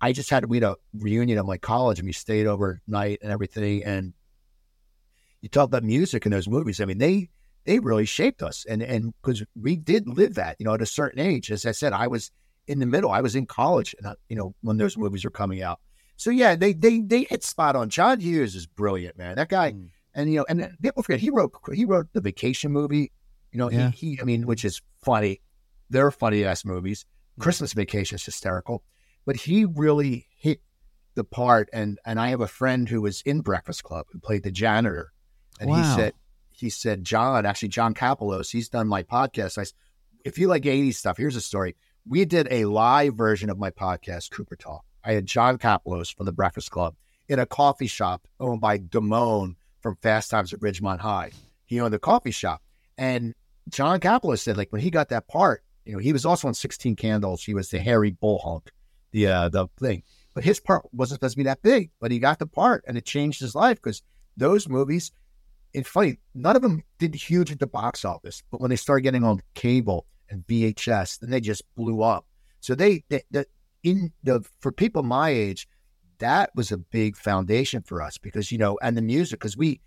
I 0.00 0.12
just 0.12 0.30
had 0.30 0.46
we 0.46 0.56
had 0.56 0.64
a 0.64 0.76
reunion 0.94 1.38
at 1.38 1.44
my 1.44 1.58
college 1.58 1.98
and 1.98 2.06
we 2.06 2.12
stayed 2.12 2.46
overnight 2.46 3.18
and 3.22 3.30
everything. 3.30 3.84
And 3.84 4.14
you 5.40 5.48
talk 5.48 5.66
about 5.66 5.84
music 5.84 6.24
in 6.26 6.32
those 6.32 6.48
movies. 6.48 6.80
I 6.80 6.84
mean, 6.84 6.98
they 6.98 7.28
they 7.64 7.78
really 7.78 8.06
shaped 8.06 8.42
us, 8.42 8.64
and 8.68 8.82
and 8.82 9.12
because 9.22 9.44
we 9.60 9.76
did 9.76 10.08
live 10.08 10.34
that, 10.34 10.56
you 10.58 10.64
know, 10.64 10.74
at 10.74 10.82
a 10.82 10.86
certain 10.86 11.20
age. 11.20 11.50
As 11.50 11.66
I 11.66 11.72
said, 11.72 11.92
I 11.92 12.06
was 12.06 12.30
in 12.68 12.78
the 12.78 12.86
middle. 12.86 13.10
I 13.10 13.20
was 13.20 13.34
in 13.34 13.46
college, 13.46 13.94
and 13.98 14.06
I, 14.06 14.14
you 14.28 14.36
know, 14.36 14.54
when 14.60 14.76
those 14.76 14.96
movies 14.96 15.24
were 15.24 15.30
coming 15.30 15.62
out. 15.62 15.80
So 16.16 16.30
yeah, 16.30 16.54
they 16.54 16.72
they 16.72 17.00
they 17.00 17.24
hit 17.24 17.42
spot 17.42 17.76
on. 17.76 17.88
John 17.88 18.20
Hughes 18.20 18.54
is 18.54 18.66
brilliant, 18.66 19.16
man. 19.16 19.36
That 19.36 19.48
guy, 19.48 19.72
hmm. 19.72 19.86
and 20.14 20.30
you 20.30 20.38
know, 20.38 20.46
and 20.48 20.76
people 20.82 21.02
forget 21.02 21.20
he 21.20 21.30
wrote 21.30 21.52
he 21.72 21.84
wrote 21.84 22.08
the 22.12 22.20
Vacation 22.20 22.72
movie. 22.72 23.12
You 23.52 23.58
know, 23.58 23.70
Yeah. 23.70 23.90
he, 23.90 24.14
he 24.14 24.20
I 24.20 24.24
mean, 24.24 24.46
which 24.46 24.64
is 24.64 24.82
funny. 25.02 25.40
They're 25.90 26.10
funny 26.10 26.44
ass 26.44 26.64
movies. 26.64 27.06
Hmm. 27.36 27.42
Christmas 27.42 27.72
Vacation 27.72 28.16
is 28.16 28.24
hysterical, 28.24 28.84
but 29.24 29.36
he 29.36 29.64
really 29.64 30.26
hit 30.36 30.60
the 31.14 31.24
part. 31.24 31.68
And 31.72 31.98
and 32.04 32.20
I 32.20 32.28
have 32.28 32.40
a 32.40 32.48
friend 32.48 32.88
who 32.88 33.00
was 33.00 33.22
in 33.22 33.40
Breakfast 33.40 33.82
Club 33.84 34.06
who 34.12 34.18
played 34.18 34.42
the 34.42 34.50
janitor, 34.50 35.12
and 35.60 35.70
he 35.70 35.82
said 35.84 36.12
he 36.50 36.68
said 36.68 37.04
John 37.04 37.46
actually 37.46 37.68
John 37.68 37.94
Kapelos. 37.94 38.50
He's 38.50 38.68
done 38.68 38.88
my 38.88 39.04
podcast. 39.04 39.56
I 39.56 39.64
if 40.24 40.38
you 40.38 40.48
like 40.48 40.64
80s 40.64 40.94
stuff, 40.94 41.16
here's 41.16 41.36
a 41.36 41.40
story. 41.40 41.76
We 42.10 42.24
did 42.24 42.48
a 42.50 42.64
live 42.64 43.16
version 43.16 43.50
of 43.50 43.58
my 43.58 43.70
podcast, 43.70 44.30
Cooper 44.30 44.56
Talk. 44.56 44.82
I 45.04 45.12
had 45.12 45.26
John 45.26 45.58
Kapelos 45.58 46.14
from 46.14 46.24
the 46.24 46.32
Breakfast 46.32 46.70
Club 46.70 46.94
in 47.28 47.38
a 47.38 47.44
coffee 47.44 47.86
shop 47.86 48.26
owned 48.40 48.62
by 48.62 48.78
Damone 48.78 49.56
from 49.82 49.96
Fast 49.96 50.30
Times 50.30 50.54
at 50.54 50.60
Ridgemont 50.60 51.00
High. 51.00 51.32
He 51.66 51.78
owned 51.80 51.92
the 51.92 51.98
coffee 51.98 52.30
shop. 52.30 52.62
And 52.96 53.34
John 53.68 54.00
Kapelos 54.00 54.38
said, 54.38 54.56
like, 54.56 54.72
when 54.72 54.80
he 54.80 54.88
got 54.88 55.10
that 55.10 55.28
part, 55.28 55.62
you 55.84 55.92
know, 55.92 55.98
he 55.98 56.14
was 56.14 56.24
also 56.24 56.48
on 56.48 56.54
16 56.54 56.96
Candles. 56.96 57.44
He 57.44 57.52
was 57.52 57.68
the 57.68 57.78
hairy 57.78 58.12
bull 58.12 58.38
hunk, 58.38 58.70
the, 59.10 59.26
uh, 59.26 59.48
the 59.50 59.68
thing. 59.78 60.02
But 60.32 60.44
his 60.44 60.60
part 60.60 60.86
wasn't 60.94 61.18
supposed 61.18 61.34
to 61.34 61.38
be 61.38 61.44
that 61.44 61.60
big, 61.60 61.90
but 62.00 62.10
he 62.10 62.20
got 62.20 62.38
the 62.38 62.46
part 62.46 62.84
and 62.88 62.96
it 62.96 63.04
changed 63.04 63.40
his 63.40 63.54
life 63.54 63.82
because 63.82 64.00
those 64.34 64.66
movies, 64.66 65.12
it's 65.74 65.86
funny, 65.86 66.20
none 66.34 66.56
of 66.56 66.62
them 66.62 66.84
did 66.98 67.14
huge 67.14 67.52
at 67.52 67.58
the 67.58 67.66
box 67.66 68.06
office, 68.06 68.42
but 68.50 68.62
when 68.62 68.70
they 68.70 68.76
started 68.76 69.02
getting 69.02 69.24
on 69.24 69.42
cable 69.52 70.06
and 70.30 70.46
VHS, 70.46 71.20
then 71.20 71.30
they 71.30 71.40
just 71.40 71.62
blew 71.74 72.02
up. 72.02 72.26
So 72.60 72.74
they, 72.74 73.04
they, 73.08 73.22
the 73.30 73.46
in 73.82 74.12
the 74.22 74.44
for 74.60 74.72
people 74.72 75.02
my 75.02 75.30
age, 75.30 75.68
that 76.18 76.50
was 76.54 76.72
a 76.72 76.78
big 76.78 77.16
foundation 77.16 77.82
for 77.82 78.02
us 78.02 78.18
because 78.18 78.50
you 78.50 78.58
know, 78.58 78.78
and 78.82 78.96
the 78.96 79.02
music 79.02 79.40
because 79.40 79.56
we 79.56 79.80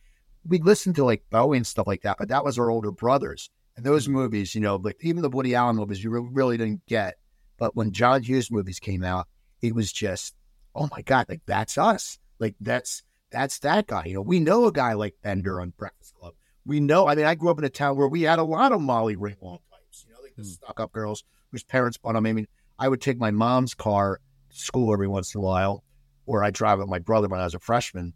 we 0.47 0.59
listened 0.59 0.95
to 0.95 1.05
like 1.05 1.23
Bowie 1.29 1.57
and 1.57 1.67
stuff 1.67 1.87
like 1.87 2.01
that, 2.01 2.17
but 2.17 2.29
that 2.29 2.43
was 2.43 2.57
our 2.57 2.69
older 2.69 2.91
brothers. 2.91 3.49
And 3.75 3.85
those 3.85 4.09
movies, 4.09 4.53
you 4.53 4.61
know, 4.61 4.75
like 4.75 4.97
even 5.01 5.21
the 5.21 5.29
Woody 5.29 5.55
Allen 5.55 5.77
movies, 5.77 6.03
you 6.03 6.09
re- 6.09 6.27
really 6.31 6.57
didn't 6.57 6.85
get. 6.87 7.15
But 7.57 7.75
when 7.75 7.91
John 7.91 8.21
Hughes 8.23 8.51
movies 8.51 8.79
came 8.79 9.03
out, 9.03 9.27
it 9.61 9.75
was 9.75 9.91
just, 9.91 10.35
oh 10.75 10.89
my 10.91 11.01
god, 11.03 11.27
like 11.29 11.41
that's 11.45 11.77
us, 11.77 12.17
like 12.39 12.55
that's 12.59 13.03
that's 13.31 13.59
that 13.59 13.87
guy. 13.87 14.05
You 14.05 14.15
know, 14.15 14.21
we 14.21 14.39
know 14.39 14.65
a 14.65 14.71
guy 14.71 14.93
like 14.93 15.15
Bender 15.21 15.61
on 15.61 15.73
Breakfast 15.77 16.15
Club. 16.15 16.33
We 16.65 16.79
know. 16.79 17.07
I 17.07 17.15
mean, 17.15 17.25
I 17.25 17.35
grew 17.35 17.49
up 17.49 17.59
in 17.59 17.65
a 17.65 17.69
town 17.69 17.97
where 17.97 18.07
we 18.07 18.23
had 18.23 18.39
a 18.39 18.43
lot 18.43 18.71
of 18.71 18.81
Molly 18.81 19.15
Ringwald 19.15 19.59
types. 20.35 20.47
You 20.47 20.51
know, 20.51 20.51
like 20.51 20.57
the 20.59 20.65
stuck-up 20.65 20.91
girls 20.91 21.23
whose 21.51 21.63
parents 21.63 21.97
bought 21.97 22.13
them. 22.13 22.25
I 22.25 22.33
mean, 22.33 22.47
I 22.79 22.87
would 22.87 23.01
take 23.01 23.17
my 23.17 23.31
mom's 23.31 23.73
car 23.73 24.19
to 24.49 24.57
school 24.57 24.93
every 24.93 25.07
once 25.07 25.35
in 25.35 25.39
a 25.39 25.43
while, 25.43 25.83
or 26.25 26.43
I'd 26.43 26.53
drive 26.53 26.79
with 26.79 26.87
my 26.87 26.99
brother 26.99 27.27
when 27.27 27.39
I 27.39 27.43
was 27.43 27.55
a 27.55 27.59
freshman. 27.59 28.13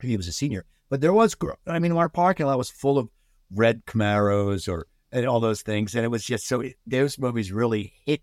He 0.00 0.16
was 0.16 0.28
a 0.28 0.32
senior. 0.32 0.64
But 0.90 1.00
there 1.00 1.12
was, 1.12 1.34
I 1.66 1.78
mean, 1.78 1.92
our 1.92 2.08
parking 2.08 2.46
lot 2.46 2.58
was 2.58 2.70
full 2.70 2.98
of 2.98 3.08
red 3.50 3.84
Camaros 3.86 4.68
or 4.68 4.86
and 5.12 5.26
all 5.26 5.40
those 5.40 5.62
things, 5.62 5.94
and 5.94 6.04
it 6.04 6.08
was 6.08 6.24
just 6.24 6.46
so. 6.46 6.62
Those 6.86 7.18
movies 7.18 7.52
really 7.52 7.94
hit. 8.04 8.22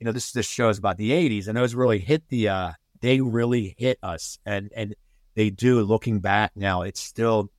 You 0.00 0.06
know, 0.06 0.12
this 0.12 0.32
this 0.32 0.48
show 0.48 0.68
is 0.68 0.78
about 0.78 0.96
the 0.96 1.10
'80s, 1.10 1.46
and 1.46 1.56
those 1.56 1.74
really 1.74 1.98
hit 1.98 2.28
the. 2.28 2.48
uh 2.48 2.72
They 3.00 3.20
really 3.20 3.74
hit 3.78 3.98
us, 4.02 4.38
and 4.44 4.70
and 4.74 4.94
they 5.34 5.50
do. 5.50 5.82
Looking 5.82 6.20
back 6.20 6.52
now, 6.56 6.82
it's 6.82 7.00
still, 7.00 7.50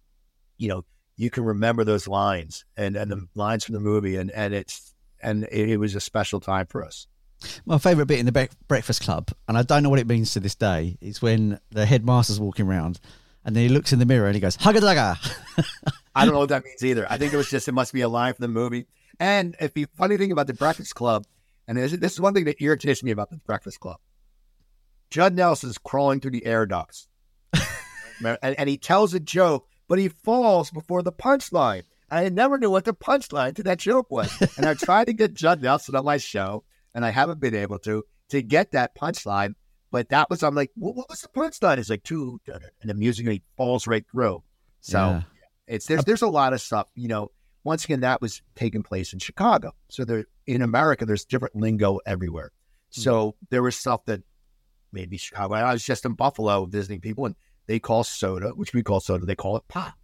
you 0.58 0.68
know, 0.68 0.84
you 1.16 1.30
can 1.30 1.44
remember 1.44 1.84
those 1.84 2.08
lines 2.08 2.66
and 2.76 2.96
and 2.96 3.12
the 3.12 3.28
lines 3.36 3.64
from 3.64 3.74
the 3.74 3.80
movie, 3.80 4.18
and 4.18 4.32
and 4.32 4.54
it's 4.54 4.94
and 5.22 5.44
it, 5.52 5.70
it 5.70 5.78
was 5.78 5.96
a 5.96 6.00
special 6.00 6.40
time 6.40 6.66
for 6.68 6.84
us. 6.84 7.08
My 7.66 7.78
favourite 7.78 8.08
bit 8.08 8.20
in 8.20 8.26
the 8.26 8.32
Bre- 8.32 8.54
Breakfast 8.68 9.02
Club, 9.02 9.30
and 9.48 9.58
I 9.58 9.62
don't 9.62 9.84
know 9.84 9.90
what 9.90 10.00
it 10.00 10.08
means 10.08 10.34
to 10.34 10.40
this 10.40 10.56
day, 10.56 10.98
is 11.02 11.22
when 11.22 11.60
the 11.70 11.86
headmaster's 11.86 12.40
walking 12.40 12.68
around 12.68 13.00
and 13.48 13.56
then 13.56 13.64
he 13.64 13.70
looks 13.70 13.94
in 13.94 14.00
the 14.00 14.06
mirror 14.06 14.26
and 14.26 14.36
he 14.36 14.42
goes, 14.42 14.58
Hugga 14.58 14.80
Dugga. 14.80 15.64
I 16.14 16.26
don't 16.26 16.34
know 16.34 16.40
what 16.40 16.50
that 16.50 16.66
means 16.66 16.84
either. 16.84 17.08
I 17.10 17.18
think 17.18 17.32
it 17.32 17.38
was 17.38 17.50
just 17.50 17.70
it 17.70 17.72
must 17.72 17.94
be 17.94 18.02
a 18.02 18.10
line 18.10 18.34
from 18.34 18.44
the 18.44 18.50
movie. 18.50 18.88
And 19.22 19.56
if 19.62 19.74
the 19.74 19.88
funny 19.96 20.18
thing 20.18 20.34
about 20.34 20.48
the 20.48 20.54
Breakfast 20.54 20.96
Club, 20.96 21.26
and 21.66 21.78
this, 21.78 21.94
this 21.94 22.12
is 22.12 22.20
one 22.20 22.34
thing 22.34 22.44
that 22.44 22.62
irritates 22.62 23.04
me 23.04 23.12
about 23.12 23.30
the 23.30 23.38
Breakfast 23.38 23.80
Club. 23.80 24.00
Judd 25.10 25.34
Nelson's 25.34 25.78
crawling 25.78 26.20
through 26.20 26.32
the 26.32 26.46
air 26.46 26.66
ducts, 26.66 27.08
and, 28.22 28.38
and 28.42 28.68
he 28.68 28.78
tells 28.78 29.14
a 29.14 29.20
joke, 29.22 29.66
but 29.88 29.98
he 29.98 30.10
falls 30.10 30.70
before 30.70 31.02
the 31.02 31.14
punchline. 31.14 31.84
I 32.10 32.30
never 32.30 32.58
knew 32.58 32.70
what 32.72 32.86
the 32.86 32.94
punchline 32.94 33.56
to 33.56 33.64
that 33.64 33.80
joke 33.80 34.10
was, 34.10 34.32
and 34.58 34.66
I 34.66 34.74
tried 34.74 35.08
to 35.08 35.14
get 35.14 35.34
Judd 35.34 35.62
Nelson 35.62 35.96
on 35.96 36.06
my 36.06 36.18
show, 36.18 36.64
and 36.96 37.06
I 37.06 37.10
haven't 37.10 37.40
been 37.40 37.56
able 37.56 37.80
to 37.80 38.04
to 38.30 38.42
get 38.42 38.72
that 38.72 38.96
punchline. 38.96 39.56
But 39.92 40.10
that 40.10 40.30
was 40.30 40.44
I'm 40.44 40.56
like, 40.56 40.72
what, 40.76 40.96
what 40.96 41.10
was 41.10 41.22
the 41.22 41.28
punchline? 41.30 41.78
It's 41.78 41.90
like 41.90 42.04
two, 42.04 42.40
and 42.82 42.90
the 42.90 43.12
he 43.32 43.42
falls 43.56 43.88
right 43.88 44.06
through. 44.12 44.44
So 44.82 44.98
Yeah. 45.00 45.22
it's 45.68 45.86
there's 45.88 46.06
there's 46.06 46.22
a 46.22 46.28
lot 46.28 46.54
of 46.54 46.62
stuff. 46.62 46.88
You 46.96 47.08
know, 47.08 47.32
once 47.64 47.86
again, 47.86 48.02
that 48.02 48.22
was 48.22 48.42
taking 48.56 48.84
place 48.84 49.14
in 49.14 49.20
Chicago. 49.20 49.74
So 49.90 50.06
there 50.06 50.26
in 50.46 50.62
America, 50.62 51.06
there's 51.06 51.26
different 51.26 51.56
lingo 51.56 52.00
everywhere. 52.06 52.52
Hmm. 52.96 53.02
So 53.02 53.36
there 53.50 53.62
was 53.62 53.76
stuff 53.76 54.06
that 54.06 54.24
maybe 54.92 55.18
Chicago. 55.18 55.56
I 55.56 55.74
was 55.74 55.84
just 55.84 56.06
in 56.06 56.14
Buffalo 56.14 56.66
visiting 56.66 57.02
people, 57.02 57.26
and 57.26 57.36
they 57.66 57.80
call 57.80 58.04
soda, 58.04 58.50
which 58.50 58.74
we 58.74 58.84
call 58.84 59.00
soda, 59.02 59.26
they 59.26 59.36
call 59.36 59.58
it 59.58 59.64
pop. 59.68 59.96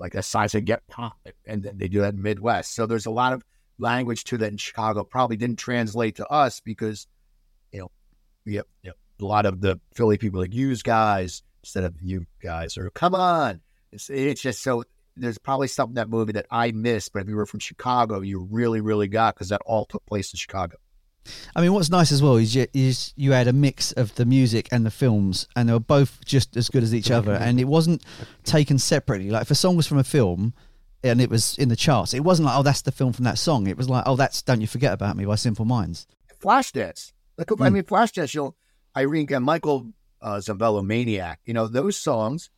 Like 0.00 0.14
a 0.14 0.22
size 0.22 0.54
of 0.54 0.64
get 0.64 0.86
pop, 0.88 1.18
and 1.46 1.62
then 1.62 1.76
they 1.76 1.86
do 1.86 2.00
that 2.00 2.14
in 2.14 2.22
Midwest. 2.22 2.74
So 2.74 2.86
there's 2.86 3.06
a 3.06 3.10
lot 3.10 3.34
of 3.34 3.44
language 3.78 4.24
to 4.24 4.38
that 4.38 4.50
in 4.50 4.56
Chicago. 4.56 5.04
Probably 5.04 5.36
didn't 5.36 5.58
translate 5.58 6.16
to 6.16 6.26
us 6.28 6.60
because 6.60 7.06
you 7.70 7.80
know 7.80 7.90
you 8.44 8.62
know, 8.82 8.92
a 9.20 9.24
lot 9.24 9.46
of 9.46 9.60
the 9.60 9.78
Philly 9.94 10.16
people 10.16 10.40
like 10.40 10.54
use 10.54 10.82
guys 10.82 11.42
instead 11.62 11.84
of 11.84 11.94
you 12.00 12.26
guys 12.42 12.78
or 12.78 12.90
come 12.90 13.14
on. 13.14 13.60
It's, 13.92 14.08
it's 14.08 14.40
just 14.40 14.62
so 14.62 14.84
there's 15.16 15.38
probably 15.38 15.68
something 15.68 15.96
that 15.96 16.08
movie 16.08 16.32
that 16.32 16.46
I 16.50 16.72
missed, 16.72 17.12
but 17.12 17.22
if 17.22 17.28
you 17.28 17.36
were 17.36 17.46
from 17.46 17.60
Chicago, 17.60 18.20
you 18.20 18.46
really, 18.50 18.80
really 18.80 19.08
got 19.08 19.34
because 19.34 19.50
that 19.50 19.60
all 19.66 19.84
took 19.84 20.04
place 20.06 20.32
in 20.32 20.38
Chicago. 20.38 20.76
I 21.54 21.60
mean, 21.60 21.72
what's 21.72 21.90
nice 21.90 22.12
as 22.12 22.22
well 22.22 22.36
is 22.36 22.54
you, 22.54 22.66
is 22.72 23.12
you 23.16 23.32
had 23.32 23.46
a 23.46 23.52
mix 23.52 23.92
of 23.92 24.14
the 24.14 24.24
music 24.24 24.68
and 24.72 24.84
the 24.84 24.90
films, 24.90 25.46
and 25.54 25.68
they 25.68 25.72
were 25.72 25.80
both 25.80 26.24
just 26.24 26.56
as 26.56 26.68
good 26.68 26.82
as 26.82 26.94
each 26.94 27.10
other, 27.10 27.32
and 27.32 27.60
it 27.60 27.64
wasn't 27.64 28.02
taken 28.44 28.78
separately. 28.78 29.30
Like 29.30 29.42
if 29.42 29.50
a 29.50 29.54
song 29.54 29.76
was 29.76 29.86
from 29.86 29.98
a 29.98 30.04
film 30.04 30.54
and 31.02 31.20
it 31.20 31.30
was 31.30 31.56
in 31.58 31.68
the 31.68 31.76
charts, 31.76 32.14
it 32.14 32.20
wasn't 32.20 32.46
like, 32.46 32.58
oh, 32.58 32.62
that's 32.62 32.82
the 32.82 32.92
film 32.92 33.12
from 33.12 33.24
that 33.24 33.38
song. 33.38 33.66
It 33.66 33.76
was 33.76 33.88
like, 33.88 34.04
oh, 34.06 34.16
that's 34.16 34.42
"Don't 34.42 34.60
You 34.60 34.66
Forget 34.66 34.92
About 34.92 35.16
Me" 35.16 35.24
by 35.24 35.34
Simple 35.34 35.64
Minds. 35.64 36.06
Flashdance. 36.42 37.12
Like, 37.36 37.48
I 37.60 37.70
mean, 37.70 37.82
Flashdance, 37.84 38.34
you 38.34 38.40
know, 38.42 38.54
Irene 38.96 39.32
and 39.32 39.44
Michael 39.44 39.92
uh, 40.22 40.36
Sembello, 40.36 40.84
Maniac, 40.84 41.40
you 41.44 41.54
know, 41.54 41.66
those 41.66 41.96
songs. 41.96 42.50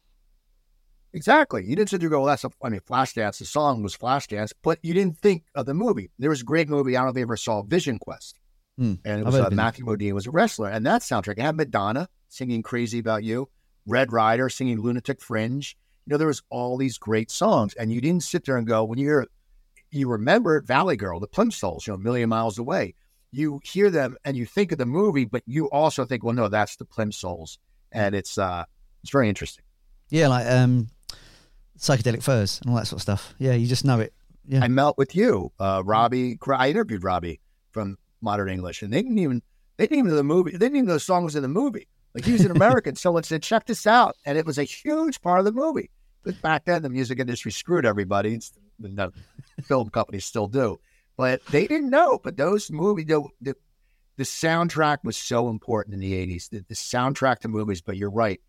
Exactly. 1.15 1.65
You 1.65 1.77
didn't 1.77 1.91
sit 1.91 2.01
there 2.01 2.07
and 2.07 2.13
go, 2.13 2.21
well, 2.21 2.29
that's 2.29 2.45
a, 2.45 2.51
I 2.63 2.71
mean, 2.71 2.81
Flashdance, 2.81 3.39
the 3.39 3.45
song 3.45 3.83
was 3.83 3.97
Flashdance, 3.97 4.53
but 4.63 4.79
you 4.83 4.95
didn't 4.95 5.19
think 5.19 5.45
of 5.55 5.67
the 5.67 5.75
movie. 5.75 6.11
There 6.19 6.31
was 6.31 6.41
a 6.41 6.45
great 6.45 6.71
movie. 6.71 6.97
I 6.97 7.01
don't 7.01 7.09
know 7.09 7.11
if 7.11 7.17
you 7.17 7.23
ever 7.23 7.37
saw 7.37 7.63
Vision 7.63 7.99
Quest. 7.99 8.39
Hmm. 8.79 8.95
and 9.05 9.21
it 9.21 9.27
was 9.27 9.35
uh. 9.35 9.51
Matthew 9.51 9.85
Modine 9.85 10.13
was 10.13 10.27
a 10.27 10.31
wrestler, 10.31 10.71
and 10.71 10.87
that 10.87 11.03
soundtrack 11.03 11.39
it 11.39 11.43
had 11.43 11.57
Madonna 11.57 12.09
singing 12.29 12.63
"Crazy 12.63 12.99
About 12.99 13.23
You," 13.23 13.49
Red 13.87 14.13
Rider 14.13 14.49
singing 14.49 14.81
"Lunatic 14.81 15.21
Fringe." 15.21 15.77
You 16.07 16.13
know, 16.13 16.17
there 16.17 16.27
was 16.27 16.43
all 16.51 16.77
these 16.77 16.99
great 16.99 17.31
songs, 17.31 17.75
and 17.75 17.93
you 17.93 18.01
didn't 18.01 18.23
sit 18.23 18.45
there 18.45 18.57
and 18.57 18.67
go 18.67 18.83
when 18.85 18.99
you 18.99 19.07
hear, 19.07 19.27
you 19.91 20.09
remember 20.09 20.61
Valley 20.63 20.97
Girl, 20.97 21.21
the 21.21 21.29
Plimsouls, 21.29 21.87
you 21.87 21.93
know, 21.93 21.97
a 21.97 21.99
million 21.99 22.29
miles 22.29 22.59
away. 22.59 22.95
You 23.31 23.61
hear 23.63 23.89
them 23.89 24.17
and 24.25 24.37
you 24.37 24.45
think 24.47 24.73
of 24.73 24.79
the 24.79 24.87
movie, 24.87 25.25
but 25.27 25.43
you 25.47 25.71
also 25.71 26.05
think, 26.05 26.25
well, 26.25 26.35
no, 26.35 26.49
that's 26.49 26.77
the 26.77 26.85
Plimsouls, 26.85 27.59
and 27.93 28.15
it's 28.15 28.39
uh, 28.39 28.65
it's 29.03 29.13
very 29.13 29.29
interesting. 29.29 29.65
Yeah, 30.09 30.29
like 30.29 30.47
um, 30.47 30.89
psychedelic 31.79 32.23
furs 32.23 32.61
and 32.63 32.71
all 32.71 32.77
that 32.77 32.87
sort 32.87 32.99
of 32.99 33.03
stuff. 33.03 33.35
Yeah, 33.39 33.53
you 33.53 33.67
just 33.67 33.85
know 33.85 34.01
it. 34.01 34.13
Yeah. 34.47 34.63
I 34.63 34.69
met 34.69 34.99
with 34.99 35.15
you, 35.15 35.53
uh, 35.59 35.83
Robbie. 35.85 36.39
I 36.47 36.71
interviewed 36.71 37.05
Robbie 37.05 37.41
from 37.71 37.97
Modern 38.23 38.49
English, 38.49 38.83
and 38.83 38.93
they 38.93 39.03
didn't 39.03 39.19
even 39.19 39.43
they 39.77 39.87
didn't 39.87 39.99
even 39.99 40.11
know 40.11 40.17
the 40.17 40.25
movie. 40.25 40.53
They 40.53 40.59
didn't 40.59 40.77
even 40.77 40.87
know 40.87 40.95
the 40.95 41.01
song 41.01 41.25
was 41.25 41.37
in 41.37 41.43
the 41.43 41.49
movie. 41.49 41.89
Like 42.15 42.25
he 42.25 42.33
was 42.33 42.45
an 42.45 42.51
American, 42.57 42.97
someone 42.97 43.23
said, 43.23 43.43
"Check 43.43 43.67
this 43.67 43.87
out," 43.87 44.17
and 44.25 44.39
it 44.39 44.47
was 44.47 44.59
a 44.59 44.65
huge 44.65 45.21
part 45.21 45.39
of 45.39 45.45
the 45.45 45.53
movie. 45.53 45.91
But 46.25 46.41
back 46.41 46.65
then, 46.65 46.83
the 46.83 46.91
music 46.91 47.19
industry 47.19 47.51
screwed 47.51 47.85
everybody. 47.85 48.35
It's, 48.35 48.53
the 48.79 49.13
film 49.63 49.91
companies 49.91 50.25
still 50.25 50.47
do, 50.47 50.79
but 51.17 51.45
they 51.47 51.67
didn't 51.67 51.91
know. 51.91 52.21
But 52.23 52.37
those 52.37 52.71
movies, 52.71 53.07
the, 53.07 53.25
the 53.41 53.57
the 54.17 54.25
soundtrack 54.25 54.99
was 55.05 55.17
so 55.17 55.49
important 55.49 55.95
in 55.95 56.01
the 56.01 56.13
'80s. 56.13 56.51
The, 56.51 56.65
the 56.69 56.75
soundtrack 56.75 57.41
to 57.41 57.49
movies. 57.49 57.81
But 57.81 57.97
you're 57.97 58.11
right. 58.11 58.41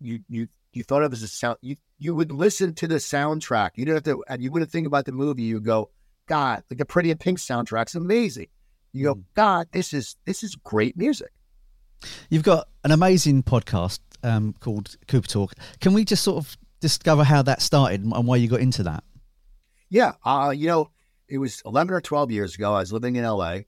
You 0.00 0.20
you 0.28 0.48
you 0.72 0.84
thought 0.84 1.02
of 1.02 1.12
it 1.12 1.16
as 1.16 1.22
a 1.22 1.28
sound. 1.28 1.58
You 1.62 1.76
you 1.98 2.14
would 2.14 2.30
listen 2.30 2.74
to 2.74 2.86
the 2.86 2.96
soundtrack. 2.96 3.70
You 3.74 3.86
didn't 3.86 4.06
have 4.06 4.16
to, 4.16 4.24
and 4.28 4.42
you 4.42 4.52
wouldn't 4.52 4.70
think 4.70 4.86
about 4.86 5.06
the 5.06 5.12
movie. 5.12 5.42
You 5.42 5.54
would 5.54 5.64
go, 5.64 5.90
God, 6.26 6.62
like 6.70 6.78
the 6.78 6.84
Pretty 6.84 7.10
in 7.10 7.18
Pink 7.18 7.38
soundtrack's 7.38 7.94
amazing. 7.94 8.48
You 8.96 9.04
go, 9.04 9.22
God, 9.34 9.68
this 9.72 9.92
is 9.92 10.16
this 10.24 10.42
is 10.42 10.54
great 10.54 10.96
music. 10.96 11.32
You've 12.30 12.42
got 12.42 12.68
an 12.84 12.92
amazing 12.92 13.42
podcast 13.42 14.00
um, 14.22 14.54
called 14.60 14.96
Cooper 15.08 15.28
Talk. 15.28 15.52
Can 15.80 15.92
we 15.92 16.04
just 16.04 16.22
sort 16.22 16.38
of 16.38 16.56
discover 16.80 17.24
how 17.24 17.42
that 17.42 17.62
started 17.62 18.02
and 18.02 18.26
why 18.26 18.36
you 18.36 18.48
got 18.48 18.60
into 18.60 18.82
that? 18.84 19.04
Yeah, 19.88 20.12
uh, 20.24 20.52
you 20.56 20.66
know, 20.66 20.90
it 21.28 21.38
was 21.38 21.62
11 21.64 21.94
or 21.94 22.00
12 22.00 22.30
years 22.30 22.54
ago. 22.54 22.74
I 22.74 22.80
was 22.80 22.92
living 22.92 23.16
in 23.16 23.24
LA, 23.24 23.58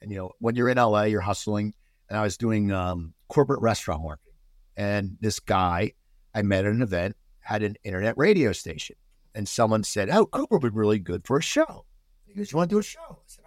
and 0.00 0.10
you 0.10 0.16
know, 0.16 0.30
when 0.38 0.56
you're 0.56 0.68
in 0.68 0.78
LA, 0.78 1.04
you're 1.04 1.20
hustling, 1.20 1.74
and 2.08 2.18
I 2.18 2.22
was 2.22 2.36
doing 2.36 2.72
um, 2.72 3.14
corporate 3.28 3.60
restaurant 3.60 4.02
work. 4.02 4.20
And 4.76 5.16
this 5.20 5.40
guy 5.40 5.92
I 6.34 6.42
met 6.42 6.64
at 6.64 6.72
an 6.72 6.82
event 6.82 7.16
had 7.40 7.62
an 7.62 7.76
internet 7.84 8.16
radio 8.16 8.52
station, 8.52 8.96
and 9.34 9.48
someone 9.48 9.84
said, 9.84 10.08
"Oh, 10.10 10.26
Cooper 10.26 10.58
would 10.58 10.72
be 10.72 10.78
really 10.78 10.98
good 10.98 11.26
for 11.26 11.38
a 11.38 11.42
show." 11.42 11.84
He 12.26 12.34
goes, 12.34 12.52
"You 12.52 12.58
want 12.58 12.70
to 12.70 12.74
do 12.76 12.80
a 12.80 12.82
show?" 12.82 13.00
I 13.10 13.16
said. 13.26 13.44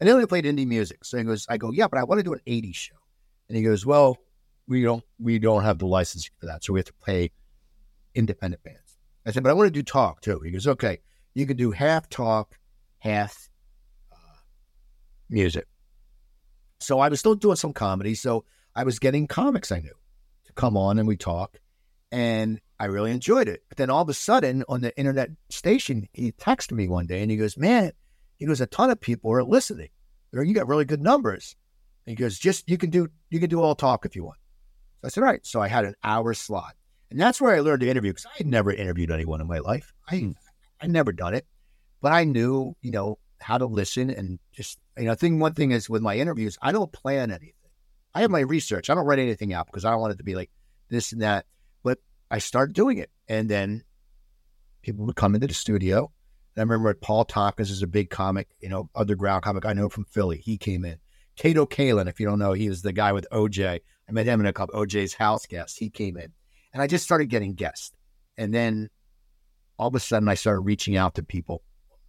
And 0.00 0.08
they 0.08 0.12
only 0.12 0.26
played 0.26 0.44
indie 0.44 0.66
music, 0.66 1.04
so 1.04 1.18
he 1.18 1.24
goes, 1.24 1.46
"I 1.48 1.56
go, 1.56 1.72
yeah, 1.72 1.88
but 1.88 1.98
I 1.98 2.04
want 2.04 2.20
to 2.20 2.22
do 2.22 2.32
an 2.32 2.40
'80s 2.46 2.76
show." 2.76 2.96
And 3.48 3.56
he 3.56 3.64
goes, 3.64 3.84
"Well, 3.84 4.18
we 4.66 4.82
don't 4.82 5.02
we 5.18 5.38
don't 5.38 5.64
have 5.64 5.78
the 5.78 5.86
license 5.86 6.30
for 6.38 6.46
that, 6.46 6.62
so 6.62 6.72
we 6.72 6.78
have 6.78 6.86
to 6.86 6.92
pay 7.04 7.30
independent 8.14 8.62
bands." 8.62 8.96
I 9.26 9.32
said, 9.32 9.42
"But 9.42 9.50
I 9.50 9.54
want 9.54 9.66
to 9.66 9.72
do 9.72 9.82
talk 9.82 10.20
too." 10.20 10.40
He 10.40 10.50
goes, 10.52 10.66
"Okay, 10.66 11.00
you 11.34 11.46
can 11.46 11.56
do 11.56 11.72
half 11.72 12.08
talk, 12.08 12.58
half 12.98 13.48
uh, 14.12 14.16
music." 15.28 15.66
So 16.80 17.00
I 17.00 17.08
was 17.08 17.18
still 17.18 17.34
doing 17.34 17.56
some 17.56 17.72
comedy, 17.72 18.14
so 18.14 18.44
I 18.76 18.84
was 18.84 19.00
getting 19.00 19.26
comics 19.26 19.72
I 19.72 19.80
knew 19.80 19.94
to 20.44 20.52
come 20.52 20.76
on 20.76 21.00
and 21.00 21.08
we 21.08 21.16
talk, 21.16 21.58
and 22.12 22.60
I 22.78 22.84
really 22.84 23.10
enjoyed 23.10 23.48
it. 23.48 23.64
But 23.68 23.78
then 23.78 23.90
all 23.90 24.02
of 24.02 24.08
a 24.08 24.14
sudden, 24.14 24.62
on 24.68 24.80
the 24.80 24.96
internet 24.96 25.30
station, 25.50 26.08
he 26.12 26.30
texted 26.30 26.72
me 26.72 26.86
one 26.86 27.06
day 27.06 27.20
and 27.20 27.32
he 27.32 27.36
goes, 27.36 27.56
"Man," 27.56 27.92
he 28.38 28.46
goes, 28.46 28.60
"a 28.60 28.66
ton 28.66 28.90
of 28.90 29.00
people 29.00 29.32
are 29.32 29.42
listening. 29.42 29.90
You 30.32 30.54
got 30.54 30.68
really 30.68 30.84
good 30.84 31.02
numbers." 31.02 31.56
He 32.06 32.14
goes, 32.14 32.38
"Just 32.38 32.68
you 32.70 32.78
can 32.78 32.90
do 32.90 33.08
you 33.30 33.40
can 33.40 33.50
do 33.50 33.60
all 33.60 33.74
talk 33.74 34.06
if 34.06 34.16
you 34.16 34.24
want." 34.24 34.38
So 35.02 35.06
I 35.06 35.08
said, 35.10 35.20
"All 35.22 35.30
right." 35.30 35.46
So 35.46 35.60
I 35.60 35.68
had 35.68 35.84
an 35.84 35.94
hour 36.02 36.32
slot, 36.34 36.74
and 37.10 37.20
that's 37.20 37.40
where 37.40 37.54
I 37.54 37.60
learned 37.60 37.80
to 37.80 37.88
interview 37.88 38.12
because 38.12 38.26
I 38.26 38.38
had 38.38 38.46
never 38.46 38.72
interviewed 38.72 39.10
anyone 39.10 39.40
in 39.40 39.46
my 39.46 39.58
life. 39.58 39.92
I 40.08 40.18
hmm. 40.18 40.30
I 40.80 40.86
never 40.86 41.12
done 41.12 41.34
it, 41.34 41.46
but 42.00 42.12
I 42.12 42.24
knew 42.24 42.74
you 42.80 42.92
know 42.92 43.18
how 43.40 43.58
to 43.58 43.66
listen 43.66 44.10
and 44.10 44.38
just 44.52 44.78
you 44.96 45.04
know. 45.04 45.12
I 45.12 45.14
think 45.16 45.40
one 45.40 45.54
thing 45.54 45.72
is 45.72 45.90
with 45.90 46.02
my 46.02 46.16
interviews, 46.16 46.56
I 46.62 46.72
don't 46.72 46.92
plan 46.92 47.30
anything. 47.30 47.52
I 48.14 48.22
have 48.22 48.30
my 48.30 48.40
research. 48.40 48.88
I 48.88 48.94
don't 48.94 49.06
write 49.06 49.18
anything 49.18 49.52
out 49.52 49.66
because 49.66 49.84
I 49.84 49.90
don't 49.90 50.00
want 50.00 50.14
it 50.14 50.18
to 50.18 50.24
be 50.24 50.34
like 50.34 50.50
this 50.88 51.12
and 51.12 51.22
that. 51.22 51.46
But 51.82 51.98
I 52.30 52.38
start 52.38 52.72
doing 52.72 52.98
it, 52.98 53.10
and 53.28 53.48
then 53.48 53.84
people 54.82 55.04
would 55.06 55.16
come 55.16 55.34
into 55.34 55.46
the 55.46 55.54
studio. 55.54 56.10
I 56.58 56.62
remember 56.62 56.92
Paul 56.94 57.24
Tompkins 57.24 57.70
is 57.70 57.82
a 57.82 57.86
big 57.86 58.10
comic, 58.10 58.48
you 58.60 58.68
know, 58.68 58.90
underground 58.94 59.42
comic 59.42 59.64
I 59.64 59.72
know 59.72 59.88
from 59.88 60.04
Philly. 60.04 60.38
He 60.38 60.58
came 60.58 60.84
in. 60.84 60.98
Kato 61.36 61.66
Kaelin, 61.66 62.08
if 62.08 62.18
you 62.18 62.26
don't 62.26 62.38
know, 62.38 62.52
he 62.52 62.68
was 62.68 62.82
the 62.82 62.92
guy 62.92 63.12
with 63.12 63.26
OJ. 63.30 63.80
I 64.08 64.12
met 64.12 64.26
him 64.26 64.40
in 64.40 64.46
a 64.46 64.52
couple 64.52 64.80
OJ's 64.80 65.14
house 65.14 65.46
guest. 65.46 65.78
He 65.78 65.88
came 65.90 66.16
in, 66.16 66.32
and 66.72 66.82
I 66.82 66.86
just 66.86 67.04
started 67.04 67.26
getting 67.26 67.54
guests. 67.54 67.92
And 68.36 68.52
then 68.52 68.90
all 69.78 69.88
of 69.88 69.94
a 69.94 70.00
sudden, 70.00 70.28
I 70.28 70.34
started 70.34 70.60
reaching 70.60 70.96
out 70.96 71.14
to 71.14 71.22
people 71.22 71.62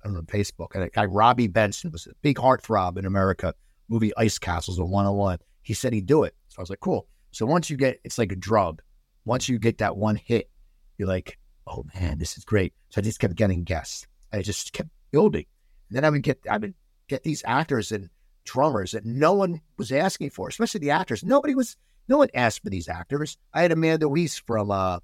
on 0.04 0.26
Facebook. 0.26 0.74
And 0.74 0.84
a 0.84 0.90
guy, 0.90 1.06
Robby 1.06 1.48
Benson, 1.48 1.92
was 1.92 2.08
a 2.08 2.12
big 2.22 2.38
heartthrob 2.38 2.98
in 2.98 3.06
America. 3.06 3.54
Movie 3.88 4.16
Ice 4.18 4.40
Castles, 4.40 4.80
a 4.80 4.86
one 4.86 5.06
on 5.06 5.16
one. 5.16 5.40
He 5.62 5.74
said 5.74 5.94
he'd 5.94 6.06
do 6.06 6.24
it. 6.24 6.36
So 6.48 6.60
I 6.60 6.62
was 6.62 6.70
like, 6.70 6.80
cool. 6.80 7.08
So 7.32 7.46
once 7.46 7.70
you 7.70 7.78
get, 7.78 8.00
it's 8.04 8.18
like 8.18 8.32
a 8.32 8.36
drug. 8.36 8.82
Once 9.26 9.50
you 9.50 9.60
get 9.60 9.80
that 9.80 9.98
one 9.98 10.16
hit, 10.16 10.50
you're 10.98 11.08
like, 11.08 11.38
oh 11.68 11.86
man, 11.94 12.18
this 12.18 12.38
is 12.38 12.46
great. 12.46 12.74
So 12.90 13.00
I 13.00 13.04
just 13.04 13.20
kept 13.20 13.36
getting 13.36 13.64
guests. 13.64 14.08
I 14.32 14.42
just 14.42 14.74
kept 14.74 14.90
building. 15.12 15.46
And 15.90 15.98
then 15.98 16.06
I 16.06 16.10
would 16.10 16.24
get, 16.24 16.40
I 16.50 16.58
would 16.58 16.74
get 17.08 17.24
these 17.24 17.44
actors 17.46 17.92
and 17.92 18.10
drummers 18.44 18.92
that 18.92 19.06
no 19.06 19.34
one 19.34 19.62
was 19.78 19.92
asking 19.92 20.32
for, 20.32 20.48
especially 20.48 20.80
the 20.80 20.92
actors. 20.92 21.24
Nobody 21.24 21.56
was, 21.56 21.78
no 22.08 22.18
one 22.18 22.30
asked 22.34 22.64
for 22.64 22.70
these 22.70 22.90
actors. 22.90 23.38
I 23.54 23.62
had 23.62 23.72
Amanda 23.72 24.08
Wyss 24.08 24.40
from 24.40 24.72
uh, 24.72 25.00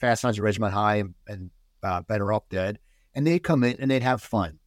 Fast 0.00 0.22
Times 0.22 0.38
at 0.38 0.44
Ridgemont 0.44 0.72
High 0.72 0.96
and, 0.96 1.14
and 1.26 1.50
uh, 1.82 2.02
Better 2.02 2.32
Off 2.32 2.48
Dead, 2.48 2.78
and 3.14 3.26
they'd 3.26 3.42
come 3.42 3.64
in 3.64 3.76
and 3.78 3.90
they'd 3.90 4.02
have 4.02 4.22
fun. 4.22 4.58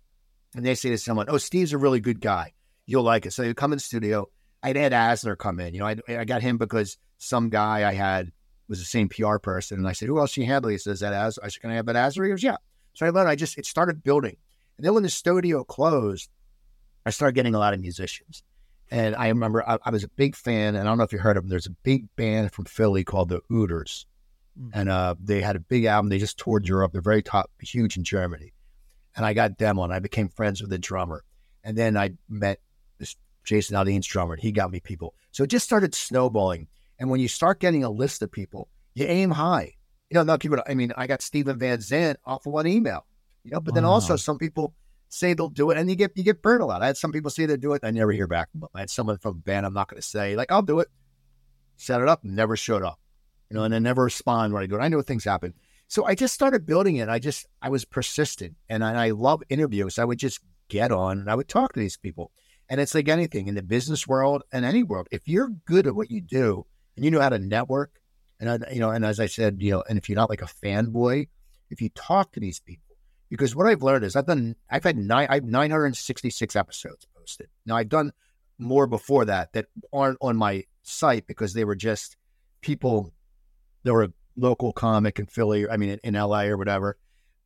And 0.55 0.66
they 0.66 0.76
say 0.76 0.89
to 0.89 0.97
someone, 0.97 1.28
"Oh, 1.30 1.38
Steve's 1.38 1.74
a 1.74 1.78
really 1.78 1.99
good 1.99 2.20
guy. 2.20 2.53
You'll 2.86 3.03
like 3.03 3.26
it." 3.26 3.34
So 3.34 3.43
they'd 3.43 3.55
come 3.55 3.72
in 3.72 3.78
the 3.78 3.84
studio. 3.84 4.30
I'd 4.64 4.76
had 4.76 4.91
Asner 4.91 5.38
come 5.38 5.60
in. 5.60 5.74
You 5.74 5.82
know, 5.82 5.86
I, 5.86 5.97
I 6.10 6.26
got 6.26 6.41
him 6.41 6.57
because 6.57 6.97
some 7.18 7.49
guy 7.49 7.88
I 7.88 7.93
had 7.93 8.32
was 8.68 8.80
the 8.80 8.86
same 8.86 9.10
PR 9.10 9.38
person, 9.38 9.78
and 9.78 9.88
I 9.88 9.91
said, 9.91 10.07
"Who 10.07 10.20
else 10.20 10.36
you 10.38 10.45
handle?" 10.45 10.72
He 10.72 10.78
says, 10.78 11.01
"That 11.01 11.14
As." 11.14 11.38
I 11.38 11.49
said, 11.49 11.62
"Can 11.62 11.72
I 11.72 11.76
have 11.76 11.88
Ed 11.88 11.95
Asner?" 11.95 12.26
He 12.26 12.32
goes, 12.32 12.43
"Yeah." 12.43 12.57
So 12.93 13.05
I 13.05 13.09
learned. 13.09 13.29
I 13.29 13.35
just 13.35 13.57
it 13.57 13.65
started 13.65 14.03
building, 14.03 14.37
and 14.77 14.85
then 14.85 14.93
when 14.93 15.03
the 15.03 15.09
studio 15.09 15.63
closed, 15.63 16.29
I 17.05 17.11
started 17.11 17.33
getting 17.33 17.55
a 17.55 17.59
lot 17.59 17.73
of 17.73 17.79
musicians. 17.79 18.43
And 18.91 19.15
I 19.15 19.27
remember 19.27 19.67
I, 19.67 19.77
I 19.83 19.91
was 19.91 20.03
a 20.03 20.09
big 20.09 20.35
fan, 20.35 20.75
and 20.75 20.79
I 20.79 20.91
don't 20.91 20.97
know 20.97 21.03
if 21.03 21.13
you 21.13 21.19
heard 21.19 21.37
of 21.37 21.43
them. 21.43 21.49
There's 21.49 21.67
a 21.67 21.75
big 21.83 22.07
band 22.15 22.51
from 22.51 22.65
Philly 22.65 23.03
called 23.03 23.29
the 23.29 23.41
Hooters, 23.49 24.05
and 24.73 24.89
uh, 24.89 25.15
they 25.23 25.41
had 25.41 25.55
a 25.55 25.59
big 25.59 25.85
album. 25.85 26.09
They 26.09 26.17
just 26.17 26.37
toured 26.37 26.67
Europe. 26.67 26.91
They're 26.91 27.01
very 27.01 27.21
top, 27.21 27.51
huge 27.61 27.97
in 27.97 28.03
Germany. 28.03 28.53
And 29.15 29.25
I 29.25 29.33
got 29.33 29.57
them 29.57 29.79
on. 29.79 29.91
I 29.91 29.99
became 29.99 30.29
friends 30.29 30.61
with 30.61 30.69
the 30.69 30.79
drummer, 30.79 31.23
and 31.63 31.77
then 31.77 31.97
I 31.97 32.11
met 32.27 32.59
this 32.97 33.15
Jason 33.43 33.75
Aldean's 33.75 34.07
drummer. 34.07 34.33
And 34.33 34.41
he 34.41 34.51
got 34.51 34.71
me 34.71 34.79
people. 34.79 35.13
So 35.31 35.43
it 35.43 35.49
just 35.49 35.65
started 35.65 35.93
snowballing. 35.93 36.67
And 36.97 37.09
when 37.09 37.19
you 37.19 37.27
start 37.27 37.59
getting 37.59 37.83
a 37.83 37.89
list 37.89 38.21
of 38.21 38.31
people, 38.31 38.69
you 38.93 39.05
aim 39.05 39.31
high. 39.31 39.75
You 40.10 40.16
know, 40.16 40.24
not 40.24 40.39
people. 40.39 40.60
I 40.68 40.74
mean, 40.74 40.91
I 40.97 41.07
got 41.07 41.22
Steven 41.22 41.60
Van 41.60 41.82
Zandt 41.82 42.20
off 42.26 42.45
of 42.45 42.53
one 42.53 42.68
email. 42.68 43.05
You 43.43 43.51
know, 43.51 43.62
but 43.62 43.74
then 43.74 43.86
also 43.86 44.16
some 44.16 44.38
people 44.38 44.74
say 45.07 45.34
they'll 45.34 45.49
do 45.49 45.72
it, 45.72 45.78
and 45.78 45.89
you 45.89 45.95
get 45.95 46.12
you 46.16 46.24
get 46.24 46.41
burned 46.41 46.62
a 46.62 46.66
lot. 46.66 46.82
I 46.82 46.88
had 46.88 46.97
some 46.97 47.12
people 47.12 47.32
say 47.32 47.45
they'll 47.45 47.57
do 47.57 47.74
it, 47.74 47.84
I 47.84 47.91
never 47.91 48.12
hear 48.12 48.28
back. 48.28 48.49
I 48.74 48.82
had 48.82 48.89
someone 48.89 49.18
from 49.18 49.39
band 49.39 49.66
I'm 49.66 49.74
not 49.74 49.88
going 49.88 50.01
to 50.01 50.07
say 50.07 50.36
like 50.36 50.51
I'll 50.51 50.62
do 50.62 50.80
it, 50.80 50.89
set 51.78 52.01
it 52.01 52.07
up, 52.07 52.24
never 52.24 52.55
showed 52.55 52.84
up. 52.84 52.99
You 53.49 53.57
know, 53.57 53.64
and 53.64 53.74
I 53.74 53.80
never 53.80 54.03
respond 54.03 54.53
when 54.53 54.64
I 54.64 54.66
do 54.68 54.76
it. 54.76 54.82
I 54.82 54.88
know 54.88 55.01
things 55.01 55.24
happen. 55.24 55.53
So 55.88 56.05
I 56.05 56.14
just 56.14 56.36
started 56.36 56.66
building 56.66 56.97
it. 56.97 57.10
I 57.10 57.18
just 57.20 57.47
I 57.62 57.70
was 57.70 57.86
persistent, 57.86 58.55
and 58.68 58.84
I, 58.84 59.07
I 59.07 59.10
love 59.12 59.41
interviews. 59.49 59.97
I 59.97 60.05
would 60.05 60.20
just 60.20 60.41
get 60.70 60.91
on 60.91 61.20
and 61.20 61.30
I 61.30 61.36
would 61.36 61.49
talk 61.49 61.74
to 61.74 61.80
these 61.80 61.97
people. 61.97 62.32
And 62.70 62.80
it's 62.80 62.93
like 62.93 63.10
anything 63.10 63.47
in 63.47 63.55
the 63.55 63.64
business 63.64 64.07
world 64.07 64.43
and 64.53 64.64
any 64.64 64.84
world. 64.84 65.07
If 65.12 65.28
you're 65.28 65.49
good 65.66 65.88
at 65.88 65.95
what 65.95 66.12
you 66.12 66.22
do 66.22 66.66
and 66.95 67.03
you 67.03 67.12
know 67.12 67.20
how 67.20 67.30
to 67.30 67.39
network, 67.39 67.98
and 68.39 68.49
I, 68.49 68.71
you 68.71 68.79
know, 68.79 68.91
and 68.91 69.05
as 69.05 69.19
I 69.19 69.25
said, 69.25 69.57
you 69.59 69.71
know, 69.71 69.83
and 69.87 69.97
if 69.97 70.09
you're 70.09 70.15
not 70.15 70.29
like 70.29 70.41
a 70.41 70.45
fanboy, 70.45 71.27
if 71.69 71.81
you 71.81 71.89
talk 71.89 72.31
to 72.33 72.39
these 72.39 72.59
people, 72.59 72.95
because 73.29 73.55
what 73.55 73.67
I've 73.67 73.83
learned 73.83 74.05
is 74.05 74.15
I've 74.15 74.25
done, 74.25 74.55
I've 74.69 74.83
had 74.83 74.97
nine, 74.97 75.27
I 75.29 75.35
have 75.35 75.43
966 75.43 76.55
episodes 76.55 77.05
posted. 77.15 77.47
Now 77.65 77.75
I've 77.75 77.89
done 77.89 78.11
more 78.57 78.87
before 78.87 79.25
that 79.25 79.53
that 79.53 79.67
aren't 79.93 80.17
on 80.21 80.35
my 80.35 80.65
site 80.83 81.27
because 81.27 81.53
they 81.53 81.63
were 81.63 81.75
just 81.75 82.17
people 82.61 83.13
that 83.83 83.93
were 83.93 84.03
a 84.03 84.13
local 84.35 84.73
comic 84.73 85.19
in 85.19 85.27
Philly, 85.27 85.69
I 85.69 85.77
mean, 85.77 85.89
in, 85.89 85.99
in 86.03 86.13
LA 86.15 86.43
or 86.43 86.57
whatever. 86.57 86.97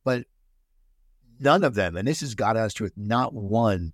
But 0.04 0.24
none 1.38 1.64
of 1.64 1.74
them, 1.74 1.96
and 1.96 2.06
this 2.06 2.22
is 2.22 2.34
God 2.34 2.56
honest 2.56 2.76
truth, 2.76 2.92
not 2.96 3.34
one 3.34 3.92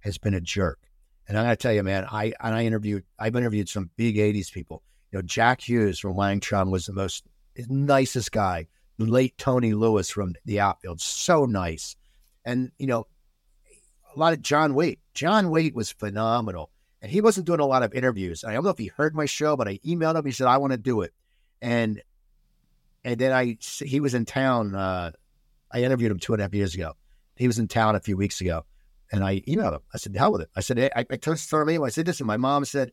has 0.00 0.18
been 0.18 0.34
a 0.34 0.40
jerk. 0.40 0.78
And 1.28 1.36
I'm 1.36 1.44
gonna 1.44 1.56
tell 1.56 1.72
you, 1.72 1.82
man, 1.82 2.06
I 2.10 2.32
and 2.40 2.54
I 2.54 2.64
interviewed, 2.64 3.04
I've 3.18 3.34
interviewed 3.34 3.68
some 3.68 3.90
big 3.96 4.16
'80s 4.16 4.52
people. 4.52 4.82
You 5.10 5.18
know, 5.18 5.22
Jack 5.22 5.60
Hues 5.62 5.98
from 5.98 6.16
Wang 6.16 6.40
Chung 6.40 6.70
was 6.70 6.86
the 6.86 6.92
most 6.92 7.24
nicest 7.68 8.32
guy. 8.32 8.66
The 8.98 9.04
late 9.04 9.36
Tony 9.36 9.74
Lewis 9.74 10.10
from 10.10 10.34
the 10.46 10.60
outfield, 10.60 11.00
so 11.00 11.44
nice. 11.44 11.96
And 12.44 12.72
you 12.78 12.86
know, 12.86 13.06
a 14.14 14.18
lot 14.18 14.32
of 14.32 14.40
John 14.40 14.74
Waite. 14.74 15.00
John 15.14 15.50
Waite 15.50 15.74
was 15.74 15.90
phenomenal. 15.92 16.70
and 17.02 17.10
he 17.10 17.20
wasn't 17.20 17.46
doing 17.46 17.60
a 17.60 17.66
lot 17.66 17.82
of 17.82 17.92
interviews. 17.92 18.42
I 18.42 18.52
don't 18.52 18.64
know 18.64 18.70
if 18.70 18.78
he 18.78 18.86
heard 18.86 19.14
my 19.14 19.26
show, 19.26 19.56
but 19.56 19.68
I 19.68 19.78
emailed 19.78 20.16
him. 20.16 20.24
He 20.24 20.32
said, 20.32 20.46
I 20.46 20.56
want 20.56 20.72
to 20.72 20.78
do 20.78 21.02
it. 21.02 21.12
And 21.60 22.02
and 23.04 23.18
then 23.18 23.32
I 23.32 23.58
he 23.60 24.00
was 24.00 24.14
in 24.14 24.24
town. 24.24 24.74
Uh, 24.74 25.12
I 25.70 25.82
interviewed 25.82 26.10
him 26.10 26.18
two 26.18 26.32
and 26.32 26.40
a 26.40 26.44
half 26.44 26.54
years 26.54 26.74
ago. 26.74 26.94
He 27.36 27.46
was 27.46 27.58
in 27.58 27.68
town 27.68 27.94
a 27.96 28.00
few 28.00 28.16
weeks 28.16 28.40
ago, 28.40 28.64
and 29.12 29.22
I 29.22 29.40
emailed 29.40 29.74
him. 29.74 29.80
I 29.94 29.98
said, 29.98 30.16
"Hell 30.16 30.32
with 30.32 30.42
it." 30.42 30.50
I 30.56 30.60
said, 30.60 30.78
"I, 30.78 31.06
I 31.08 31.16
told 31.16 31.38
him 31.38 31.82
I 31.84 31.88
said, 31.90 32.06
listen, 32.06 32.26
my 32.26 32.36
mom 32.36 32.64
said 32.64 32.92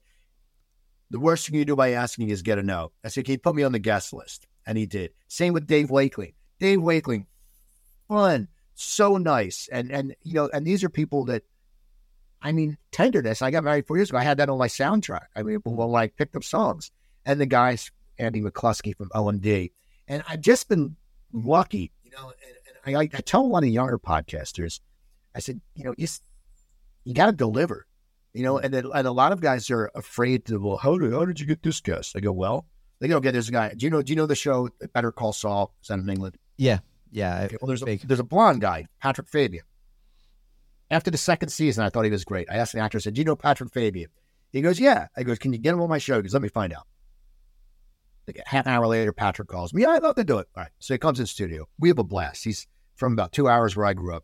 the 1.14 1.20
worst 1.20 1.48
thing 1.48 1.56
you 1.56 1.64
do 1.64 1.76
by 1.76 1.92
asking 1.92 2.30
is 2.30 2.42
get 2.42 2.60
a 2.60 2.64
no." 2.64 2.92
I 3.04 3.08
said, 3.08 3.24
"Can 3.24 3.34
you 3.34 3.40
put 3.40 3.56
me 3.56 3.64
on 3.64 3.72
the 3.72 3.80
guest 3.80 4.12
list?" 4.12 4.48
And 4.66 4.78
he 4.78 4.86
did. 4.86 5.12
Same 5.30 5.54
with 5.54 5.68
Dave 5.68 5.90
Wakeling. 5.90 6.34
Dave 6.60 6.80
Wakeling, 6.80 7.26
fun, 8.08 8.50
so 8.74 9.18
nice, 9.18 9.70
and 9.72 9.92
and 9.92 10.16
you 10.24 10.34
know, 10.34 10.50
and 10.54 10.68
these 10.68 10.84
are 10.84 10.90
people 10.90 11.24
that 11.26 11.44
I 12.44 12.52
mean, 12.52 12.78
tenderness. 12.92 13.42
I 13.42 13.52
got 13.52 13.64
married 13.64 13.88
four 13.88 13.98
years 13.98 14.10
ago. 14.10 14.20
I 14.20 14.24
had 14.24 14.38
that 14.38 14.50
on 14.50 14.58
my 14.58 14.68
soundtrack. 14.68 15.28
I 15.36 15.44
mean, 15.44 15.62
when 15.64 15.96
I 15.96 16.08
picked 16.08 16.36
up 16.36 16.44
songs, 16.44 16.92
and 17.26 17.40
the 17.40 17.46
guys, 17.46 17.90
Andy 18.20 18.42
McCluskey 18.42 18.96
from 18.98 19.10
OMD, 19.10 19.72
and 20.10 20.24
I've 20.28 20.42
just 20.42 20.68
been 20.68 20.98
lucky, 21.32 21.92
you 22.04 22.12
know. 22.12 22.34
And, 22.86 22.96
and 22.96 22.98
I, 22.98 23.02
I, 23.02 23.22
tell 23.22 23.42
a 23.42 23.48
lot 23.48 23.64
of 23.64 23.70
younger 23.70 23.98
podcasters, 23.98 24.82
I 25.34 25.40
said, 25.40 25.62
you 25.76 25.86
know, 25.86 25.96
you 25.98 26.08
you 27.06 27.14
got 27.14 27.28
to 27.28 27.32
deliver, 27.32 27.88
you 28.34 28.44
know. 28.44 28.56
Mm. 28.56 28.66
And 28.66 28.74
then, 28.74 28.86
and 28.94 29.08
a 29.08 29.12
lot 29.12 29.32
of 29.32 29.42
guys 29.42 29.70
are 29.72 29.92
afraid 29.96 30.46
to, 30.46 30.60
well, 30.60 30.78
how 30.78 30.98
did 30.98 31.14
how 31.14 31.26
did 31.26 31.40
you 31.40 31.46
get 31.46 31.64
this 31.64 31.82
guest? 31.82 32.16
I 32.16 32.20
go, 32.20 32.32
well, 32.32 32.66
they 33.00 33.08
go 33.08 33.20
get 33.20 33.34
this 33.34 33.50
guy. 33.50 33.74
Do 33.76 33.86
you 33.86 33.90
know? 33.90 34.02
Do 34.02 34.12
you 34.12 34.16
know 34.16 34.26
the 34.26 34.36
show 34.36 34.70
Better 34.94 35.12
Call 35.12 35.34
Saul? 35.34 35.74
Is 35.82 35.88
that 35.88 36.00
in 36.00 36.10
England? 36.10 36.38
Yeah, 36.58 36.80
yeah. 37.12 37.44
Okay, 37.44 37.58
well, 37.62 37.68
there's 37.68 37.84
a, 37.84 37.98
there's 38.06 38.20
a 38.20 38.24
blonde 38.24 38.62
guy, 38.62 38.88
Patrick 39.02 39.28
Fabian. 39.28 39.66
After 40.92 41.10
the 41.10 41.18
second 41.18 41.50
season, 41.50 41.84
I 41.84 41.90
thought 41.90 42.06
he 42.06 42.12
was 42.12 42.26
great. 42.26 42.50
I 42.52 42.58
asked 42.58 42.74
the 42.74 42.80
actor, 42.80 42.98
I 42.98 43.02
said, 43.02 43.16
Do 43.16 43.22
you 43.22 43.26
know 43.26 43.36
Patrick 43.36 43.72
Fabian? 43.74 44.10
He 44.52 44.62
goes, 44.62 44.80
Yeah. 44.80 45.08
I 45.18 45.24
goes, 45.24 45.40
Can 45.40 45.54
you 45.54 45.60
get 45.60 45.74
him 45.74 45.82
on 45.82 45.90
my 45.90 45.98
show? 45.98 46.18
He 46.18 46.22
goes, 46.22 46.34
Let 46.34 46.44
me 46.44 46.50
find 46.50 46.72
out. 46.74 46.88
Like 48.28 48.42
half 48.46 48.66
an 48.68 48.74
hour 48.74 48.88
later, 48.88 49.12
Patrick 49.12 49.48
calls 49.48 49.74
me. 49.74 49.82
Yeah, 49.82 49.90
I'd 49.90 50.04
love 50.04 50.16
to 50.16 50.24
do 50.24 50.38
it. 50.38 50.48
All 50.56 50.64
right. 50.64 50.72
So 50.80 50.94
he 50.94 50.98
comes 50.98 51.20
in 51.20 51.26
studio. 51.26 51.68
We 51.80 51.90
have 51.90 52.00
a 52.00 52.04
blast. 52.04 52.44
He's 52.44 52.68
from 52.96 53.14
about 53.14 53.32
two 53.32 53.50
hours 53.50 53.76
where 53.76 53.86
I 53.86 53.94
grew 53.94 54.16
up. 54.16 54.24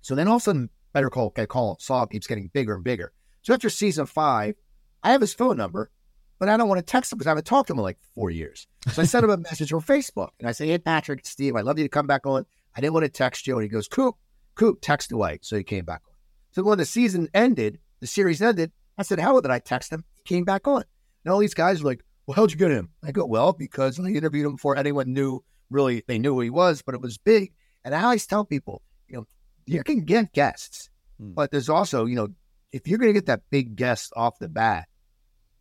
So 0.00 0.14
then 0.14 0.26
all 0.26 0.36
of 0.36 0.42
a 0.42 0.44
sudden, 0.44 0.70
Better 0.92 1.10
Call, 1.10 1.30
Call 1.30 1.76
Saul 1.80 2.06
keeps 2.06 2.26
getting 2.26 2.50
bigger 2.52 2.74
and 2.74 2.84
bigger. 2.84 3.12
So 3.42 3.54
after 3.54 3.70
season 3.70 4.06
five, 4.06 4.56
I 5.02 5.12
have 5.12 5.20
his 5.20 5.34
phone 5.34 5.56
number, 5.56 5.90
but 6.38 6.48
I 6.48 6.56
don't 6.56 6.68
want 6.68 6.78
to 6.78 6.84
text 6.84 7.12
him 7.12 7.18
because 7.18 7.26
I 7.26 7.30
haven't 7.30 7.46
talked 7.46 7.68
to 7.68 7.72
him 7.72 7.78
in 7.78 7.84
like 7.84 7.98
four 8.14 8.30
years. 8.30 8.66
So 8.92 9.02
I 9.02 9.04
sent 9.04 9.24
him 9.24 9.30
a 9.30 9.36
message 9.38 9.72
on 9.72 9.80
Facebook 9.80 10.30
and 10.38 10.48
I 10.48 10.52
say, 10.52 10.68
Hey, 10.68 10.78
Patrick, 10.78 11.26
Steve, 11.26 11.56
I'd 11.56 11.64
love 11.64 11.78
you 11.78 11.84
to 11.84 11.88
come 11.88 12.06
back 12.06 12.26
on. 12.26 12.46
I 12.76 12.80
didn't 12.80 12.94
want 12.94 13.04
to 13.04 13.10
text 13.10 13.46
you. 13.46 13.54
And 13.54 13.62
he 13.62 13.68
goes, 13.68 13.88
Coop, 13.88 14.16
Coop, 14.54 14.78
text 14.80 15.12
away. 15.12 15.38
So 15.42 15.56
he 15.56 15.64
came 15.64 15.84
back 15.84 16.02
on. 16.06 16.14
So 16.52 16.62
when 16.62 16.78
the 16.78 16.84
season 16.84 17.28
ended, 17.34 17.78
the 18.00 18.06
series 18.06 18.40
ended, 18.42 18.72
I 18.96 19.02
said, 19.02 19.18
How 19.18 19.40
did 19.40 19.50
I 19.50 19.58
text 19.58 19.92
him? 19.92 20.04
He 20.14 20.22
came 20.22 20.44
back 20.44 20.66
on. 20.66 20.84
And 21.24 21.32
all 21.32 21.40
these 21.40 21.54
guys 21.54 21.82
were 21.82 21.90
like, 21.90 22.04
Well, 22.26 22.34
how'd 22.34 22.50
you 22.50 22.56
get 22.58 22.70
him? 22.70 22.90
I 23.02 23.12
go, 23.12 23.26
Well, 23.26 23.52
because 23.52 23.98
I 24.00 24.08
interviewed 24.08 24.46
him 24.46 24.52
before 24.52 24.76
anyone 24.76 25.12
knew 25.12 25.42
really, 25.70 26.02
they 26.06 26.18
knew 26.18 26.34
who 26.34 26.40
he 26.40 26.50
was, 26.50 26.82
but 26.82 26.94
it 26.94 27.00
was 27.00 27.18
big. 27.18 27.52
And 27.84 27.94
I 27.94 28.02
always 28.02 28.26
tell 28.26 28.44
people, 28.44 28.82
you 29.06 29.16
know, 29.16 29.26
you 29.68 29.84
can 29.84 30.04
get 30.04 30.32
guests, 30.32 30.90
hmm. 31.18 31.32
but 31.32 31.50
there's 31.50 31.68
also, 31.68 32.06
you 32.06 32.16
know, 32.16 32.28
if 32.72 32.86
you're 32.86 32.98
going 32.98 33.10
to 33.10 33.14
get 33.14 33.26
that 33.26 33.42
big 33.50 33.76
guest 33.76 34.12
off 34.16 34.38
the 34.38 34.48
bat, 34.48 34.88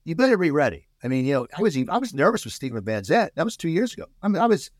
you 0.03 0.15
better 0.15 0.37
be 0.37 0.51
ready. 0.51 0.87
I 1.03 1.07
mean, 1.07 1.25
you 1.25 1.33
know, 1.33 1.47
I 1.55 1.61
was 1.61 1.77
I 1.77 1.97
was 1.97 2.13
nervous 2.13 2.43
with 2.43 2.53
Steven 2.53 2.83
Van 2.83 3.03
Zandt. 3.03 3.33
That 3.35 3.45
was 3.45 3.57
two 3.57 3.69
years 3.69 3.93
ago. 3.93 4.05
I 4.21 4.27
mean, 4.27 4.41
I 4.41 4.47
was 4.47 4.71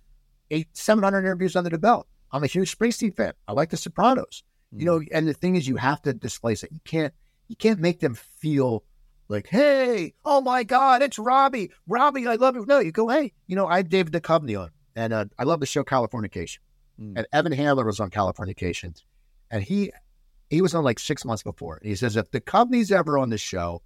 eight, 0.50 0.68
700 0.74 1.20
interviews 1.20 1.56
under 1.56 1.70
the 1.70 1.78
belt. 1.78 2.08
I'm 2.32 2.44
a 2.44 2.48
huge 2.48 2.76
Springsteen 2.76 3.16
fan. 3.16 3.34
I 3.48 3.54
like 3.54 3.70
The 3.70 3.78
Sopranos. 3.78 4.44
Mm-hmm. 4.74 4.80
You 4.80 4.86
know, 4.86 5.02
and 5.12 5.28
the 5.28 5.34
thing 5.34 5.56
is, 5.56 5.68
you 5.68 5.78
have 5.78 6.02
to 6.04 6.14
displace 6.14 6.64
it. 6.64 6.72
You 6.72 6.80
can't 6.84 7.14
you 7.48 7.56
can't 7.56 7.80
make 7.80 8.00
them 8.00 8.16
feel 8.16 8.84
like, 9.30 9.48
hey, 9.48 10.14
oh 10.26 10.42
my 10.42 10.64
God, 10.64 11.02
it's 11.02 11.20
Robbie. 11.20 11.72
Robbie, 11.88 12.28
I 12.28 12.36
love 12.36 12.56
you. 12.56 12.66
No, 12.66 12.80
you 12.80 12.92
go, 12.92 13.08
hey, 13.08 13.34
you 13.46 13.56
know, 13.56 13.68
I 13.68 13.78
have 13.78 13.90
David 13.90 14.14
Duchovny 14.14 14.60
on, 14.60 14.72
and 14.96 15.14
uh, 15.14 15.26
I 15.38 15.44
love 15.44 15.60
the 15.60 15.66
show 15.66 15.84
Californication. 15.84 16.60
Mm. 17.00 17.14
And 17.18 17.28
Evan 17.32 17.52
Handler 17.52 17.86
was 17.86 18.00
on 18.00 18.10
Californication, 18.10 19.02
and 19.52 19.64
he 19.64 19.92
he 20.50 20.62
was 20.62 20.74
on 20.74 20.84
like 20.84 21.00
six 21.00 21.26
months 21.26 21.44
before. 21.44 21.80
he 21.84 21.96
says, 21.96 22.16
if 22.16 22.32
Duchovny's 22.32 22.92
ever 22.92 23.18
on 23.18 23.30
the 23.30 23.38
show, 23.38 23.82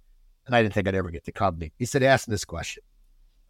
and 0.46 0.54
I 0.54 0.62
didn't 0.62 0.74
think 0.74 0.86
I'd 0.86 0.94
ever 0.94 1.10
get 1.10 1.24
the 1.24 1.32
company, 1.32 1.72
he 1.76 1.84
said, 1.84 2.02
ask 2.02 2.26
this 2.26 2.44
question 2.44 2.84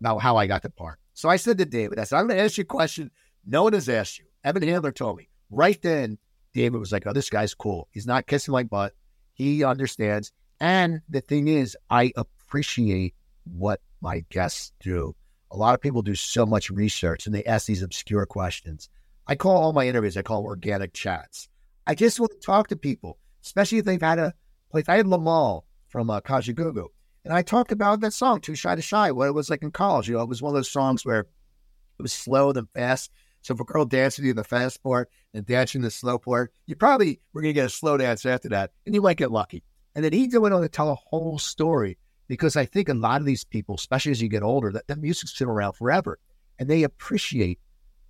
about 0.01 0.19
how 0.19 0.37
I 0.37 0.47
got 0.47 0.63
the 0.63 0.71
part. 0.71 0.99
So 1.13 1.29
I 1.29 1.37
said 1.37 1.59
to 1.59 1.67
David, 1.67 1.99
I 1.99 2.05
said, 2.05 2.19
I'm 2.19 2.27
going 2.27 2.39
to 2.39 2.45
ask 2.45 2.57
you 2.57 2.63
a 2.63 2.65
question 2.65 3.11
no 3.47 3.65
one 3.65 3.73
has 3.73 3.89
asked 3.89 4.19
you. 4.19 4.27
Evan 4.45 4.63
Handler 4.63 4.93
told 4.93 5.19
me 5.19 5.29
right 5.51 5.81
then. 5.83 6.19
David 6.55 6.79
was 6.79 6.93
like, 6.93 7.07
"Oh, 7.07 7.15
this 7.15 7.31
guy's 7.31 7.55
cool. 7.55 7.89
He's 7.93 8.07
not 8.07 8.27
kissing 8.27 8.53
my 8.53 8.63
butt. 8.63 8.93
He 9.33 9.65
understands." 9.65 10.33
And 10.61 11.01
the 11.09 11.23
thing 11.23 11.49
is, 11.49 11.77
I 11.89 12.13
appreciate 12.15 13.15
what 13.45 13.81
my 14.03 14.25
guests 14.29 14.73
do. 14.81 15.17
A 15.51 15.57
lot 15.57 15.75
of 15.75 15.81
people 15.81 16.03
do 16.03 16.15
so 16.15 16.45
much 16.45 16.71
research 16.71 17.27
and 17.27 17.35
they 17.35 17.45
ask 17.45 17.67
these 17.67 17.83
obscure 17.83 18.27
questions. 18.27 18.89
I 19.27 19.35
call 19.35 19.57
all 19.57 19.73
my 19.73 19.89
interviews, 19.89 20.17
I 20.17 20.23
call 20.23 20.45
organic 20.45 20.93
chats. 20.93 21.49
I 21.87 21.95
just 21.95 22.21
want 22.21 22.33
to 22.33 22.39
talk 22.39 22.69
to 22.69 22.77
people, 22.77 23.19
especially 23.45 23.79
if 23.79 23.85
they've 23.85 24.01
had 24.01 24.19
a 24.19 24.35
place. 24.71 24.89
I 24.89 24.97
had 24.97 25.07
Limahl 25.07 25.63
from 25.89 26.11
uh, 26.11 26.21
Kajagoogoo, 26.21 26.87
and 27.25 27.35
I 27.35 27.43
talked 27.43 27.73
about 27.73 28.01
that 28.01 28.13
song, 28.13 28.41
Too 28.41 28.55
Shy 28.55 28.75
to 28.75 28.83
Shy, 28.83 29.11
what 29.11 29.29
it 29.29 29.35
was 29.35 29.51
like 29.51 29.63
in 29.63 29.71
college. 29.71 30.09
You 30.09 30.17
know, 30.17 30.23
it 30.23 30.29
was 30.29 30.43
one 30.43 30.51
of 30.51 30.55
those 30.55 30.71
songs 30.71 31.05
where 31.05 31.21
it 31.21 32.03
was 32.03 32.13
slow 32.13 32.51
and 32.51 32.69
fast. 32.71 33.11
So 33.43 33.55
if 33.55 33.61
a 33.61 33.65
girl 33.65 33.85
dances 33.85 34.25
you 34.25 34.33
the 34.33 34.45
fast 34.45 34.83
part 34.85 35.11
and 35.35 35.45
dancing 35.45 35.83
the 35.83 35.91
slow 35.91 36.19
part, 36.19 36.53
you 36.67 36.77
probably 36.77 37.21
were 37.33 37.43
going 37.43 37.51
to 37.51 37.61
get 37.61 37.67
a 37.67 37.71
slow 37.71 37.97
dance 37.97 38.25
after 38.25 38.49
that, 38.51 38.71
and 38.87 38.95
you 38.95 39.03
might 39.03 39.17
get 39.17 39.33
lucky. 39.33 39.65
And 39.95 40.05
then 40.05 40.13
he 40.13 40.29
went 40.39 40.55
on 40.55 40.63
to 40.63 40.69
tell 40.69 40.91
a 40.91 40.95
whole 40.95 41.39
story 41.39 41.99
because 42.29 42.57
I 42.57 42.65
think 42.65 42.89
a 42.89 42.95
lot 42.95 43.21
of 43.21 43.27
these 43.27 43.45
people, 43.45 43.75
especially 43.75 44.13
as 44.13 44.23
you 44.23 44.29
get 44.29 44.43
older, 44.43 44.71
that, 44.73 44.87
that 44.87 44.99
music's 44.99 45.37
been 45.37 45.49
around 45.49 45.73
forever, 45.73 46.19
and 46.59 46.71
they 46.71 46.85
appreciate 46.85 47.59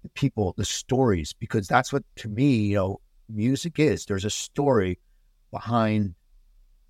the 0.03 0.11
people, 0.11 0.55
the 0.57 0.65
stories, 0.65 1.33
because 1.33 1.67
that's 1.67 1.93
what 1.93 2.05
to 2.17 2.29
me, 2.29 2.57
you 2.57 2.77
know, 2.77 3.01
music 3.29 3.79
is. 3.79 4.07
There's 4.07 4.25
a 4.25 4.31
story 4.31 4.99
behind 5.51 6.15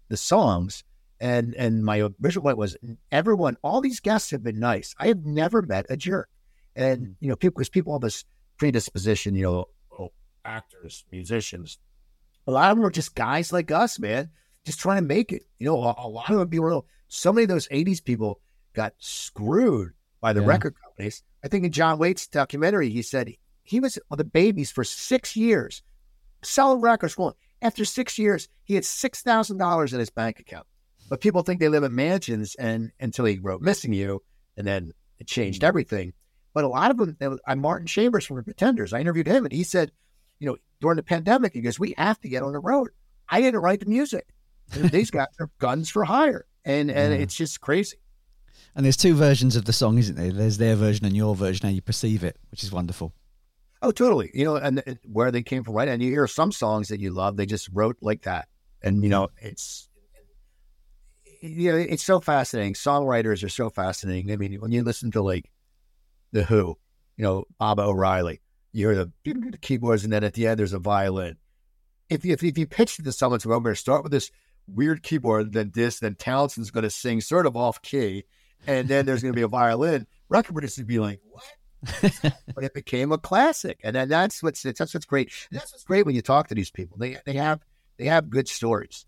the 0.08 0.16
songs. 0.16 0.84
And 1.20 1.54
and 1.54 1.84
my 1.84 2.08
original 2.20 2.42
point 2.42 2.58
was 2.58 2.76
everyone, 3.10 3.56
all 3.62 3.80
these 3.80 4.00
guests 4.00 4.30
have 4.30 4.42
been 4.42 4.58
nice. 4.58 4.94
I 4.98 5.08
have 5.08 5.24
never 5.24 5.62
met 5.62 5.86
a 5.88 5.96
jerk. 5.96 6.28
And 6.74 7.00
mm. 7.00 7.14
you 7.20 7.28
know, 7.28 7.36
people 7.36 7.58
because 7.58 7.68
people 7.68 7.92
have 7.92 8.02
this 8.02 8.24
predisposition, 8.58 9.34
you 9.34 9.42
know, 9.42 9.64
oh, 9.98 10.12
actors, 10.44 11.04
musicians. 11.12 11.78
A 12.46 12.50
lot 12.50 12.70
of 12.70 12.76
them 12.76 12.86
are 12.86 12.90
just 12.90 13.14
guys 13.14 13.52
like 13.52 13.70
us, 13.70 14.00
man, 14.00 14.30
just 14.64 14.80
trying 14.80 14.96
to 14.98 15.06
make 15.06 15.32
it. 15.32 15.42
You 15.58 15.66
know, 15.66 15.82
a, 15.82 15.94
a 15.96 16.08
lot 16.08 16.30
of 16.30 16.38
them 16.38 16.48
people. 16.48 16.86
So 17.08 17.32
many 17.32 17.44
of 17.44 17.50
those 17.50 17.68
'80s 17.68 18.02
people 18.02 18.40
got 18.72 18.94
screwed 18.98 19.92
by 20.20 20.32
the 20.32 20.40
yeah. 20.40 20.46
record 20.46 20.74
companies. 20.82 21.22
I 21.44 21.48
think 21.48 21.64
in 21.64 21.72
John 21.72 21.98
Waite's 21.98 22.26
documentary, 22.26 22.88
he 22.90 23.02
said 23.02 23.32
he 23.62 23.80
was 23.80 23.98
on 24.10 24.18
the 24.18 24.24
Babys 24.24 24.70
for 24.70 24.84
six 24.84 25.36
years, 25.36 25.82
selling 26.42 26.80
records. 26.80 27.16
Well, 27.16 27.36
after 27.60 27.84
six 27.84 28.18
years, 28.18 28.48
he 28.64 28.74
had 28.74 28.84
six 28.84 29.22
thousand 29.22 29.58
dollars 29.58 29.92
in 29.92 30.00
his 30.00 30.10
bank 30.10 30.40
account. 30.40 30.66
But 31.08 31.20
people 31.20 31.42
think 31.42 31.60
they 31.60 31.68
live 31.68 31.84
in 31.84 31.94
mansions, 31.94 32.54
and 32.54 32.90
until 33.00 33.24
he 33.24 33.38
wrote 33.38 33.62
"Missing 33.62 33.92
You," 33.92 34.22
and 34.56 34.66
then 34.66 34.92
it 35.18 35.26
changed 35.26 35.62
mm. 35.62 35.68
everything. 35.68 36.12
But 36.54 36.64
a 36.64 36.68
lot 36.68 36.90
of 36.90 37.18
them, 37.18 37.38
I'm 37.46 37.60
Martin 37.60 37.86
Chambers 37.86 38.26
from 38.26 38.36
the 38.36 38.42
Pretenders. 38.42 38.92
I 38.92 39.00
interviewed 39.00 39.26
him, 39.26 39.44
and 39.44 39.52
he 39.52 39.64
said, 39.64 39.90
you 40.38 40.46
know, 40.46 40.56
during 40.80 40.96
the 40.96 41.02
pandemic, 41.02 41.52
he 41.52 41.60
goes, 41.60 41.78
"We 41.78 41.94
have 41.96 42.20
to 42.20 42.28
get 42.28 42.42
on 42.42 42.52
the 42.52 42.58
road." 42.58 42.90
I 43.28 43.40
didn't 43.40 43.60
write 43.60 43.80
the 43.80 43.86
music. 43.86 44.26
These 44.70 45.10
guys 45.12 45.28
are 45.40 45.50
guns 45.58 45.88
for 45.88 46.04
hire, 46.04 46.46
and 46.64 46.90
and 46.90 47.12
it's 47.12 47.34
just 47.34 47.60
crazy. 47.60 47.98
And 48.74 48.84
there's 48.84 48.96
two 48.96 49.14
versions 49.14 49.56
of 49.56 49.66
the 49.66 49.72
song, 49.72 49.98
isn't 49.98 50.16
there? 50.16 50.32
There's 50.32 50.58
their 50.58 50.76
version 50.76 51.04
and 51.04 51.16
your 51.16 51.34
version, 51.34 51.66
how 51.66 51.72
you 51.72 51.82
perceive 51.82 52.24
it, 52.24 52.36
which 52.50 52.64
is 52.64 52.72
wonderful. 52.72 53.12
Oh, 53.82 53.90
totally. 53.90 54.30
You 54.32 54.44
know, 54.44 54.56
and, 54.56 54.82
and 54.86 54.98
where 55.04 55.32
they 55.32 55.42
came 55.42 55.64
from, 55.64 55.74
right? 55.74 55.88
And 55.88 56.00
you 56.00 56.10
hear 56.10 56.28
some 56.28 56.52
songs 56.52 56.88
that 56.88 57.00
you 57.00 57.10
love, 57.10 57.36
they 57.36 57.46
just 57.46 57.68
wrote 57.72 57.96
like 58.00 58.22
that, 58.22 58.48
and 58.80 59.02
you 59.02 59.10
know, 59.10 59.28
it's 59.40 59.88
you 61.42 61.72
know, 61.72 61.78
it's 61.78 62.04
so 62.04 62.20
fascinating. 62.20 62.74
Songwriters 62.74 63.42
are 63.42 63.48
so 63.48 63.68
fascinating. 63.68 64.30
I 64.30 64.36
mean, 64.36 64.54
when 64.60 64.70
you 64.70 64.84
listen 64.84 65.10
to 65.10 65.22
like 65.22 65.50
the 66.30 66.44
Who, 66.44 66.78
you 67.16 67.24
know, 67.24 67.44
Baba 67.58 67.82
O'Riley, 67.82 68.40
You 68.72 68.88
hear 68.90 69.10
the, 69.24 69.58
keyboards, 69.60 70.04
and 70.04 70.12
then 70.12 70.22
at 70.22 70.34
the 70.34 70.46
end, 70.46 70.60
there's 70.60 70.72
a 70.72 70.78
violin. 70.78 71.36
If 72.08 72.24
you, 72.24 72.32
if, 72.32 72.44
if 72.44 72.56
you 72.56 72.66
pitch 72.66 72.98
it 73.00 73.04
to 73.04 73.12
someone, 73.12 73.40
to 73.40 73.52
I'm 73.52 73.62
going 73.62 73.74
to 73.74 73.80
start 73.80 74.04
with 74.04 74.12
this 74.12 74.30
weird 74.68 75.02
keyboard, 75.02 75.52
then 75.52 75.72
this, 75.74 75.98
then 75.98 76.14
Townshend's 76.14 76.70
going 76.70 76.84
to 76.84 76.90
sing 76.90 77.20
sort 77.20 77.46
of 77.46 77.56
off 77.56 77.82
key, 77.82 78.24
and 78.66 78.86
then 78.86 79.04
there's 79.04 79.22
going 79.22 79.32
to 79.32 79.36
be 79.36 79.42
a 79.42 79.48
violin. 79.48 80.06
Record 80.28 80.52
producers 80.52 80.78
would 80.78 80.86
be 80.86 81.00
like, 81.00 81.20
what? 81.28 81.42
but 82.54 82.64
it 82.64 82.74
became 82.74 83.12
a 83.12 83.18
classic, 83.18 83.80
and 83.82 83.96
then 83.96 84.08
that's 84.08 84.42
what's 84.42 84.62
that's 84.62 84.94
what's 84.94 85.06
great. 85.06 85.32
And 85.50 85.60
that's 85.60 85.72
what's 85.72 85.84
great 85.84 86.06
when 86.06 86.14
you 86.14 86.22
talk 86.22 86.48
to 86.48 86.54
these 86.54 86.70
people. 86.70 86.96
They 86.98 87.18
they 87.26 87.34
have 87.34 87.60
they 87.98 88.06
have 88.06 88.30
good 88.30 88.48
stories. 88.48 89.04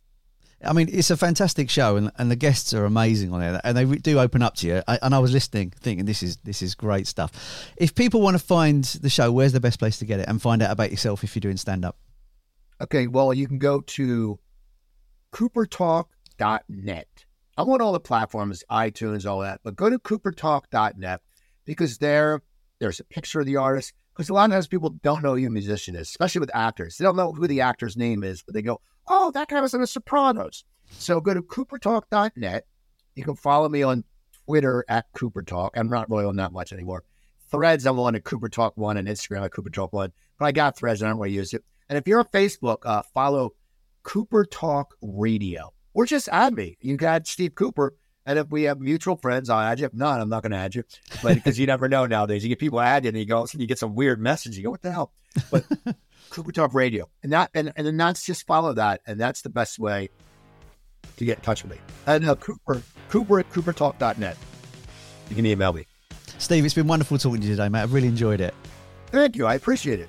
I 0.62 0.72
mean, 0.72 0.88
it's 0.90 1.10
a 1.10 1.16
fantastic 1.16 1.68
show, 1.68 1.96
and, 1.96 2.10
and 2.16 2.30
the 2.30 2.36
guests 2.36 2.72
are 2.72 2.86
amazing 2.86 3.32
on 3.32 3.40
there, 3.40 3.60
and 3.64 3.76
they 3.76 3.84
do 3.84 4.18
open 4.18 4.40
up 4.42 4.54
to 4.56 4.66
you. 4.66 4.82
I, 4.88 4.98
and 5.02 5.14
I 5.14 5.18
was 5.18 5.32
listening, 5.32 5.72
thinking 5.78 6.06
this 6.06 6.22
is 6.22 6.38
this 6.38 6.62
is 6.62 6.74
great 6.74 7.06
stuff. 7.06 7.72
If 7.76 7.94
people 7.94 8.20
want 8.20 8.38
to 8.38 8.42
find 8.42 8.84
the 8.84 9.10
show, 9.10 9.30
where's 9.30 9.52
the 9.52 9.60
best 9.60 9.78
place 9.78 9.98
to 9.98 10.04
get 10.04 10.20
it 10.20 10.28
and 10.28 10.40
find 10.40 10.62
out 10.62 10.70
about 10.70 10.90
yourself 10.90 11.22
if 11.22 11.34
you're 11.36 11.40
doing 11.40 11.56
stand 11.56 11.84
up? 11.84 11.98
Okay, 12.80 13.06
well, 13.06 13.32
you 13.34 13.46
can 13.46 13.58
go 13.58 13.80
to 13.80 14.38
Cooper 15.30 15.66
Talk 15.66 16.08
coopertalk.net. 16.38 17.24
I'm 17.56 17.68
on 17.68 17.80
all 17.80 17.92
the 17.92 18.00
platforms, 18.00 18.64
iTunes, 18.70 19.28
all 19.28 19.40
that, 19.40 19.60
but 19.62 19.76
go 19.76 19.88
to 19.88 19.98
coopertalk.net 19.98 21.20
because 21.64 21.98
there, 21.98 22.42
there's 22.84 23.00
a 23.00 23.04
picture 23.04 23.40
of 23.40 23.46
the 23.46 23.56
artist. 23.56 23.94
Because 24.14 24.28
a 24.28 24.34
lot 24.34 24.44
of 24.44 24.52
times 24.52 24.68
people 24.68 24.90
don't 24.90 25.22
know 25.22 25.34
who 25.34 25.46
a 25.46 25.50
musician 25.50 25.96
is, 25.96 26.08
especially 26.08 26.40
with 26.40 26.54
actors. 26.54 26.96
They 26.96 27.04
don't 27.04 27.16
know 27.16 27.32
who 27.32 27.48
the 27.48 27.62
actor's 27.62 27.96
name 27.96 28.22
is, 28.22 28.42
but 28.42 28.54
they 28.54 28.62
go, 28.62 28.80
oh, 29.08 29.32
that 29.32 29.48
guy 29.48 29.60
was 29.60 29.74
in 29.74 29.80
The 29.80 29.86
Sopranos. 29.88 30.64
So 30.90 31.20
go 31.20 31.34
to 31.34 31.42
coopertalk.net. 31.42 32.66
You 33.16 33.24
can 33.24 33.34
follow 33.34 33.68
me 33.68 33.82
on 33.82 34.04
Twitter 34.44 34.84
at 34.88 35.06
Cooper 35.14 35.42
Talk. 35.42 35.76
I'm 35.76 35.88
not 35.88 36.10
really 36.10 36.26
on 36.26 36.36
that 36.36 36.52
much 36.52 36.72
anymore. 36.72 37.02
Threads, 37.50 37.86
I'm 37.86 37.98
on 37.98 38.14
at 38.14 38.24
Cooper 38.24 38.48
Talk 38.48 38.76
One 38.76 38.96
and 38.96 39.08
Instagram 39.08 39.44
at 39.44 39.52
Cooper 39.52 39.70
Talk 39.70 39.92
One. 39.92 40.12
But 40.38 40.46
I 40.46 40.52
got 40.52 40.76
Threads, 40.76 41.00
and 41.00 41.08
I 41.08 41.12
don't 41.12 41.20
really 41.20 41.34
use 41.34 41.52
it. 41.52 41.64
And 41.88 41.98
if 41.98 42.06
you're 42.06 42.20
on 42.20 42.26
Facebook, 42.26 42.78
uh, 42.84 43.02
follow 43.14 43.54
Cooper 44.02 44.44
Talk 44.44 44.94
Radio, 45.02 45.72
or 45.92 46.06
just 46.06 46.28
add 46.28 46.54
me. 46.54 46.76
You 46.80 46.96
got 46.96 47.26
Steve 47.26 47.54
Cooper, 47.54 47.94
and 48.26 48.38
if 48.38 48.48
we 48.50 48.64
have 48.64 48.80
mutual 48.80 49.16
friends, 49.16 49.50
I'll 49.50 49.60
add 49.60 49.80
you. 49.80 49.86
If 49.86 49.94
not, 49.94 50.20
I'm 50.20 50.28
not 50.28 50.42
going 50.42 50.52
to 50.52 50.58
add 50.58 50.74
you. 50.74 50.84
But 51.22 51.34
because 51.34 51.58
you 51.58 51.66
never 51.66 51.88
know 51.88 52.06
nowadays, 52.06 52.42
you 52.42 52.48
get 52.48 52.58
people 52.58 52.80
add 52.80 53.04
you, 53.04 53.08
and 53.08 53.18
you 53.18 53.26
go, 53.26 53.46
you 53.52 53.66
get 53.66 53.78
some 53.78 53.94
weird 53.94 54.20
message. 54.20 54.56
You 54.56 54.64
go, 54.64 54.70
what 54.70 54.82
the 54.82 54.92
hell? 54.92 55.12
But 55.50 55.64
Cooper 56.30 56.52
Talk 56.52 56.74
Radio, 56.74 57.08
and 57.22 57.32
that, 57.32 57.50
and 57.54 57.72
and 57.76 57.86
then 57.86 57.96
that's 57.96 58.24
just 58.24 58.46
follow 58.46 58.72
that, 58.74 59.00
and 59.06 59.20
that's 59.20 59.42
the 59.42 59.50
best 59.50 59.78
way 59.78 60.10
to 61.16 61.24
get 61.24 61.38
in 61.38 61.44
touch 61.44 61.62
with 61.62 61.72
me. 61.72 61.78
And 62.06 62.28
uh, 62.28 62.34
Cooper, 62.36 62.82
Cooper 63.08 63.40
at 63.40 63.50
coopertalk.net. 63.50 64.36
You 65.30 65.36
can 65.36 65.46
email 65.46 65.72
me. 65.72 65.86
Steve, 66.38 66.64
it's 66.64 66.74
been 66.74 66.86
wonderful 66.86 67.18
talking 67.18 67.40
to 67.40 67.46
you 67.46 67.54
today, 67.54 67.68
mate. 67.68 67.82
I've 67.82 67.92
really 67.92 68.08
enjoyed 68.08 68.40
it. 68.40 68.54
Thank 69.06 69.36
you. 69.36 69.46
I 69.46 69.54
appreciate 69.54 70.00
it. 70.00 70.08